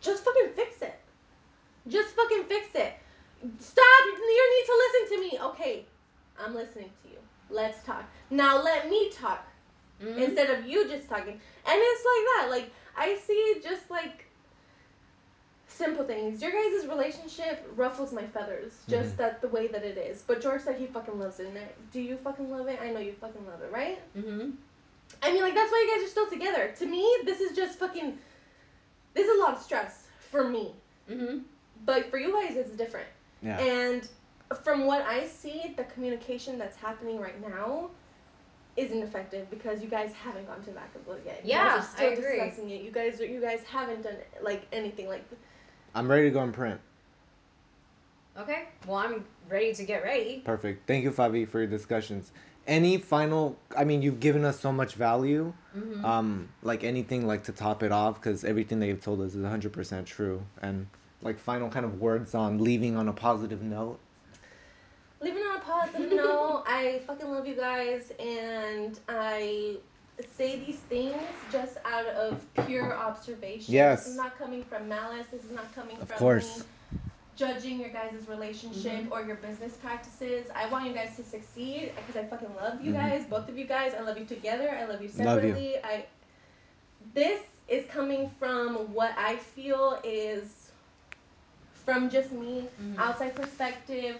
just 0.00 0.24
fucking 0.24 0.50
fix 0.54 0.82
it 0.82 0.98
just 1.88 2.14
fucking 2.14 2.44
fix 2.44 2.66
it 2.74 2.94
stop 3.58 4.04
you 4.04 4.12
need 4.12 4.66
to 4.66 4.82
listen 4.84 5.16
to 5.16 5.22
me 5.22 5.44
okay 5.50 5.86
i'm 6.38 6.54
listening 6.54 6.90
to 7.02 7.08
you 7.08 7.18
let's 7.48 7.82
talk 7.84 8.04
now 8.30 8.62
let 8.62 8.90
me 8.90 9.10
talk 9.10 9.46
Mhm. 10.02 10.18
instead 10.18 10.50
of 10.50 10.64
you 10.64 10.88
just 10.88 11.08
talking. 11.08 11.32
And 11.32 11.40
it's 11.76 12.04
like 12.04 12.24
that. 12.36 12.50
Like 12.50 12.70
I 12.96 13.16
see 13.16 13.60
just 13.62 13.90
like 13.90 14.26
simple 15.78 16.04
things. 16.04 16.42
Your 16.42 16.50
guys' 16.50 16.86
relationship 16.86 17.66
ruffles 17.76 18.12
my 18.12 18.26
feathers. 18.26 18.72
Just 18.88 19.14
Mhm. 19.14 19.16
that 19.18 19.40
the 19.40 19.48
way 19.48 19.68
that 19.68 19.84
it 19.84 19.96
is. 19.96 20.22
But 20.26 20.40
George 20.42 20.62
said 20.62 20.76
he 20.76 20.86
fucking 20.86 21.18
loves 21.18 21.38
it. 21.40 21.46
And 21.46 21.58
I- 21.58 21.68
do 21.92 22.00
you 22.00 22.16
fucking 22.18 22.50
love 22.50 22.66
it? 22.68 22.78
I 22.82 22.90
know 22.90 23.00
you 23.00 23.12
fucking 23.12 23.46
love 23.46 23.62
it, 23.62 23.70
right? 23.72 23.98
Mm-hmm. 24.16 24.50
I 25.22 25.32
mean, 25.32 25.42
like 25.42 25.54
that's 25.54 25.70
why 25.72 25.80
you 25.86 25.96
guys 25.96 26.06
are 26.06 26.10
still 26.10 26.28
together. 26.28 26.74
To 26.80 26.86
me, 26.86 27.02
this 27.24 27.40
is 27.40 27.56
just 27.56 27.78
fucking. 27.78 28.18
This 29.14 29.26
is 29.26 29.38
a 29.38 29.42
lot 29.42 29.54
of 29.56 29.62
stress 29.62 30.06
for 30.30 30.44
me. 30.48 30.74
Mm-hmm. 31.10 31.38
But 31.86 32.10
for 32.10 32.18
you 32.18 32.32
guys, 32.32 32.56
it's 32.56 32.70
different. 32.72 33.08
Yeah. 33.42 33.58
And 33.58 34.06
from 34.62 34.84
what 34.86 35.02
I 35.02 35.26
see, 35.26 35.74
the 35.76 35.84
communication 35.84 36.58
that's 36.58 36.76
happening 36.76 37.18
right 37.20 37.40
now 37.40 37.90
isn't 38.76 39.02
effective 39.02 39.48
because 39.50 39.82
you 39.82 39.88
guys 39.88 40.12
haven't 40.12 40.46
gone 40.46 40.62
to 40.64 40.70
back 40.70 40.94
of 40.94 41.08
it 41.16 41.22
yet. 41.24 41.40
You 41.44 41.50
Yeah, 41.52 41.68
guys 41.76 41.78
are 41.84 41.86
still 41.96 42.10
I 42.10 42.12
agree. 42.12 42.36
discussing 42.40 42.70
it. 42.70 42.82
You 42.82 42.90
guys, 42.92 43.20
are, 43.20 43.26
you 43.26 43.40
guys 43.40 43.62
haven't 43.64 44.02
done 44.02 44.16
like 44.42 44.62
anything 44.72 45.08
like. 45.08 45.24
I'm 45.98 46.08
ready 46.08 46.24
to 46.24 46.30
go 46.30 46.40
and 46.40 46.54
print. 46.54 46.80
Okay. 48.38 48.68
Well, 48.86 48.98
I'm 48.98 49.24
ready 49.48 49.74
to 49.74 49.82
get 49.82 50.04
ready. 50.04 50.42
Perfect. 50.44 50.86
Thank 50.86 51.02
you, 51.02 51.10
Fabi, 51.10 51.48
for 51.48 51.58
your 51.58 51.66
discussions. 51.66 52.30
Any 52.68 52.98
final? 52.98 53.58
I 53.76 53.82
mean, 53.82 54.00
you've 54.02 54.20
given 54.20 54.44
us 54.44 54.60
so 54.60 54.70
much 54.70 54.94
value. 54.94 55.52
Mm-hmm. 55.76 56.04
Um, 56.04 56.48
like 56.62 56.84
anything, 56.84 57.26
like 57.26 57.42
to 57.44 57.52
top 57.52 57.82
it 57.82 57.90
off, 57.90 58.14
because 58.14 58.44
everything 58.44 58.78
they've 58.78 59.00
told 59.00 59.20
us 59.22 59.34
is 59.34 59.44
100% 59.44 60.06
true. 60.06 60.40
And 60.62 60.86
like 61.22 61.40
final 61.40 61.68
kind 61.68 61.84
of 61.84 62.00
words 62.00 62.32
on 62.34 62.58
leaving 62.58 62.96
on 62.96 63.08
a 63.08 63.12
positive 63.12 63.62
note. 63.62 63.98
Leaving 65.20 65.42
on 65.42 65.56
a 65.56 65.60
positive 65.60 66.12
note, 66.12 66.62
I 66.64 67.00
fucking 67.08 67.28
love 67.28 67.44
you 67.44 67.56
guys, 67.56 68.12
and 68.20 69.00
I 69.08 69.78
say 70.36 70.64
these 70.64 70.80
things 70.80 71.22
just 71.50 71.76
out 71.84 72.06
of 72.06 72.44
pure 72.66 72.94
observation. 72.96 73.72
Yes. 73.74 74.00
This 74.04 74.08
is 74.12 74.16
not 74.16 74.38
coming 74.38 74.64
from 74.64 74.88
malice. 74.88 75.26
This 75.30 75.44
is 75.44 75.50
not 75.52 75.72
coming 75.74 75.96
Of 76.00 76.08
from 76.08 76.18
course. 76.18 76.58
me 76.58 76.64
judging 77.36 77.78
your 77.78 77.90
guys' 77.90 78.26
relationship 78.28 78.92
Mm-hmm. 79.04 79.12
or 79.12 79.22
your 79.22 79.36
business 79.36 79.74
practices. 79.76 80.46
I 80.56 80.68
want 80.70 80.86
you 80.86 80.92
guys 80.92 81.14
to 81.16 81.22
succeed 81.24 81.92
because 81.94 82.16
I 82.16 82.24
fucking 82.26 82.52
love 82.56 82.80
you 82.84 82.90
Mhm. 82.92 82.96
guys, 82.96 83.24
both 83.26 83.48
of 83.48 83.56
you 83.56 83.64
guys. 83.64 83.94
I 83.94 84.00
love 84.00 84.18
you 84.18 84.24
together. 84.24 84.68
I 84.70 84.84
love 84.86 85.00
you 85.00 85.08
Love 85.08 85.44
you. 85.44 85.50
separately. 85.52 85.76
I 85.84 86.06
this 87.14 87.40
is 87.68 87.86
coming 87.86 88.28
from 88.40 88.92
what 88.92 89.12
I 89.16 89.36
feel 89.36 90.00
is 90.02 90.72
from 91.84 92.10
just 92.10 92.32
me, 92.32 92.68
Mhm. 92.82 92.98
outside 92.98 93.36
perspective, 93.36 94.18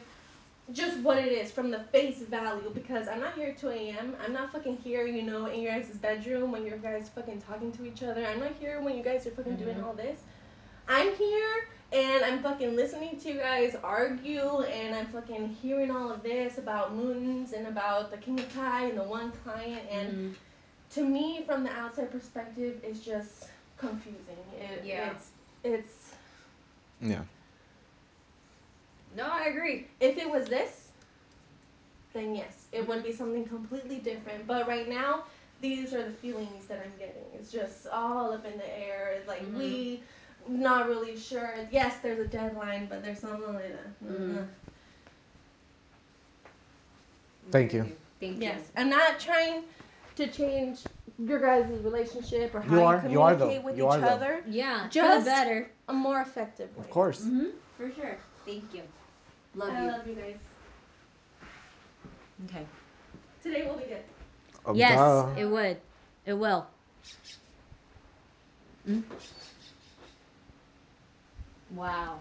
just 0.72 0.98
what 1.00 1.18
it 1.18 1.32
is 1.32 1.50
from 1.50 1.70
the 1.70 1.80
face 1.80 2.18
value. 2.18 2.70
Because 2.74 3.08
I'm 3.08 3.20
not 3.20 3.34
here 3.34 3.48
at 3.48 3.58
2 3.58 3.68
a.m. 3.70 4.14
I'm 4.24 4.32
not 4.32 4.52
fucking 4.52 4.78
here, 4.78 5.06
you 5.06 5.22
know, 5.22 5.46
in 5.46 5.60
your 5.62 5.72
guys' 5.72 5.88
bedroom 5.96 6.52
when 6.52 6.64
you 6.64 6.72
guys 6.82 7.08
fucking 7.14 7.42
talking 7.42 7.72
to 7.72 7.86
each 7.86 8.02
other. 8.02 8.24
I'm 8.26 8.40
not 8.40 8.52
here 8.60 8.80
when 8.80 8.96
you 8.96 9.02
guys 9.02 9.26
are 9.26 9.30
fucking 9.30 9.56
doing 9.56 9.76
Mhm. 9.76 9.84
all 9.86 9.94
this. 9.94 10.20
I'm 10.88 11.14
here 11.16 11.68
and 11.92 12.24
I'm 12.24 12.42
fucking 12.42 12.76
listening 12.76 13.18
to 13.20 13.28
you 13.32 13.38
guys 13.38 13.74
argue 13.82 14.60
and 14.62 14.94
I'm 14.94 15.06
fucking 15.06 15.48
hearing 15.62 15.90
all 15.90 16.10
of 16.10 16.22
this 16.22 16.58
about 16.58 16.94
moons 16.94 17.52
and 17.54 17.66
about 17.66 18.10
the 18.10 18.16
King 18.18 18.38
of 18.40 18.54
Kai 18.54 18.84
and 18.86 18.98
the 18.98 19.04
one 19.04 19.32
client 19.44 19.82
and 19.90 20.08
Mm-hmm. 20.12 20.32
to 20.94 21.04
me 21.04 21.42
from 21.46 21.64
the 21.64 21.70
outside 21.70 22.10
perspective 22.10 22.80
it's 22.82 23.00
just 23.00 23.48
confusing. 23.78 24.36
It, 24.60 24.84
Yeah. 24.84 25.10
It's 25.12 25.30
it's 25.64 26.14
Yeah. 27.00 27.22
No, 29.16 29.26
I 29.30 29.46
agree. 29.46 29.86
if 30.00 30.16
it 30.18 30.30
was 30.30 30.46
this, 30.48 30.88
then 32.12 32.34
yes, 32.34 32.66
it 32.72 32.86
would 32.86 33.02
be 33.02 33.12
something 33.12 33.44
completely 33.46 33.96
different. 33.98 34.46
But 34.46 34.68
right 34.68 34.88
now, 34.88 35.24
these 35.60 35.92
are 35.94 36.04
the 36.04 36.12
feelings 36.12 36.66
that 36.66 36.82
I'm 36.84 36.92
getting. 36.98 37.24
It's 37.34 37.50
just 37.50 37.86
all 37.88 38.32
up 38.32 38.44
in 38.46 38.56
the 38.58 38.78
air. 38.78 39.12
It's 39.16 39.26
like 39.28 39.42
Mhm. 39.44 39.54
we 39.58 40.02
not 40.46 40.88
really 40.88 41.16
sure. 41.16 41.54
Yes, 41.70 41.96
there's 42.02 42.18
a 42.20 42.26
deadline, 42.28 42.86
but 42.86 43.02
there's 43.04 43.18
something 43.18 43.52
like 43.54 43.68
that. 43.72 44.04
Mhm. 44.04 44.46
Thank 47.50 47.72
you. 47.72 47.82
Thank 48.20 48.36
you. 48.36 48.42
Yes. 48.42 48.60
I'm 48.76 48.88
not 48.90 49.18
trying 49.18 49.64
to 50.16 50.26
change 50.28 50.80
your 51.18 51.38
guys' 51.40 51.66
relationship 51.82 52.54
or 52.54 52.60
how 52.60 52.72
You 52.74 52.78
you, 52.80 52.84
are- 52.86 53.08
you 53.08 53.22
are, 53.22 53.30
communicate 53.34 53.62
though. 53.62 53.66
with 53.68 53.76
You 53.78 53.86
each 53.88 54.02
are, 54.02 54.04
other 54.04 54.44
Yeah, 54.46 54.86
Just- 54.90 55.24
the 55.24 55.30
better. 55.30 55.70
a 55.88 55.92
more 55.92 56.20
effective 56.20 56.74
way. 56.76 56.84
Of 56.84 56.90
course. 56.90 57.20
Mm-hmm. 57.22 57.46
For 57.76 57.90
sure. 57.92 58.16
Thank 58.44 58.74
you. 58.74 58.82
Love 59.58 59.72
I 59.74 59.82
you. 59.82 59.88
love 59.88 60.06
you 60.06 60.14
guys. 60.14 60.36
Okay. 62.46 62.66
Today 63.42 63.66
will 63.66 63.76
be 63.76 63.84
good. 63.84 64.04
Um, 64.66 64.76
Yes, 64.76 64.98
duh. 64.98 65.26
it 65.36 65.46
would. 65.46 65.78
It 66.26 66.34
will. 66.34 66.66
Mm. 68.88 69.02
Wow. 71.74 72.20